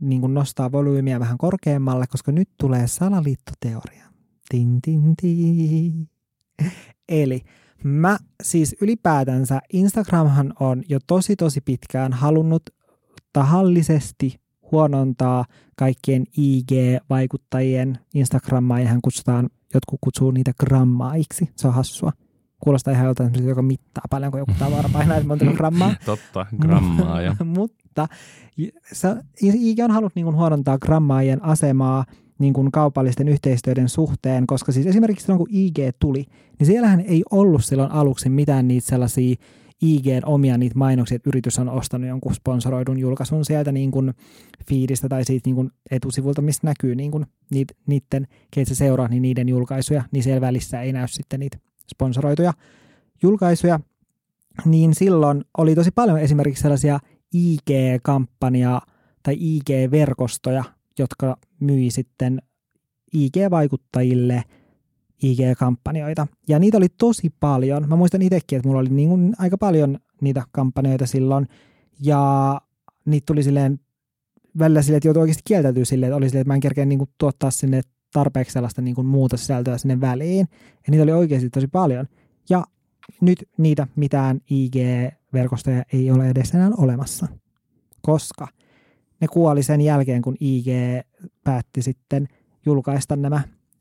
niin 0.00 0.20
kuin 0.20 0.34
nostaa 0.34 0.72
volyymiä 0.72 1.20
vähän 1.20 1.38
korkeammalle, 1.38 2.06
koska 2.06 2.32
nyt 2.32 2.48
tulee 2.58 2.86
salaliittoteoria. 2.86 4.06
Tin, 4.48 4.82
tin, 4.82 5.14
tin. 5.22 6.08
Eli 7.08 7.40
mä 7.84 8.18
siis 8.42 8.76
ylipäätänsä, 8.80 9.60
Instagramhan 9.72 10.52
on 10.60 10.82
jo 10.88 10.98
tosi 11.06 11.36
tosi 11.36 11.60
pitkään 11.60 12.12
halunnut 12.12 12.62
tahallisesti 13.32 14.40
huonontaa 14.72 15.44
kaikkien 15.76 16.24
IG-vaikuttajien 16.36 17.98
Instagrammaa, 18.14 18.80
ja 18.80 18.88
hän 18.88 19.02
kutsutaan, 19.02 19.48
jotkut 19.74 19.98
kutsuu 20.00 20.30
niitä 20.30 20.52
grammaiksi. 20.60 21.50
Se 21.56 21.68
on 21.68 21.74
hassua 21.74 22.12
kuulostaa 22.60 22.92
ihan 22.94 23.06
joltain 23.06 23.46
joka 23.46 23.62
mittaa 23.62 24.04
paljon, 24.10 24.30
kun 24.32 24.40
joku 24.40 24.52
tavara 24.58 24.88
painaa, 24.92 25.16
että 25.16 25.28
montako 25.28 25.52
grammaa. 25.60 25.94
Totta, 26.04 26.46
grammaa. 26.60 27.22
ja. 27.22 27.36
Mutta 27.58 28.08
IG 29.42 29.78
on 29.84 29.90
halunnut 29.90 30.14
niin 30.14 30.34
huonontaa 30.34 30.78
grammaajien 30.78 31.44
asemaa 31.44 32.04
niin 32.38 32.52
kuin 32.52 32.72
kaupallisten 32.72 33.28
yhteistyöiden 33.28 33.88
suhteen, 33.88 34.46
koska 34.46 34.72
siis 34.72 34.86
esimerkiksi 34.86 35.24
silloin 35.24 35.38
kun 35.38 35.48
IG 35.50 35.78
tuli, 35.98 36.24
niin 36.58 36.66
siellähän 36.66 37.00
ei 37.00 37.22
ollut 37.30 37.64
silloin 37.64 37.90
aluksi 37.90 38.28
mitään 38.28 38.68
niitä 38.68 38.86
sellaisia 38.86 39.36
IGn 39.82 40.22
omia 40.24 40.58
niitä 40.58 40.78
mainoksia, 40.78 41.16
että 41.16 41.30
yritys 41.30 41.58
on 41.58 41.68
ostanut 41.68 42.08
jonkun 42.08 42.34
sponsoroidun 42.34 42.98
julkaisun 42.98 43.44
sieltä 43.44 43.72
niin 43.72 43.90
kuin 43.90 44.14
feedistä 44.68 45.08
tai 45.08 45.24
siitä 45.24 45.48
niin 45.48 45.54
kuin 45.54 45.70
etusivulta, 45.90 46.42
mistä 46.42 46.66
näkyy 46.66 46.94
niin 46.94 47.10
kuin 47.10 47.26
niiden, 47.86 48.26
keitä 48.50 48.68
se 48.68 48.74
seuraa, 48.74 49.08
niin 49.08 49.22
niiden 49.22 49.48
julkaisuja, 49.48 50.02
niin 50.12 50.22
siellä 50.22 50.40
välissä 50.40 50.82
ei 50.82 50.92
näy 50.92 51.08
sitten 51.08 51.40
niitä 51.40 51.58
sponsoroituja 51.90 52.52
julkaisuja, 53.22 53.80
niin 54.64 54.94
silloin 54.94 55.44
oli 55.58 55.74
tosi 55.74 55.90
paljon 55.90 56.18
esimerkiksi 56.18 56.62
sellaisia 56.62 56.98
IG-kampanja 57.34 58.80
tai 59.22 59.34
IG-verkostoja, 59.34 60.64
jotka 60.98 61.36
myi 61.60 61.90
sitten 61.90 62.42
IG-vaikuttajille 63.14 64.42
IG-kampanjoita. 65.22 66.26
Ja 66.48 66.58
niitä 66.58 66.76
oli 66.76 66.88
tosi 66.88 67.34
paljon. 67.40 67.88
Mä 67.88 67.96
muistan 67.96 68.22
itsekin, 68.22 68.56
että 68.56 68.68
mulla 68.68 68.80
oli 68.80 68.88
niin 68.88 69.08
kuin 69.08 69.34
aika 69.38 69.58
paljon 69.58 69.98
niitä 70.20 70.42
kampanjoita 70.52 71.06
silloin. 71.06 71.48
Ja 72.02 72.60
niitä 73.04 73.26
tuli 73.26 73.42
silleen 73.42 73.80
välillä 74.58 74.82
silleen, 74.82 74.96
että 74.96 75.08
joutui 75.08 75.20
oikeasti 75.20 75.42
kieltäytyä 75.46 75.84
silleen, 75.84 76.10
että 76.10 76.16
oli 76.16 76.28
silleen, 76.28 76.40
että 76.40 76.50
mä 76.50 76.54
en 76.54 76.60
kerkeä 76.60 76.84
niin 76.84 76.98
kuin 76.98 77.10
tuottaa 77.18 77.50
sinne 77.50 77.80
tarpeeksi 78.16 78.52
sellaista 78.52 78.82
niin 78.82 78.94
kuin 78.94 79.06
muuta 79.06 79.36
sisältöä 79.36 79.78
sinne 79.78 80.00
väliin. 80.00 80.48
Ja 80.86 80.90
niitä 80.90 81.02
oli 81.02 81.12
oikeasti 81.12 81.50
tosi 81.50 81.68
paljon. 81.68 82.06
Ja 82.50 82.64
nyt 83.20 83.48
niitä 83.58 83.86
mitään 83.96 84.40
IG-verkostoja 84.50 85.82
ei 85.92 86.10
ole 86.10 86.28
edes 86.28 86.54
enää 86.54 86.70
olemassa, 86.78 87.26
koska 88.02 88.48
ne 89.20 89.28
kuoli 89.28 89.62
sen 89.62 89.80
jälkeen, 89.80 90.22
kun 90.22 90.36
IG 90.40 90.66
päätti 91.44 91.82
sitten 91.82 92.28
julkaista 92.66 93.16
nämä 93.16 93.40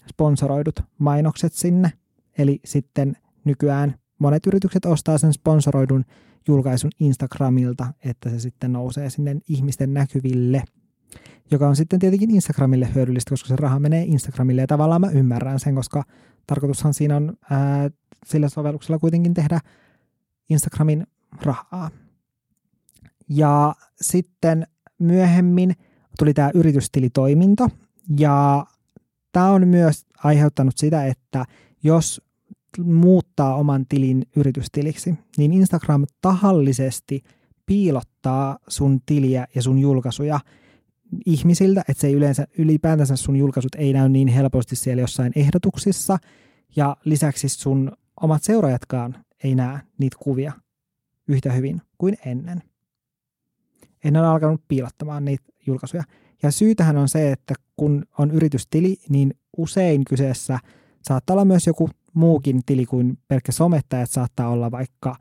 sponsoroidut 0.10 0.80
mainokset 0.98 1.54
sinne. 1.54 1.92
Eli 2.38 2.60
sitten 2.66 3.18
nykyään 3.46 3.96
monet 4.20 4.48
yritykset 4.48 4.86
ostaa 4.86 5.18
sen 5.18 5.34
sponsoroidun 5.34 6.06
julkaisun 6.48 6.92
Instagramilta, 7.00 7.94
että 8.06 8.30
se 8.30 8.40
sitten 8.40 8.74
nousee 8.74 9.10
sinne 9.10 9.36
ihmisten 9.50 9.94
näkyville– 9.94 10.64
joka 11.52 11.68
on 11.68 11.76
sitten 11.76 12.00
tietenkin 12.00 12.32
Instagramille 12.32 12.90
hyödyllistä, 12.96 13.30
koska 13.30 13.48
se 13.48 13.56
raha 13.56 13.80
menee 13.80 14.04
Instagramille 14.04 14.62
ja 14.62 14.68
tavallaan 14.68 15.02
mä 15.02 15.10
ymmärrän 15.10 15.60
sen, 15.60 15.76
koska 15.76 16.04
tarkoitushan 16.48 16.94
siinä 16.94 17.16
on 17.16 17.34
ää, 17.50 17.90
sillä 18.26 18.50
sovelluksella 18.50 19.00
kuitenkin 19.00 19.34
tehdä 19.34 19.60
Instagramin 20.50 21.08
rahaa. 21.42 21.90
Ja 23.30 23.76
sitten 24.02 24.68
myöhemmin 25.00 25.76
tuli 26.20 26.34
tämä 26.34 26.52
yritystilitoiminto 26.54 27.70
ja 28.20 28.66
tämä 29.32 29.50
on 29.50 29.68
myös 29.68 30.06
aiheuttanut 30.24 30.78
sitä, 30.78 31.06
että 31.06 31.46
jos 31.84 32.22
muuttaa 32.84 33.56
oman 33.56 33.86
tilin 33.90 34.26
yritystiliksi, 34.36 35.16
niin 35.38 35.54
Instagram 35.54 36.06
tahallisesti 36.22 37.24
piilottaa 37.66 38.58
sun 38.68 39.00
tiliä 39.06 39.48
ja 39.56 39.62
sun 39.62 39.80
julkaisuja– 39.80 40.40
ihmisiltä, 41.26 41.82
että 41.90 42.02
se 42.02 42.08
ei 42.08 42.14
yleensä 42.14 42.48
ylipäätänsä 42.58 43.16
sun 43.16 43.36
julkaisut 43.36 43.76
ei 43.76 43.94
näy 43.94 44.10
niin 44.10 44.28
helposti 44.28 44.76
siellä 44.76 45.02
jossain 45.02 45.32
ehdotuksissa, 45.36 46.18
ja 46.76 46.98
lisäksi 47.06 47.50
sun 47.50 47.92
omat 48.22 48.44
seuraajatkaan 48.44 49.16
ei 49.44 49.56
näe 49.56 49.80
niitä 49.98 50.18
kuvia 50.20 50.54
yhtä 51.28 51.52
hyvin 51.52 51.82
kuin 51.98 52.18
ennen. 52.26 52.64
En 54.04 54.18
ole 54.18 54.28
alkanut 54.28 54.62
piilottamaan 54.68 55.26
niitä 55.26 55.44
julkaisuja. 55.68 56.04
Ja 56.44 56.52
syytähän 56.52 56.98
on 56.98 57.10
se, 57.10 57.32
että 57.32 57.54
kun 57.78 58.06
on 58.18 58.32
yritystili, 58.32 58.98
niin 59.10 59.34
usein 59.58 60.06
kyseessä 60.06 60.60
saattaa 61.02 61.34
olla 61.34 61.46
myös 61.46 61.68
joku 61.68 61.90
muukin 62.14 62.62
tili 62.66 62.86
kuin 62.86 63.18
pelkkä 63.28 63.52
somettaja, 63.52 64.02
että 64.02 64.14
saattaa 64.14 64.50
olla 64.50 64.72
vaikka 64.72 65.16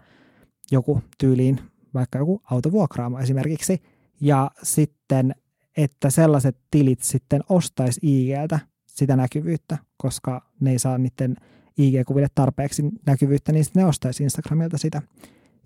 joku 0.70 1.00
tyyliin, 1.18 1.60
vaikka 1.94 2.18
joku 2.18 2.42
autovuokraamo 2.50 3.18
esimerkiksi. 3.18 3.82
Ja 4.20 4.50
sitten, 4.62 5.34
että 5.76 6.10
sellaiset 6.10 6.56
tilit 6.70 7.02
sitten 7.02 7.40
ostaisi 7.48 8.00
IGltä 8.02 8.58
sitä 8.86 9.16
näkyvyyttä, 9.16 9.78
koska 9.96 10.50
ne 10.60 10.70
ei 10.70 10.78
saa 10.78 10.98
niiden 10.98 11.36
IG-kuville 11.78 12.28
tarpeeksi 12.34 12.82
näkyvyyttä, 13.06 13.52
niin 13.52 13.64
sitten 13.64 13.82
ne 13.82 13.88
ostaisi 13.88 14.22
Instagramilta 14.22 14.78
sitä. 14.78 15.02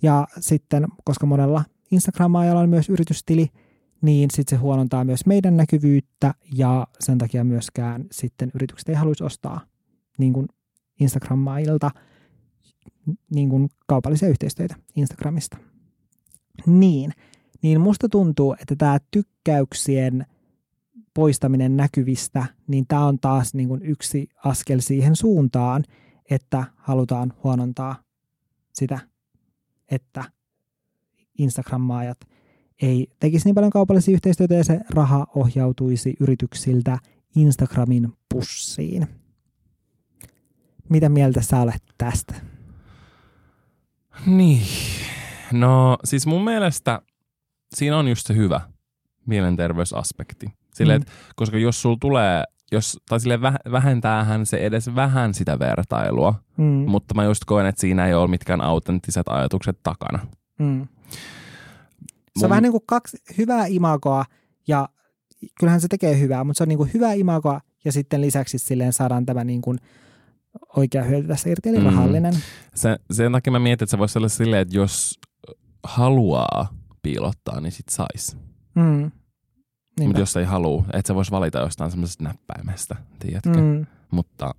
Ja 0.02 0.26
sitten, 0.40 0.86
koska 1.04 1.26
monella 1.26 1.64
Instagram-ajalla 1.90 2.61
on 2.61 2.68
myös 2.68 2.88
yritystili, 2.88 3.48
niin 4.02 4.30
sitten 4.30 4.59
se 4.59 4.61
huonontaa 4.61 5.04
myös 5.04 5.26
meidän 5.26 5.56
näkyvyyttä 5.56 6.34
ja 6.54 6.86
sen 7.00 7.18
takia 7.18 7.44
myöskään 7.44 8.04
sitten 8.11 8.50
yritykset 8.54 8.88
ei 8.88 8.94
haluaisi 8.94 9.24
ostaa 9.24 9.61
niin 10.18 10.32
kuin 10.32 10.48
Instagram-mailta 11.00 11.90
niin 13.34 13.48
kuin 13.48 13.68
kaupallisia 13.86 14.28
yhteistyötä 14.28 14.76
Instagramista. 14.96 15.56
Niin, 16.66 17.12
niin 17.62 17.80
musta 17.80 18.09
tuntuu, 18.09 18.52
että 18.52 18.76
tämä 18.76 18.98
tykkäyksien 19.11 20.26
poistaminen 21.14 21.76
näkyvistä, 21.76 22.46
niin 22.66 22.86
tämä 22.86 23.06
on 23.06 23.18
taas 23.18 23.54
niin 23.54 23.68
kuin 23.68 23.82
yksi 23.82 24.28
askel 24.44 24.80
siihen 24.80 25.16
suuntaan, 25.16 25.84
että 26.30 26.64
halutaan 26.76 27.32
huonontaa 27.44 28.02
sitä, 28.72 28.98
että 29.90 30.24
Instagram-maajat 31.38 32.18
ei 32.82 33.06
tekisi 33.20 33.44
niin 33.44 33.54
paljon 33.54 33.70
kaupallisia 33.70 34.14
yhteistyötä 34.14 34.54
ja 34.54 34.64
se 34.64 34.80
raha 34.90 35.26
ohjautuisi 35.34 36.14
yrityksiltä 36.20 36.98
Instagramin 37.36 38.12
pussiin. 38.34 39.06
Mitä 40.88 41.09
mieltä 41.09 41.42
sä 41.42 41.61
olet 41.61 41.82
tästä? 41.98 42.34
Niin. 44.26 44.62
No 45.52 45.98
siis 46.04 46.26
mun 46.26 46.44
mielestä 46.44 47.02
siinä 47.74 47.98
on 47.98 48.08
just 48.08 48.26
se 48.26 48.34
hyvä 48.34 48.60
mielenterveysaspekti. 49.26 50.46
Sille, 50.74 50.98
mm. 50.98 51.04
koska 51.36 51.58
jos 51.58 51.82
sul 51.82 51.96
tulee, 52.00 52.44
jos, 52.72 52.98
tai 53.08 53.20
sille 53.20 53.40
vähentäähän 53.72 54.46
se 54.46 54.56
edes 54.56 54.94
vähän 54.94 55.34
sitä 55.34 55.58
vertailua, 55.58 56.34
mm. 56.56 56.64
mutta 56.64 57.14
mä 57.14 57.24
just 57.24 57.44
koen, 57.44 57.66
että 57.66 57.80
siinä 57.80 58.06
ei 58.06 58.14
ole 58.14 58.28
mitkään 58.28 58.60
autenttiset 58.60 59.28
ajatukset 59.28 59.78
takana. 59.82 60.26
Mm. 60.58 60.88
Se 62.38 62.46
on 62.46 62.50
vähän 62.50 62.62
niin 62.62 62.72
kuin 62.72 62.84
kaksi 62.86 63.16
hyvää 63.38 63.66
imagoa 63.66 64.24
ja 64.68 64.88
kyllähän 65.60 65.80
se 65.80 65.88
tekee 65.88 66.20
hyvää, 66.20 66.44
mutta 66.44 66.58
se 66.58 66.64
on 66.64 66.68
niin 66.68 66.78
kuin 66.78 66.90
hyvää 66.94 67.12
imagoa 67.12 67.60
ja 67.84 67.92
sitten 67.92 68.20
lisäksi 68.20 68.58
silleen 68.58 68.92
saadaan 68.92 69.26
tämä 69.26 69.44
niin 69.44 69.62
kuin 69.62 69.78
oikea 70.76 71.02
hyöty 71.02 71.28
tässä 71.28 71.50
irti, 71.50 71.68
eli 71.68 71.78
mm. 71.78 71.84
rahallinen. 71.84 72.34
Se, 72.74 72.98
sen 73.10 73.32
takia 73.32 73.50
mä 73.50 73.58
mietin, 73.58 73.84
että 73.84 73.90
se 73.90 73.98
voisi 73.98 74.18
olla 74.18 74.28
silleen, 74.28 74.62
että 74.62 74.76
jos 74.76 75.18
haluaa 75.82 76.77
piilottaa, 77.03 77.61
niin 77.61 77.72
sit 77.72 77.88
sais. 77.88 78.36
Mm. 78.74 79.11
Mutta 80.01 80.20
jos 80.20 80.36
ei 80.36 80.44
halua, 80.44 80.84
että 80.92 81.07
se 81.07 81.14
voisi 81.14 81.30
valita 81.30 81.59
jostain 81.59 81.90
semmoisesta 81.90 82.24
näppäimestä, 82.24 82.96
tiedätkö? 83.18 83.61
Mm. 83.61 83.86
Mutta 84.11 84.55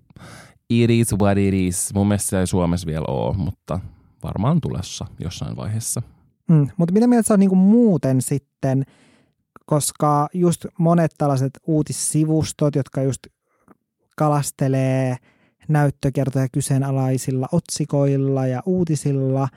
it 0.70 0.90
is 0.90 1.14
what 1.22 1.38
it 1.38 1.54
is. 1.54 1.94
Mun 1.94 2.08
mielestä 2.08 2.30
se 2.30 2.40
ei 2.40 2.48
Suomessa 2.48 2.88
vielä 2.88 3.06
ole, 3.08 3.38
mutta 3.38 3.80
varmaan 4.24 4.62
tulessa 4.62 5.06
jossain 5.20 5.56
vaiheessa. 5.56 6.02
Mm. 6.50 6.68
Mutta 6.78 6.94
mitä 6.94 7.08
mieltä 7.08 7.28
sä 7.28 7.34
oot 7.34 7.40
niinku 7.40 7.56
muuten 7.56 8.22
sitten, 8.22 8.84
koska 9.66 10.28
just 10.34 10.66
monet 10.80 11.12
tällaiset 11.18 11.60
uutissivustot, 11.68 12.76
jotka 12.76 13.02
just 13.04 13.28
kalastelee 14.18 15.16
näyttökertoja 15.68 16.48
kyseenalaisilla 16.52 17.48
otsikoilla 17.52 18.48
ja 18.48 18.64
uutisilla, 18.66 19.48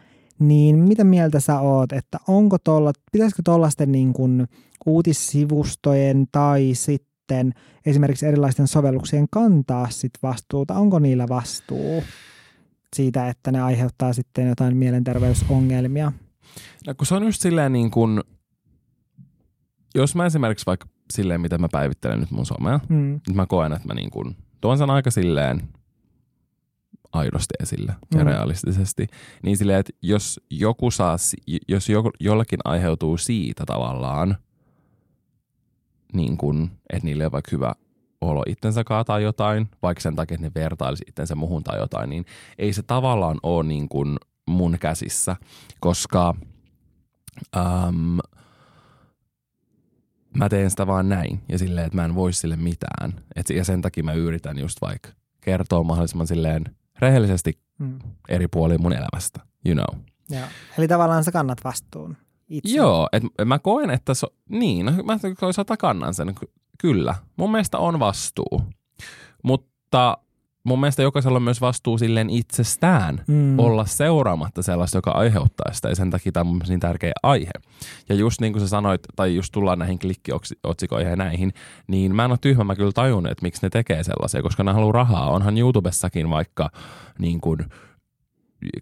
niin 0.48 0.78
mitä 0.78 1.04
mieltä 1.04 1.40
sä 1.40 1.60
oot, 1.60 1.92
että 1.92 2.18
onko 2.28 2.58
tolla, 2.58 2.92
pitäisikö 3.12 3.42
tuollaisten 3.44 3.92
niin 3.92 4.12
kuin 4.12 4.46
uutissivustojen 4.86 6.26
tai 6.32 6.70
sitten 6.74 7.52
esimerkiksi 7.86 8.26
erilaisten 8.26 8.66
sovelluksien 8.66 9.26
kantaa 9.30 9.90
sit 9.90 10.12
vastuuta, 10.22 10.74
onko 10.74 10.98
niillä 10.98 11.28
vastuu 11.28 12.02
siitä, 12.96 13.28
että 13.28 13.52
ne 13.52 13.62
aiheuttaa 13.62 14.12
sitten 14.12 14.48
jotain 14.48 14.76
mielenterveysongelmia? 14.76 16.12
No 16.86 16.94
kun 16.94 17.06
se 17.06 17.14
on 17.14 17.24
just 17.24 17.42
silleen 17.42 17.72
niin 17.72 17.90
kuin, 17.90 18.20
jos 19.94 20.14
mä 20.14 20.26
esimerkiksi 20.26 20.66
vaikka 20.66 20.86
silleen, 21.12 21.40
mitä 21.40 21.58
mä 21.58 21.68
päivittelen 21.72 22.20
nyt 22.20 22.30
mun 22.30 22.46
somea, 22.46 22.80
mm. 22.88 23.20
niin 23.26 23.36
mä 23.36 23.46
koen, 23.46 23.72
että 23.72 23.88
mä 23.88 23.94
niin 23.94 24.10
kuin 24.10 24.36
tuon 24.60 24.78
sen 24.78 24.90
aika 24.90 25.10
silleen 25.10 25.62
aidosti 27.12 27.54
esille 27.62 27.92
mm. 27.92 28.18
ja 28.18 28.24
realistisesti. 28.24 29.06
Niin 29.42 29.56
silleen, 29.56 29.80
että 29.80 29.92
jos 30.02 30.40
joku 30.50 30.90
saa, 30.90 31.16
jos 31.68 31.88
joku, 31.88 32.10
jollekin 32.20 32.58
aiheutuu 32.64 33.18
siitä 33.18 33.64
tavallaan, 33.66 34.36
niin 36.12 36.36
kuin, 36.36 36.70
että 36.92 37.04
niille 37.04 37.26
on 37.26 37.32
vaikka 37.32 37.48
hyvä 37.52 37.74
olo 38.20 38.42
itsensä 38.46 38.84
kaataa 38.84 39.20
jotain, 39.20 39.68
vaikka 39.82 40.00
sen 40.00 40.16
takia, 40.16 40.34
että 40.34 40.46
ne 40.46 40.52
vertailisi 40.54 41.04
itsensä 41.08 41.34
muhun 41.34 41.64
tai 41.64 41.78
jotain, 41.78 42.10
niin 42.10 42.24
ei 42.58 42.72
se 42.72 42.82
tavallaan 42.82 43.38
ole 43.42 43.64
niin 43.64 43.88
kuin 43.88 44.16
mun 44.46 44.76
käsissä, 44.80 45.36
koska 45.80 46.34
ähm, 47.56 48.18
mä 50.36 50.48
teen 50.48 50.70
sitä 50.70 50.86
vaan 50.86 51.08
näin 51.08 51.40
ja 51.48 51.58
silleen, 51.58 51.86
että 51.86 51.96
mä 51.96 52.04
en 52.04 52.14
voi 52.14 52.32
sille 52.32 52.56
mitään. 52.56 53.14
Et, 53.36 53.50
ja 53.50 53.64
sen 53.64 53.82
takia 53.82 54.04
mä 54.04 54.12
yritän 54.12 54.58
just 54.58 54.80
vaikka 54.80 55.08
kertoa 55.40 55.82
mahdollisimman 55.82 56.26
silleen 56.26 56.64
rehellisesti 57.02 57.58
mm. 57.78 57.98
eri 58.28 58.48
puolia 58.48 58.78
mun 58.78 58.92
elämästä, 58.92 59.40
you 59.66 59.74
know. 59.74 60.00
Joo. 60.30 60.48
Eli 60.78 60.88
tavallaan 60.88 61.24
sä 61.24 61.32
kannat 61.32 61.64
vastuun 61.64 62.16
itse. 62.48 62.76
Joo, 62.76 63.08
että 63.12 63.44
mä 63.44 63.58
koen, 63.58 63.90
että 63.90 64.14
so, 64.14 64.26
niin, 64.48 64.86
no, 64.86 64.92
mä 64.92 65.18
toisaalta 65.40 65.76
kannan 65.76 66.14
sen, 66.14 66.34
kyllä. 66.78 67.14
Mun 67.36 67.50
mielestä 67.50 67.78
on 67.78 68.00
vastuu, 68.00 68.62
mutta 69.42 70.18
mun 70.64 70.80
mielestä 70.80 71.02
jokaisella 71.02 71.36
on 71.36 71.42
myös 71.42 71.60
vastuu 71.60 71.98
silleen 71.98 72.30
itsestään 72.30 73.24
mm. 73.26 73.58
olla 73.58 73.86
seuraamatta 73.86 74.62
sellaista, 74.62 74.98
joka 74.98 75.10
aiheuttaa 75.10 75.72
sitä. 75.72 75.88
Ja 75.88 75.94
sen 75.94 76.10
takia 76.10 76.32
tämä 76.32 76.50
on 76.50 76.60
niin 76.68 76.80
tärkeä 76.80 77.12
aihe. 77.22 77.50
Ja 78.08 78.14
just 78.14 78.40
niin 78.40 78.52
kuin 78.52 78.60
sä 78.60 78.68
sanoit, 78.68 79.00
tai 79.16 79.34
just 79.34 79.52
tullaan 79.52 79.78
näihin 79.78 79.98
klikkiotsikoihin 79.98 81.10
ja 81.10 81.16
näihin, 81.16 81.52
niin 81.86 82.14
mä 82.14 82.24
en 82.24 82.30
ole 82.30 82.38
tyhmä, 82.40 82.64
mä 82.64 82.76
kyllä 82.76 82.92
tajun, 82.92 83.26
että 83.26 83.42
miksi 83.42 83.62
ne 83.62 83.70
tekee 83.70 84.02
sellaisia, 84.02 84.42
koska 84.42 84.64
ne 84.64 84.72
haluaa 84.72 84.92
rahaa. 84.92 85.30
Onhan 85.30 85.58
YouTubessakin 85.58 86.30
vaikka 86.30 86.70
niin 87.18 87.40
kuin 87.40 87.58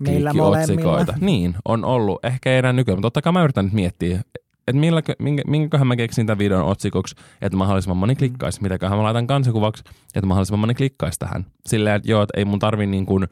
klikkiotsikoita. 0.05 1.15
Niin, 1.21 1.55
on 1.65 1.85
ollut. 1.85 2.25
Ehkä 2.25 2.53
ei 2.53 2.59
enää 2.59 2.73
nykyään, 2.73 2.99
mutta 2.99 3.07
totta 3.07 3.23
kai 3.23 3.33
mä 3.33 3.45
yritän 3.45 3.65
nyt 3.65 3.75
miettiä, 3.75 4.21
että 4.69 4.81
milläkö, 4.81 5.15
minkä, 5.19 5.43
minkäköhän 5.47 5.87
mä 5.87 5.97
keksin 5.97 6.27
tämän 6.27 6.39
videon 6.39 6.65
otsikoksi, 6.65 7.15
että 7.43 7.59
mahdollisimman 7.59 7.97
moni 7.97 8.17
klikkaisi. 8.17 8.63
Mitäköhän 8.63 8.99
mä 8.99 9.03
laitan 9.03 9.27
kansikuvaksi, 9.27 9.85
että 10.15 10.27
mahdollisimman 10.27 10.61
moni 10.61 10.75
klikkaisi 10.75 11.19
tähän. 11.19 11.47
Silleen, 11.67 11.97
että 11.97 12.11
joo, 12.11 12.23
että 12.23 12.39
ei 12.41 12.45
mun 12.45 12.59
tarvi 12.59 12.87
niin 12.87 13.07
kuin 13.07 13.29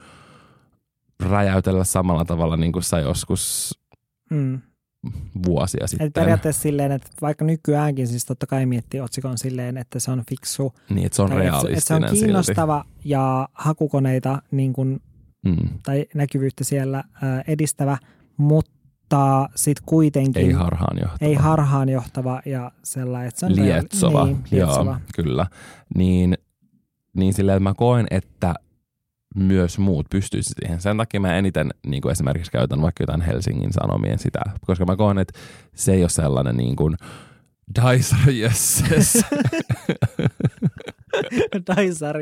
räjäytellä 1.22 1.84
samalla 1.84 2.24
tavalla 2.24 2.56
niin 2.56 2.72
kuin 2.72 2.82
sä 2.82 2.98
joskus 2.98 3.74
mm. 4.30 4.60
vuosia 5.46 5.86
sitten. 5.86 6.06
Et 6.06 6.12
periaatteessa 6.12 6.62
silleen, 6.62 6.92
että 6.92 7.08
vaikka 7.22 7.44
nykyäänkin 7.44 8.08
siis 8.08 8.24
totta 8.24 8.46
kai 8.46 8.66
miettii 8.66 9.00
otsikon 9.00 9.38
silleen, 9.38 9.76
että 9.76 9.98
se 9.98 10.10
on 10.10 10.22
fiksu. 10.28 10.72
Niin, 10.90 11.06
että 11.06 11.16
se 11.16 11.22
on 11.22 11.32
realistinen 11.32 11.78
että 11.78 11.88
se 11.88 11.94
on 11.94 12.04
kiinnostava 12.12 12.84
silti. 12.84 13.08
ja 13.08 13.48
hakukoneita 13.52 14.42
niin 14.50 14.72
kuin, 14.72 15.00
mm. 15.44 15.68
tai 15.82 16.06
näkyvyyttä 16.14 16.64
siellä 16.64 17.04
ää, 17.22 17.42
edistävä, 17.46 17.98
mutta 18.36 18.77
mutta 19.08 19.48
sitten 19.56 19.84
kuitenkin... 19.86 20.46
Ei 20.46 20.52
harhaanjohtava. 20.52 21.18
Ei 21.20 21.34
harhaanjohtava 21.34 22.42
ja 22.44 22.72
sellainen, 22.84 23.28
että 23.28 23.40
se 23.40 23.46
on 23.46 23.56
lietsova. 23.56 24.24
Niin, 24.24 24.44
lietsova. 24.50 24.90
Joo, 24.90 25.00
kyllä. 25.14 25.46
Niin, 25.94 26.38
niin 27.16 27.34
silleen, 27.34 27.56
että 27.56 27.68
mä 27.70 27.74
koen, 27.74 28.06
että 28.10 28.54
myös 29.34 29.78
muut 29.78 30.06
pystyisi 30.10 30.54
siihen. 30.60 30.80
Sen 30.80 30.96
takia 30.96 31.20
mä 31.20 31.36
eniten 31.36 31.70
niin 31.86 32.02
kuin 32.02 32.12
esimerkiksi 32.12 32.52
käytän 32.52 32.82
vaikka 32.82 33.02
jotain 33.02 33.20
Helsingin 33.20 33.72
Sanomien 33.72 34.18
sitä, 34.18 34.40
koska 34.66 34.84
mä 34.84 34.96
koen, 34.96 35.18
että 35.18 35.38
se 35.74 35.92
ei 35.92 36.02
ole 36.02 36.08
sellainen 36.08 36.56
niin 36.56 36.76
kuin 36.76 36.96
Daisar 37.82 38.30
jösses. 38.30 39.24
Daisar 41.76 42.16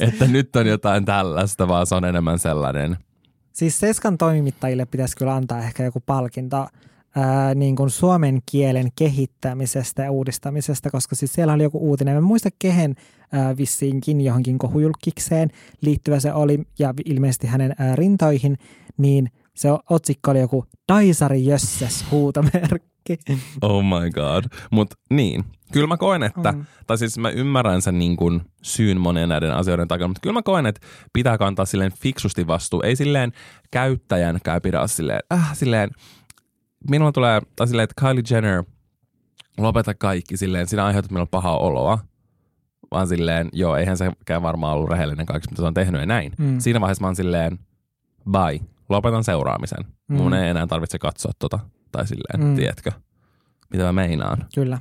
Että 0.00 0.26
nyt 0.26 0.56
on 0.56 0.66
jotain 0.66 1.04
tällaista, 1.04 1.68
vaan 1.68 1.86
se 1.86 1.94
on 1.94 2.04
enemmän 2.04 2.38
sellainen– 2.38 2.96
Siis 3.58 3.80
Seskan 3.80 4.18
toimittajille 4.18 4.86
pitäisi 4.86 5.16
kyllä 5.16 5.34
antaa 5.34 5.58
ehkä 5.58 5.84
joku 5.84 6.02
palkinto 6.06 6.66
ää, 7.16 7.54
niin 7.54 7.76
kuin 7.76 7.90
suomen 7.90 8.38
kielen 8.50 8.88
kehittämisestä 8.96 10.02
ja 10.02 10.10
uudistamisesta, 10.10 10.90
koska 10.90 11.16
siis 11.16 11.32
siellä 11.32 11.52
oli 11.52 11.62
joku 11.62 11.78
uutinen. 11.78 12.16
En 12.16 12.22
muista 12.22 12.48
kehen 12.58 12.94
ää, 13.32 13.56
vissiinkin 13.56 14.20
johonkin 14.20 14.58
kohujulkikseen 14.58 15.50
liittyvä 15.80 16.20
se 16.20 16.32
oli, 16.32 16.58
ja 16.78 16.94
ilmeisesti 17.04 17.46
hänen 17.46 17.74
ää, 17.78 17.96
rintoihin, 17.96 18.58
niin 18.98 19.30
se 19.54 19.68
otsikko 19.90 20.30
oli 20.30 20.40
joku 20.40 20.64
Daisari 20.92 21.46
Jösses 21.46 22.04
huutomerkki. 22.10 22.97
Oh 23.62 23.84
my 23.84 24.10
god. 24.10 24.44
Mutta 24.70 24.96
niin, 25.10 25.44
kyllä 25.72 25.86
mä 25.86 25.96
koen, 25.96 26.22
että, 26.22 26.52
Mm. 26.52 26.64
tai 26.86 26.98
siis 26.98 27.18
mä 27.18 27.30
ymmärrän 27.30 27.82
sen 27.82 27.98
niin 27.98 28.16
kuin 28.16 28.40
syyn 28.62 29.00
monien 29.00 29.28
näiden 29.28 29.54
asioiden 29.54 29.88
takana, 29.88 30.08
mutta 30.08 30.20
kyllä 30.20 30.34
mä 30.34 30.42
koen, 30.42 30.66
että 30.66 30.80
pitää 31.12 31.38
kantaa 31.38 31.64
silleen 31.64 31.92
fiksusti 31.92 32.46
vastuu. 32.46 32.82
Ei 32.82 32.96
silleen 32.96 33.32
käyttäjän 33.70 34.38
käy 34.44 34.60
pidä 34.60 34.86
silleen, 34.86 35.20
äh, 35.32 35.50
silleen, 35.56 35.90
minulla 36.90 37.12
tulee, 37.12 37.40
tai 37.56 37.68
silleen, 37.68 37.84
että 37.90 38.00
Kylie 38.06 38.22
Jenner, 38.30 38.64
lopeta 39.58 39.94
kaikki 39.94 40.36
silleen, 40.36 40.66
sinä 40.68 40.84
aiheutat 40.84 41.10
minulle 41.10 41.28
pahaa 41.30 41.58
oloa. 41.58 41.98
Vaan 42.90 43.08
silleen, 43.08 43.48
joo, 43.52 43.76
eihän 43.76 43.96
sekään 43.96 44.42
varmaan 44.42 44.74
ollut 44.76 44.90
rehellinen 44.90 45.26
kaikki, 45.26 45.48
mitä 45.50 45.62
se 45.62 45.66
on 45.66 45.74
tehnyt 45.74 46.00
ja 46.00 46.06
näin. 46.06 46.32
Mm. 46.38 46.58
Siinä 46.60 46.80
vaiheessa 46.80 47.00
mä 47.02 47.06
oon 47.08 47.16
silleen, 47.16 47.58
bye, 48.30 48.60
lopetan 48.88 49.24
seuraamisen. 49.24 49.84
Mm. 50.08 50.16
Mun 50.16 50.34
ei 50.34 50.50
enää 50.50 50.66
tarvitse 50.66 50.98
katsoa 50.98 51.32
tota. 51.38 51.58
Tai 51.92 52.06
silleen, 52.06 52.40
Mm. 52.40 52.46
mm. 52.46 52.56
tiedätkö, 52.56 52.92
mitä 53.70 53.84
mä 53.84 53.92
meinaan. 53.92 54.46
Kyllä. 54.54 54.78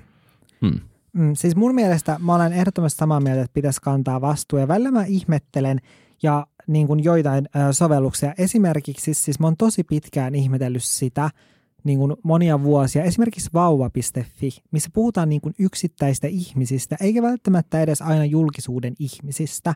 Hmm. 0.62 0.80
Mm, 1.14 1.36
siis 1.36 1.55
mun 1.55 1.76
mielestä 1.76 2.18
mä 2.20 2.36
olen 2.36 2.53
ehdottomasti 2.53 2.97
samaa 2.97 3.20
mieltä, 3.20 3.41
että 3.41 3.53
pitäisi 3.53 3.82
kantaa 3.82 4.22
vastuu. 4.22 4.60
Ja 4.60 4.68
välillä 4.68 4.91
mä 4.91 5.03
ihmettelen 5.05 5.80
ja 6.24 6.47
niin 6.68 6.88
kuin 6.88 7.03
joitain 7.03 7.49
ö, 7.55 7.74
sovelluksia. 7.74 8.34
Esimerkiksi 8.38 9.14
siis 9.14 9.39
mä 9.39 9.47
oon 9.47 9.58
tosi 9.58 9.84
pitkään 9.84 10.36
ihmetellyt 10.36 10.84
sitä 10.84 11.30
niin 11.84 11.99
kuin 11.99 12.16
monia 12.24 12.64
vuosia. 12.64 13.03
Esimerkiksi 13.03 13.49
vauva.fi, 13.53 14.49
missä 14.72 14.89
puhutaan 14.93 15.30
niin 15.30 15.41
kuin 15.41 15.53
yksittäistä 15.60 16.28
ihmisistä, 16.28 16.97
eikä 17.01 17.22
välttämättä 17.22 17.82
edes 17.82 18.01
aina 18.01 18.26
julkisuuden 18.26 18.93
ihmisistä. 18.99 19.74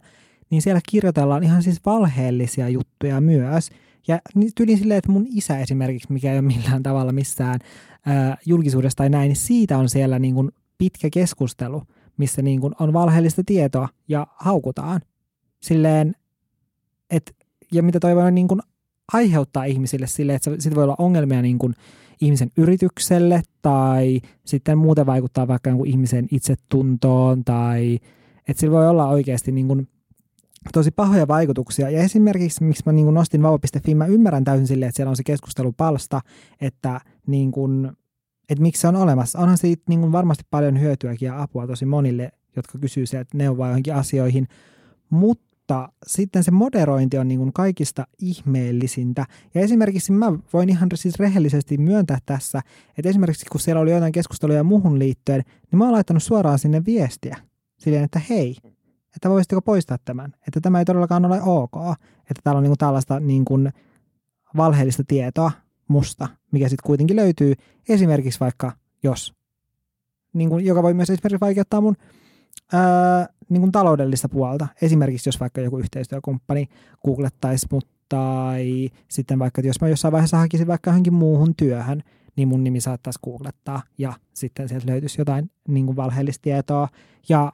Niin 0.49 0.61
siellä 0.61 0.81
kirjoitellaan 0.89 1.43
ihan 1.43 1.63
siis 1.63 1.79
valheellisia 1.85 2.69
juttuja 2.69 3.21
myös. 3.21 3.69
Ja 4.07 4.19
tyyliin 4.55 4.77
silleen, 4.77 4.97
että 4.97 5.11
mun 5.11 5.27
isä 5.29 5.59
esimerkiksi, 5.59 6.13
mikä 6.13 6.31
ei 6.31 6.39
ole 6.39 6.47
millään 6.47 6.83
tavalla 6.83 7.11
missään 7.11 7.59
ää, 8.05 8.37
julkisuudesta 8.45 8.97
tai 8.97 9.09
näin, 9.09 9.29
niin 9.29 9.35
siitä 9.35 9.77
on 9.77 9.89
siellä 9.89 10.19
niin 10.19 10.35
kuin 10.35 10.51
pitkä 10.77 11.09
keskustelu, 11.13 11.83
missä 12.17 12.41
niin 12.41 12.61
kuin 12.61 12.73
on 12.79 12.93
valheellista 12.93 13.41
tietoa 13.45 13.89
ja 14.07 14.27
haukutaan. 14.35 15.01
Silleen, 15.61 16.15
et, 17.09 17.35
ja 17.71 17.83
mitä 17.83 17.99
toi 17.99 18.15
voi 18.15 18.31
niin 18.31 18.47
kuin 18.47 18.61
aiheuttaa 19.13 19.63
ihmisille 19.63 20.07
silleen, 20.07 20.35
että 20.35 20.51
siitä 20.59 20.75
voi 20.75 20.83
olla 20.83 20.95
ongelmia 20.97 21.41
niin 21.41 21.59
kuin 21.59 21.73
ihmisen 22.21 22.51
yritykselle 22.57 23.41
tai 23.61 24.21
sitten 24.45 24.77
muuten 24.77 25.05
vaikuttaa 25.05 25.47
vaikka 25.47 25.69
jonkun 25.69 25.87
ihmisen 25.87 26.27
itsetuntoon 26.31 27.43
tai 27.43 27.99
että 28.47 28.61
sillä 28.61 28.77
voi 28.77 28.89
olla 28.89 29.07
oikeasti 29.07 29.51
niin 29.51 29.67
kuin 29.67 29.87
tosi 30.73 30.91
pahoja 30.91 31.27
vaikutuksia. 31.27 31.89
Ja 31.89 32.01
esimerkiksi, 32.01 32.63
miksi 32.63 32.83
mä 32.85 32.91
niin 32.91 33.13
nostin 33.13 33.43
vauva.fi, 33.43 33.95
mä 33.95 34.05
ymmärrän 34.05 34.43
täysin 34.43 34.67
silleen, 34.67 34.89
että 34.89 34.95
siellä 34.95 35.09
on 35.09 35.15
se 35.15 35.23
keskustelupalsta, 35.23 36.21
että 36.61 37.01
niin 37.27 37.51
kuin, 37.51 37.91
että 38.49 38.61
miksi 38.61 38.81
se 38.81 38.87
on 38.87 38.95
olemassa. 38.95 39.39
Onhan 39.39 39.57
siitä 39.57 39.83
niin 39.89 39.99
kuin 39.99 40.11
varmasti 40.11 40.43
paljon 40.49 40.79
hyötyäkin 40.79 41.25
ja 41.25 41.41
apua 41.41 41.67
tosi 41.67 41.85
monille, 41.85 42.31
jotka 42.55 42.79
kysyy 42.79 43.05
sieltä 43.05 43.37
neuvoa 43.37 43.67
johonkin 43.67 43.95
asioihin. 43.95 44.47
Mutta 45.09 45.89
sitten 46.07 46.43
se 46.43 46.51
moderointi 46.51 47.17
on 47.17 47.27
niin 47.27 47.39
kuin 47.39 47.53
kaikista 47.53 48.07
ihmeellisintä. 48.19 49.25
Ja 49.53 49.61
esimerkiksi 49.61 50.11
mä 50.11 50.33
voin 50.53 50.69
ihan 50.69 50.89
siis 50.95 51.19
rehellisesti 51.19 51.77
myöntää 51.77 52.17
tässä, 52.25 52.61
että 52.97 53.09
esimerkiksi 53.09 53.45
kun 53.51 53.59
siellä 53.59 53.81
oli 53.81 53.91
jotain 53.91 54.11
keskusteluja 54.11 54.63
muuhun 54.63 54.99
liittyen, 54.99 55.43
niin 55.71 55.77
mä 55.77 55.83
oon 55.83 55.93
laittanut 55.93 56.23
suoraan 56.23 56.59
sinne 56.59 56.85
viestiä. 56.85 57.37
Silleen, 57.79 58.03
että 58.03 58.21
hei, 58.29 58.55
että 59.15 59.29
voisitteko 59.29 59.61
poistaa 59.61 59.97
tämän. 60.05 60.33
Että 60.47 60.61
tämä 60.61 60.79
ei 60.79 60.85
todellakaan 60.85 61.25
ole 61.25 61.41
ok. 61.41 61.73
Että 62.19 62.41
täällä 62.43 62.57
on 62.57 62.63
niin 62.63 62.69
kuin 62.69 62.77
tällaista 62.77 63.19
niin 63.19 63.45
kuin 63.45 63.71
valheellista 64.57 65.03
tietoa 65.07 65.51
musta, 65.87 66.27
mikä 66.51 66.69
sitten 66.69 66.87
kuitenkin 66.87 67.15
löytyy 67.15 67.53
esimerkiksi 67.89 68.39
vaikka 68.39 68.71
jos, 69.03 69.33
niin 70.33 70.49
kuin, 70.49 70.65
joka 70.65 70.83
voi 70.83 70.93
myös 70.93 71.09
esimerkiksi 71.09 71.41
vaikeuttaa 71.41 71.81
mun 71.81 71.95
ää, 72.73 73.27
niin 73.49 73.61
kuin 73.61 73.71
taloudellista 73.71 74.29
puolta. 74.29 74.67
Esimerkiksi 74.81 75.29
jos 75.29 75.39
vaikka 75.39 75.61
joku 75.61 75.77
yhteistyökumppani 75.77 76.67
googlettaisi 77.05 77.67
mut 77.71 77.87
tai 78.09 78.89
sitten 79.07 79.39
vaikka, 79.39 79.61
jos 79.61 79.81
mä 79.81 79.87
jossain 79.87 80.11
vaiheessa 80.11 80.37
hakisin 80.37 80.67
vaikka 80.67 80.89
johonkin 80.89 81.13
muuhun 81.13 81.55
työhön, 81.55 82.03
niin 82.35 82.47
mun 82.47 82.63
nimi 82.63 82.81
saattaisi 82.81 83.19
googlettaa 83.23 83.81
ja 83.97 84.13
sitten 84.33 84.69
sieltä 84.69 84.91
löytyisi 84.91 85.21
jotain 85.21 85.51
niin 85.67 85.85
kuin 85.85 85.95
valheellista 85.95 86.41
tietoa. 86.41 86.87
Ja 87.29 87.51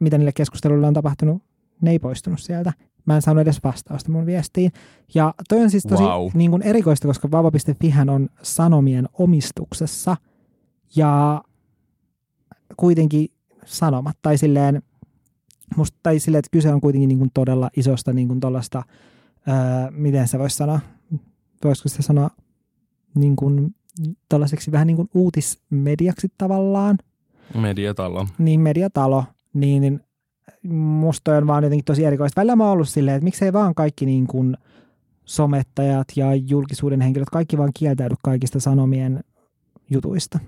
mitä 0.00 0.18
niille 0.18 0.32
keskusteluille 0.32 0.86
on 0.86 0.94
tapahtunut, 0.94 1.42
ne 1.80 1.90
ei 1.90 1.98
poistunut 1.98 2.40
sieltä. 2.40 2.72
Mä 3.06 3.16
en 3.16 3.22
saanut 3.22 3.42
edes 3.42 3.64
vastausta 3.64 4.12
mun 4.12 4.26
viestiin. 4.26 4.72
Ja 5.14 5.34
toi 5.48 5.62
on 5.62 5.70
siis 5.70 5.82
tosi 5.82 6.02
Wow. 6.02 6.28
niin 6.34 6.50
kuin 6.50 6.62
erikoista, 6.62 7.08
koska 7.08 7.30
vauva.fihän 7.30 8.08
on 8.10 8.28
Sanomien 8.42 9.08
omistuksessa 9.12 10.16
ja 10.96 11.42
kuitenkin 12.76 13.28
sanomat 13.64 14.16
tai 14.22 14.38
silleen, 14.38 14.82
musta, 15.76 15.98
tai 16.02 16.18
silleen, 16.18 16.38
että 16.38 16.48
kyse 16.52 16.72
on 16.74 16.80
kuitenkin 16.80 17.08
niin 17.08 17.18
kuin 17.18 17.30
todella 17.34 17.70
isosta 17.76 18.12
niin 18.12 18.28
kuin 18.28 18.40
tollasta, 18.40 18.82
öö, 19.48 19.54
miten 19.90 20.28
se 20.28 20.38
voisi 20.38 20.56
sanoa, 20.56 20.80
voisiko 21.64 21.88
se 21.88 22.02
sanoa 22.02 22.30
niin 23.14 23.36
kuin 23.36 23.74
tällaiseksi 24.28 24.72
vähän 24.72 24.86
niin 24.86 24.96
kuin 24.96 25.08
uutismediaksi 25.14 26.28
tavallaan, 26.38 26.98
Mediatalo. 27.54 28.26
niin 28.38 28.60
mediatalo, 28.60 29.24
niin, 29.54 29.80
niin 29.80 30.00
musta 30.72 31.36
on 31.36 31.46
vaan 31.46 31.64
jotenkin 31.64 31.84
tosi 31.84 32.04
erikoista. 32.04 32.40
Välillä 32.40 32.56
mä 32.56 32.64
oon 32.64 32.72
ollut 32.72 32.88
silleen, 32.88 33.16
että 33.16 33.24
miksei 33.24 33.52
vaan 33.52 33.74
kaikki 33.74 34.06
niin 34.06 34.26
kuin 34.26 34.56
somettajat 35.24 36.08
ja 36.16 36.34
julkisuuden 36.34 37.00
henkilöt, 37.00 37.30
kaikki 37.30 37.58
vaan 37.58 37.70
kieltäydy 37.74 38.14
kaikista 38.22 38.60
sanomien 38.60 39.24
jutuista. 39.90 40.38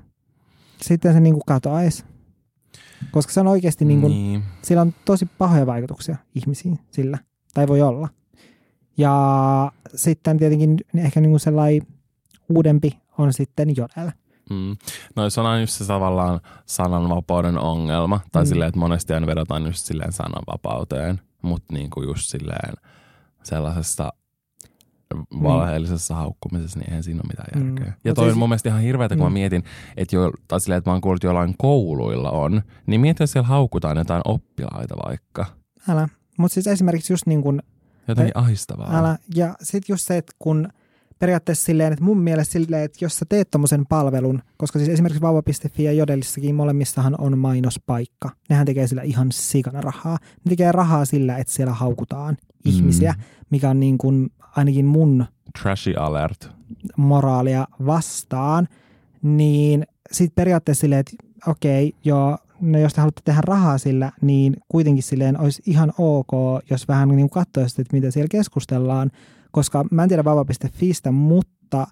Sitten 0.80 1.12
se 1.12 1.20
niin 1.20 1.34
kuin 1.34 1.42
katoaisi. 1.46 2.04
Koska 3.10 3.32
se 3.32 3.40
on 3.40 3.46
oikeasti 3.46 3.84
niin 3.84 4.00
kuin, 4.00 4.10
niin. 4.12 4.42
sillä 4.62 4.82
on 4.82 4.94
tosi 5.04 5.26
pahoja 5.38 5.66
vaikutuksia 5.66 6.16
ihmisiin 6.34 6.78
sillä, 6.90 7.18
tai 7.54 7.68
voi 7.68 7.82
olla. 7.82 8.08
Ja 8.96 9.72
sitten 9.94 10.38
tietenkin 10.38 10.76
ehkä 10.96 11.20
niin 11.20 11.30
kuin 11.30 11.40
sellainen 11.40 11.82
uudempi 12.48 12.98
on 13.18 13.32
sitten 13.32 13.76
Jodel. 13.76 14.10
Mm. 14.50 14.76
Noissa 15.16 15.42
on 15.42 15.60
just 15.60 15.72
se 15.72 15.86
tavallaan 15.86 16.40
sananvapauden 16.66 17.58
ongelma. 17.58 18.20
Tai 18.32 18.42
Mm. 18.42 18.46
mm. 18.46 18.48
silleen, 18.48 18.68
että 18.68 18.80
monesti 18.80 19.12
aina 19.14 19.26
vedotaan 19.26 19.66
just 19.66 19.86
silleen 19.86 20.12
sananvapauteen. 20.12 21.20
Mutta 21.42 21.74
niinku 21.74 22.02
just 22.02 22.30
silleen 22.30 22.72
sellaisessa 23.42 24.12
valheellisessa 25.42 26.14
haukkumisessa, 26.14 26.78
niin 26.78 26.90
eihän 26.90 27.02
siinä 27.02 27.20
ole 27.24 27.28
mitään 27.28 27.62
Mm. 27.64 27.68
järkeä. 27.76 27.86
Ja 28.04 28.10
Mut 28.10 28.14
toi 28.14 28.24
siis- 28.24 28.32
on 28.32 28.38
mun 28.38 28.48
mielestä 28.48 28.68
ihan 28.68 28.80
hirveätä, 28.82 29.14
kun 29.16 29.24
Mm. 29.24 29.30
mä 29.30 29.32
mietin, 29.32 29.64
että 29.96 30.16
jo, 30.16 30.30
tai 30.48 30.60
silleen, 30.60 30.78
että 30.78 30.90
mä 30.90 30.94
oon 30.94 31.00
kuullut 31.00 31.24
jollain 31.24 31.54
kouluilla 31.58 32.30
on, 32.30 32.62
niin 32.86 33.00
mieti, 33.00 33.22
jos 33.22 33.32
siellä 33.32 33.48
haukutaan 33.48 33.96
jotain 33.96 34.22
oppilaita 34.24 34.94
vaikka. 35.06 35.46
Älä. 35.88 36.08
Mutta 36.38 36.54
siis 36.54 36.66
esimerkiksi 36.66 37.12
just 37.12 37.26
niin 37.26 37.42
kuin 37.42 37.62
Jotenkin 38.08 38.36
ahistavaa. 38.36 38.98
Älä. 38.98 39.18
Ja 39.34 39.54
sitten 39.62 39.92
just 39.94 40.06
se, 40.06 40.16
että 40.16 40.32
kun 40.38 40.68
periaatteessa 41.22 41.64
silleen, 41.64 41.92
että 41.92 42.04
mun 42.04 42.20
mielestä 42.20 42.52
silleen, 42.52 42.84
että 42.84 43.04
jos 43.04 43.16
sä 43.18 43.24
teet 43.28 43.50
tommosen 43.50 43.86
palvelun, 43.86 44.42
koska 44.56 44.78
siis 44.78 44.88
esimerkiksi 44.90 45.22
vauva.fi 45.22 45.84
ja 45.84 45.92
Jodelissakin 45.92 46.54
molemmissahan 46.54 47.14
on 47.18 47.38
mainospaikka. 47.38 48.30
Nehän 48.48 48.66
tekee 48.66 48.86
sillä 48.86 49.02
ihan 49.02 49.32
sikana 49.32 49.80
rahaa. 49.80 50.18
Ne 50.44 50.48
tekee 50.48 50.72
rahaa 50.72 51.04
sillä, 51.04 51.36
että 51.36 51.52
siellä 51.52 51.72
haukutaan 51.74 52.36
ihmisiä, 52.64 53.12
Mm. 53.18 53.22
mikä 53.50 53.70
on 53.70 53.80
niin 53.80 53.98
kuin 53.98 54.30
ainakin 54.56 54.84
mun 54.86 55.24
Trashy 55.62 55.94
alert. 55.94 56.50
moraalia 56.96 57.66
vastaan, 57.86 58.68
niin 59.22 59.84
sitten 60.12 60.34
periaatteessa 60.34 60.80
silleen, 60.80 61.00
että 61.00 61.12
okei, 61.46 61.94
joo, 62.04 62.38
no 62.60 62.78
jos 62.78 62.92
te 62.94 63.00
haluatte 63.00 63.22
tehdä 63.24 63.40
rahaa 63.40 63.78
sillä, 63.78 64.12
niin 64.20 64.56
kuitenkin 64.68 65.02
silleen 65.02 65.40
olisi 65.40 65.62
ihan 65.66 65.92
ok, 65.98 66.30
jos 66.70 66.88
vähän 66.88 67.08
niin 67.08 67.30
katsoisitte, 67.30 67.82
että 67.82 67.96
mitä 67.96 68.10
siellä 68.10 68.28
keskustellaan, 68.30 69.10
koska 69.52 69.84
mä 69.90 70.02
en 70.02 70.08
tiedä 70.08 70.24
vauva.fistä, 70.24 71.12
mutta 71.12 71.86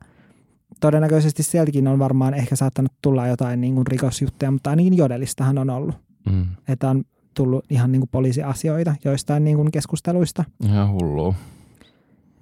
todennäköisesti 0.80 1.42
sieltäkin 1.42 1.88
on 1.88 1.98
varmaan 1.98 2.34
ehkä 2.34 2.56
saattanut 2.56 2.92
tulla 3.02 3.26
jotain 3.26 3.60
niin 3.60 3.74
kuin 3.74 3.86
rikosjuttuja, 3.86 4.50
mutta 4.50 4.70
ainakin 4.70 4.96
Jodelistahan 4.96 5.58
on 5.58 5.70
ollut, 5.70 5.94
Mm. 6.30 6.46
että 6.68 6.90
on 6.90 7.04
tullut 7.34 7.64
ihan 7.70 7.92
niin 7.92 8.00
kuin 8.00 8.08
poliisiasioita 8.12 8.94
joistain 9.04 9.44
niin 9.44 9.56
kuin 9.56 9.70
keskusteluista 9.70 10.44
Ihan 10.64 10.90
hullua. 10.92 11.34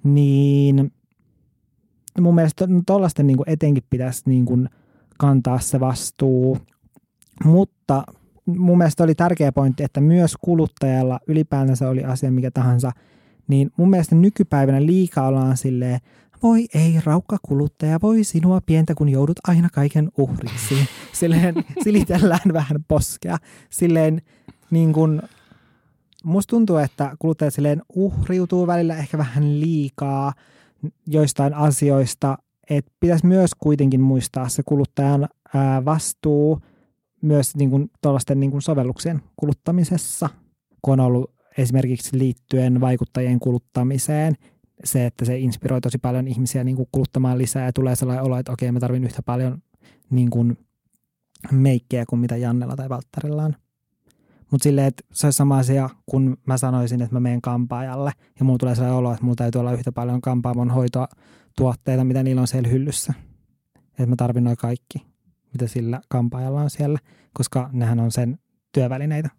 niin 0.03 0.91
mun 2.21 2.35
mielestä 2.35 2.67
tuollaisten 2.87 3.27
niin 3.27 3.37
etenkin 3.45 3.83
pitäisi 3.89 4.21
niin 4.25 4.45
kuin 4.45 4.69
kantaa 5.17 5.59
se 5.59 5.79
vastuu. 5.79 6.57
Mutta 7.45 8.03
mun 8.45 8.77
mielestä 8.77 9.03
oli 9.03 9.15
tärkeä 9.15 9.51
pointti, 9.51 9.83
että 9.83 10.01
myös 10.01 10.33
kuluttajalla 10.41 11.19
ylipäänsä 11.27 11.89
oli 11.89 12.03
asia 12.03 12.31
mikä 12.31 12.51
tahansa, 12.51 12.91
niin 13.49 13.71
mun 13.77 13.89
mielestä 13.89 14.15
nykypäivänä 14.15 14.85
liikaa 14.85 15.27
ollaan 15.27 15.57
silleen, 15.57 15.99
voi 16.43 16.67
ei, 16.73 16.99
raukka 17.03 17.37
kuluttaja, 17.41 17.99
voi 18.01 18.23
sinua 18.23 18.61
pientä, 18.65 18.95
kun 18.95 19.09
joudut 19.09 19.37
aina 19.47 19.69
kaiken 19.73 20.09
uhriksi. 20.17 20.75
Silleen 21.19 21.55
silitellään 21.83 22.53
vähän 22.53 22.83
poskea. 22.87 23.37
Silleen 23.69 24.21
niin 24.71 24.93
kuin, 24.93 25.21
musta 26.23 26.49
tuntuu, 26.49 26.77
että 26.77 27.15
kuluttajat 27.19 27.53
silleen 27.53 27.81
uhriutuu 27.95 28.67
välillä 28.67 28.97
ehkä 28.97 29.17
vähän 29.17 29.59
liikaa 29.59 30.33
joistain 31.07 31.53
asioista, 31.53 32.37
että 32.69 32.91
pitäisi 32.99 33.25
myös 33.25 33.51
kuitenkin 33.55 34.01
muistaa 34.01 34.49
se 34.49 34.63
kuluttajan 34.65 35.29
ää, 35.53 35.85
vastuu 35.85 36.59
myös 37.21 37.55
niin 37.55 37.69
kuin, 37.69 37.91
niin 38.35 38.51
kuin 38.51 38.61
sovelluksien 38.61 39.21
kuluttamisessa, 39.35 40.29
kun 40.81 40.99
on 40.99 41.05
ollut 41.05 41.38
esimerkiksi 41.57 42.19
liittyen 42.19 42.81
vaikuttajien 42.81 43.39
kuluttamiseen, 43.39 44.35
se, 44.83 45.05
että 45.05 45.25
se 45.25 45.37
inspiroi 45.37 45.81
tosi 45.81 45.97
paljon 45.97 46.27
ihmisiä 46.27 46.63
niin 46.63 46.75
kuin 46.75 46.89
kuluttamaan 46.91 47.37
lisää 47.37 47.65
ja 47.65 47.73
tulee 47.73 47.95
sellainen 47.95 48.25
olo, 48.25 48.37
että 48.37 48.51
okei, 48.51 48.71
mä 48.71 48.79
tarvin 48.79 49.03
yhtä 49.03 49.21
paljon 49.23 49.61
niin 50.09 50.29
kuin 50.29 50.57
meikkejä 51.51 52.05
kuin 52.09 52.19
mitä 52.19 52.37
Jannella 52.37 52.75
tai 52.75 52.89
Valttarilla 52.89 53.43
on. 53.43 53.55
Mutta 54.51 54.63
silleen, 54.63 54.87
että 54.87 55.03
se 55.13 55.27
olisi 55.27 55.37
sama 55.37 55.57
asia, 55.57 55.89
kun 56.05 56.37
mä 56.47 56.57
sanoisin, 56.57 57.01
että 57.01 57.15
mä 57.15 57.19
menen 57.19 57.41
kampaajalle 57.41 58.11
ja 58.39 58.45
mulla 58.45 58.57
tulee 58.57 58.75
sellainen 58.75 58.97
olo, 58.97 59.11
että 59.11 59.23
mulla 59.23 59.35
täytyy 59.35 59.59
olla 59.59 59.73
yhtä 59.73 59.91
paljon 59.91 60.21
kampaamon 60.21 60.69
hoitotuotteita, 60.69 62.03
mitä 62.03 62.23
niillä 62.23 62.41
on 62.41 62.47
siellä 62.47 62.69
hyllyssä. 62.69 63.13
Että 63.89 64.05
mä 64.05 64.15
tarvin 64.15 64.43
noin 64.43 64.57
kaikki, 64.57 65.05
mitä 65.53 65.67
sillä 65.67 66.01
kampaajalla 66.09 66.61
on 66.61 66.69
siellä, 66.69 66.99
koska 67.33 67.69
nehän 67.73 67.99
on 67.99 68.11
sen 68.11 68.39
työvälineitä, 68.71 69.29
ne 69.33 69.38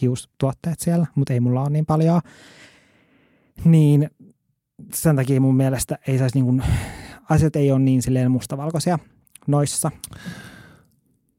hiustuotteet 0.00 0.80
siellä, 0.80 1.06
mutta 1.14 1.32
ei 1.32 1.40
mulla 1.40 1.60
ole 1.60 1.70
niin 1.70 1.86
paljon. 1.86 2.20
Niin 3.64 4.10
sen 4.94 5.16
takia 5.16 5.40
mun 5.40 5.56
mielestä 5.56 5.98
ei 6.06 6.18
saisi 6.18 6.36
niin 6.36 6.44
kuin, 6.44 6.62
asiat 7.30 7.56
ei 7.56 7.72
ole 7.72 7.80
niin 7.80 8.02
silleen 8.02 8.30
mustavalkoisia 8.30 8.98
noissa. 9.46 9.90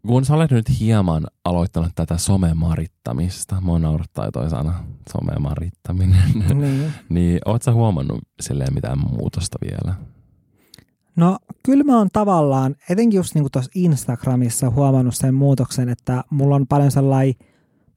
Kun 0.08 0.26
sä 0.26 0.34
olet 0.34 0.52
nyt 0.52 0.80
hieman 0.80 1.28
aloittanut 1.46 1.92
tätä 1.96 2.18
somemarittamista, 2.18 3.62
mua 3.62 3.80
naurattaa 3.80 4.32
toi 4.32 4.50
sana, 4.50 4.84
somemarittaminen, 5.14 6.24
niin, 6.34 6.94
niin 7.10 7.40
oot 7.46 7.64
sä 7.64 7.74
huomannut 7.74 8.20
silleen 8.42 8.74
mitään 8.74 9.00
muutosta 9.00 9.58
vielä? 9.62 9.96
No 11.16 11.38
kyllä 11.64 11.84
mä 11.84 11.98
oon 11.98 12.10
tavallaan, 12.14 12.76
etenkin 12.90 13.18
just 13.18 13.36
niin 13.36 13.46
tuossa 13.52 13.72
Instagramissa 13.76 14.70
huomannut 14.70 15.16
sen 15.16 15.34
muutoksen, 15.34 15.90
että 15.90 16.24
mulla 16.30 16.56
on 16.56 16.68
paljon 16.68 16.92
sellainen, 16.92 17.36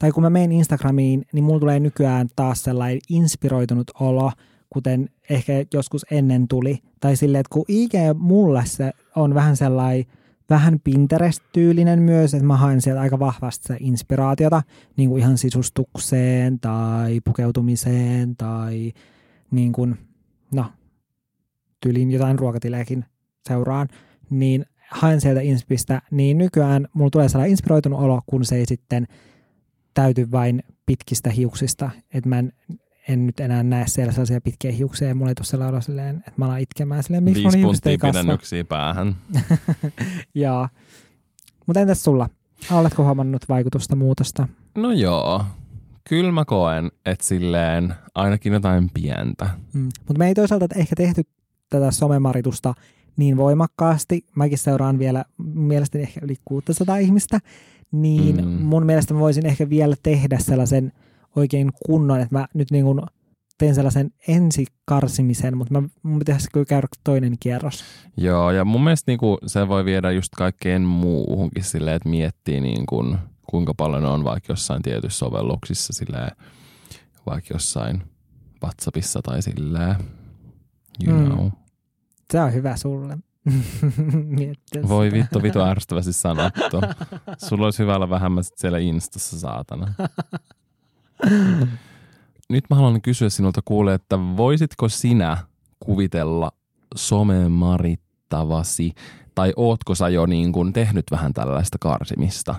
tai 0.04 0.12
kun 0.12 0.22
mä 0.22 0.30
menen 0.30 0.52
Instagramiin, 0.52 1.26
niin 1.32 1.44
mulla 1.44 1.60
tulee 1.60 1.80
nykyään 1.80 2.28
taas 2.36 2.62
sellainen 2.62 3.00
inspiroitunut 3.08 3.90
olo, 4.00 4.32
kuten 4.70 5.08
ehkä 5.30 5.52
joskus 5.74 6.06
ennen 6.10 6.48
tuli. 6.48 6.78
Tai 7.00 7.16
silleen, 7.16 7.40
että 7.40 7.50
kun 7.50 7.64
IG 7.68 7.92
mulle 8.18 8.62
se 8.66 8.92
on 9.16 9.34
vähän 9.34 9.56
sellainen, 9.56 10.04
vähän 10.50 10.80
Pinterest-tyylinen 10.80 11.98
myös, 12.02 12.34
että 12.34 12.46
mä 12.46 12.56
haen 12.56 12.80
sieltä 12.80 13.00
aika 13.00 13.18
vahvasti 13.18 13.64
se 13.68 13.76
inspiraatiota 13.80 14.62
niin 14.96 15.08
kuin 15.08 15.20
ihan 15.20 15.38
sisustukseen 15.38 16.60
tai 16.60 17.20
pukeutumiseen 17.24 18.36
tai 18.36 18.92
niin 19.50 19.72
kuin, 19.72 19.96
no, 20.54 20.64
tyyliin 21.80 22.10
jotain 22.10 22.38
ruokatilejäkin 22.38 23.04
seuraan, 23.48 23.88
niin 24.30 24.66
haen 24.90 25.20
sieltä 25.20 25.40
inspistä, 25.40 26.02
niin 26.10 26.38
nykyään 26.38 26.88
mulla 26.94 27.10
tulee 27.10 27.28
sellainen 27.28 27.50
inspiroitunut 27.50 28.00
olo, 28.00 28.20
kun 28.26 28.44
se 28.44 28.56
ei 28.56 28.66
sitten 28.66 29.06
täyty 29.94 30.30
vain 30.30 30.62
pitkistä 30.86 31.30
hiuksista, 31.30 31.90
että 32.14 32.28
mä 32.28 32.38
en 32.38 32.52
en 33.08 33.26
nyt 33.26 33.40
enää 33.40 33.62
näe 33.62 33.84
siellä 33.86 34.12
sellaisia 34.12 34.40
pitkiä 34.40 34.72
hiuksia 34.72 35.08
ja 35.08 35.14
mulla 35.14 35.30
ei 35.30 35.34
tule 35.34 35.46
sellainen 35.46 35.82
silleen, 35.82 36.16
että 36.16 36.32
mä 36.36 36.44
alan 36.44 36.60
itkemään 36.60 37.02
silleen, 37.02 37.24
miksi 37.24 37.42
Viisi 37.42 37.62
puntia 37.62 37.98
pidennyksiä 38.02 38.64
päähän. 38.64 39.16
joo. 40.34 40.68
Mutta 41.66 41.80
entäs 41.80 42.04
sulla? 42.04 42.28
Oletko 42.70 43.04
huomannut 43.04 43.48
vaikutusta 43.48 43.96
muutosta? 43.96 44.48
No 44.74 44.92
joo. 44.92 45.44
Kyllä 46.08 46.32
mä 46.32 46.44
koen, 46.44 46.90
että 47.06 47.24
silleen 47.24 47.94
ainakin 48.14 48.52
jotain 48.52 48.90
pientä. 48.94 49.50
Mm. 49.72 49.82
Mutta 49.82 50.18
me 50.18 50.28
ei 50.28 50.34
toisaalta 50.34 50.66
ehkä 50.76 50.96
tehty 50.96 51.22
tätä 51.70 51.90
somemaritusta 51.90 52.74
niin 53.16 53.36
voimakkaasti. 53.36 54.26
Mäkin 54.36 54.58
seuraan 54.58 54.98
vielä 54.98 55.24
mielestäni 55.38 56.02
ehkä 56.02 56.20
yli 56.22 56.36
600 56.44 56.96
ihmistä. 56.96 57.38
Niin 57.92 58.36
mm. 58.36 58.48
mun 58.48 58.86
mielestä 58.86 59.14
mä 59.14 59.20
voisin 59.20 59.46
ehkä 59.46 59.68
vielä 59.70 59.94
tehdä 60.02 60.38
sellaisen– 60.38 60.92
oikein 61.36 61.70
kunnon, 61.86 62.20
että 62.20 62.34
mä 62.34 62.46
nyt 62.54 62.70
niin 62.70 62.84
kuin 62.84 63.00
teen 63.58 63.74
sellaisen 63.74 64.10
ensikarsimisen, 64.28 65.56
mutta 65.56 65.80
mä, 65.80 65.88
mun 66.02 66.18
pitäisi 66.18 66.48
kyllä 66.52 66.66
käydä 66.66 66.86
toinen 67.04 67.36
kierros. 67.40 67.84
Joo, 68.16 68.50
ja 68.50 68.64
mun 68.64 68.84
mielestä 68.84 69.10
niin 69.10 69.18
kuin 69.18 69.38
se 69.46 69.68
voi 69.68 69.84
viedä 69.84 70.10
just 70.10 70.32
kaikkeen 70.36 70.82
muuhunkin 70.82 71.64
silleen, 71.64 71.96
että 71.96 72.08
miettii 72.08 72.60
niin 72.60 72.86
kuin, 72.86 73.18
kuinka 73.50 73.74
paljon 73.74 74.04
on 74.04 74.24
vaikka 74.24 74.52
jossain 74.52 74.82
tietyissä 74.82 75.18
sovelluksissa 75.18 75.92
silleen, 75.92 76.30
vaikka 77.26 77.54
jossain 77.54 78.02
WhatsAppissa 78.62 79.22
tai 79.22 79.42
silleen, 79.42 79.94
you 81.06 81.18
mm. 81.18 81.24
know. 81.24 81.48
Se 82.32 82.40
on 82.40 82.52
hyvä 82.52 82.76
sulle. 82.76 83.18
Voi 84.88 85.12
vittu, 85.12 85.42
vittu 85.42 85.60
ärsyttävästi 85.60 86.12
sanottu. 86.12 86.80
Sulla 87.48 87.64
olisi 87.64 87.78
hyvä 87.78 87.96
olla 87.96 88.10
vähemmän 88.10 88.44
siellä 88.56 88.78
Instassa, 88.78 89.40
saatana. 89.40 89.94
Nyt 92.48 92.64
mä 92.70 92.76
haluan 92.76 93.02
kysyä 93.02 93.28
sinulta 93.28 93.60
kuule, 93.64 93.94
että 93.94 94.18
voisitko 94.18 94.88
sinä 94.88 95.36
kuvitella 95.80 96.52
somemarittavasi 96.96 98.92
tai 99.34 99.52
ootko 99.56 99.94
sä 99.94 100.08
jo 100.08 100.26
niin 100.26 100.52
kuin 100.52 100.72
tehnyt 100.72 101.04
vähän 101.10 101.32
tällaista 101.32 101.78
karsimista? 101.80 102.54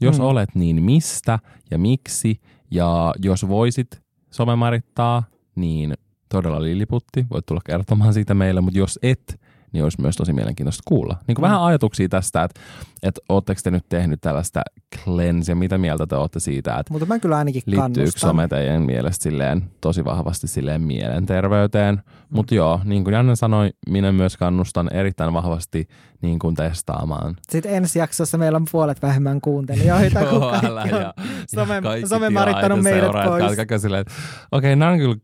Jos 0.00 0.16
hmm. 0.16 0.24
olet, 0.24 0.54
niin 0.54 0.82
mistä 0.82 1.38
ja 1.70 1.78
miksi? 1.78 2.40
Ja 2.70 3.14
jos 3.22 3.48
voisit 3.48 4.02
somemarittaa, 4.30 5.22
niin 5.54 5.94
todella 6.28 6.62
liliputti. 6.62 7.26
Voit 7.30 7.46
tulla 7.46 7.60
kertomaan 7.66 8.14
siitä 8.14 8.34
meille, 8.34 8.60
mutta 8.60 8.78
jos 8.78 8.98
et, 9.02 9.40
niin 9.72 9.84
olisi 9.84 10.00
myös 10.00 10.16
tosi 10.16 10.32
mielenkiintoista 10.32 10.82
kuulla. 10.84 11.16
Niin 11.26 11.34
kuin 11.34 11.42
mm. 11.42 11.48
vähän 11.48 11.62
ajatuksia 11.62 12.08
tästä, 12.08 12.42
että, 12.42 12.60
että 13.02 13.20
ootteko 13.28 13.60
te 13.64 13.70
nyt 13.70 13.84
tehnyt 13.88 14.20
tällaista 14.20 14.62
cleanse 15.04 15.52
ja 15.52 15.56
mitä 15.56 15.78
mieltä 15.78 16.06
te 16.06 16.16
olette 16.16 16.40
siitä, 16.40 16.78
että 16.78 16.92
Mutta 16.92 17.06
mä 17.06 17.18
kyllä 17.18 17.36
ainakin 17.36 17.62
liittyykö 17.66 18.18
some 18.18 18.48
teidän 18.48 18.82
mielestä 18.82 19.22
silleen, 19.22 19.70
tosi 19.80 20.04
vahvasti 20.04 20.48
silleen 20.48 20.82
mielenterveyteen. 20.82 21.94
Mm. 21.94 22.36
Mutta 22.36 22.54
joo, 22.54 22.80
niin 22.84 23.04
kuin 23.04 23.14
Janne 23.14 23.36
sanoi, 23.36 23.70
minä 23.88 24.12
myös 24.12 24.36
kannustan 24.36 24.92
erittäin 24.92 25.32
vahvasti 25.32 25.88
niin 26.22 26.38
kuin 26.38 26.54
testaamaan. 26.54 27.36
Sitten 27.48 27.74
ensi 27.74 27.98
jaksossa 27.98 28.38
meillä 28.38 28.56
on 28.56 28.64
puolet 28.72 29.02
vähemmän 29.02 29.40
kuuntelijoita, 29.40 30.24
kun 30.24 30.40
kaikki 30.50 30.66
älä, 30.66 30.82
on 30.82 30.88
ja, 30.88 31.14
some, 31.46 31.74
ja 32.00 32.08
some 32.08 32.30
marittanut 32.30 32.82
meidät 32.82 33.12
pois. 33.24 33.42
Okei, 33.42 34.08
okay, 34.52 34.76
nämä 34.76 34.90
on 34.90 34.98
kyllä 34.98 35.16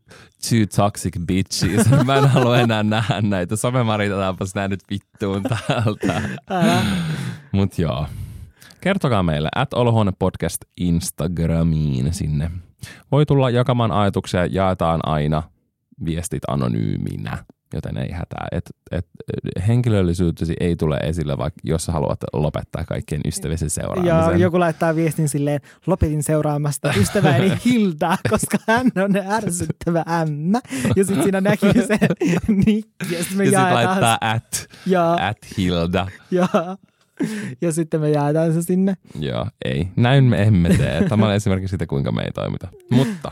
two 0.49 0.83
toxic 0.83 1.19
bitches. 1.27 1.89
Mä 2.05 2.15
en 2.15 2.27
halua 2.27 2.59
enää 2.59 2.83
nähdä 2.83 3.21
näitä. 3.21 3.55
Some 3.55 3.83
maritetaanpas 4.39 4.55
nää 4.55 4.67
nyt 4.67 4.79
vittuun 4.89 5.43
täältä. 5.43 6.21
Mut 7.51 7.79
joo. 7.79 8.05
Kertokaa 8.81 9.23
meille, 9.23 9.49
at 9.55 9.73
Olohuone 9.73 10.11
Podcast 10.19 10.61
Instagramiin 10.77 12.13
sinne. 12.13 12.51
Voi 13.11 13.25
tulla 13.25 13.49
jakamaan 13.49 13.91
ajatuksia, 13.91 14.45
jaetaan 14.45 14.99
aina 15.03 15.43
viestit 16.05 16.43
anonyyminä 16.47 17.37
joten 17.73 17.97
ei 17.97 18.11
hätää. 18.11 18.47
Et, 18.51 18.69
et, 18.91 19.07
henkilöllisyytesi 19.67 20.53
ei 20.59 20.75
tule 20.75 20.97
esille, 20.97 21.37
vaikka 21.37 21.59
jos 21.63 21.85
sä 21.85 21.91
haluat 21.91 22.19
lopettaa 22.33 22.85
kaikkien 22.85 23.21
ystävisen 23.27 23.69
seuraamisen. 23.69 24.31
Ja 24.31 24.37
joku 24.37 24.59
laittaa 24.59 24.95
viestin 24.95 25.29
silleen, 25.29 25.61
lopetin 25.87 26.23
seuraamasta 26.23 26.93
ystäväni 26.97 27.51
Hilda, 27.65 28.17
koska 28.29 28.57
hän 28.67 28.91
on 29.03 29.31
ärsyttävä 29.31 30.03
ämmä. 30.21 30.59
Ja 30.95 31.03
sitten 31.03 31.23
siinä 31.23 31.41
näkyy 31.41 31.73
se 31.73 31.99
nikki. 32.65 33.15
Ja 33.15 33.23
sitten 33.23 33.37
me 33.37 33.43
ja. 33.43 33.63
Sit 33.63 33.73
laittaa 33.73 34.17
at, 34.21 34.67
ja, 34.85 35.13
at 35.13 35.37
Hilda. 35.57 36.07
Ja, 36.31 36.47
ja 37.61 37.71
sitten 37.71 38.01
me 38.01 38.09
jaetaan 38.09 38.53
se 38.53 38.61
sinne. 38.61 38.97
Joo, 39.19 39.47
ei. 39.65 39.87
Näin 39.95 40.23
me 40.23 40.43
emme 40.43 40.69
tee. 40.69 41.05
Tämä 41.09 41.25
on 41.25 41.33
esimerkiksi 41.33 41.71
sitä, 41.71 41.85
kuinka 41.85 42.11
me 42.11 42.21
ei 42.21 42.31
toimita. 42.31 42.67
Mutta 42.91 43.31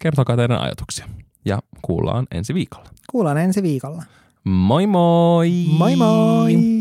kertokaa 0.00 0.36
teidän 0.36 0.60
ajatuksia 0.60 1.06
ja 1.44 1.58
kuullaan 1.82 2.26
ensi 2.30 2.54
viikolla. 2.54 2.88
Kuullaan 3.10 3.38
ensi 3.38 3.62
viikolla. 3.62 4.02
Moi 4.44 4.86
moi! 4.86 5.50
Moi 5.78 5.96
moi! 5.96 6.79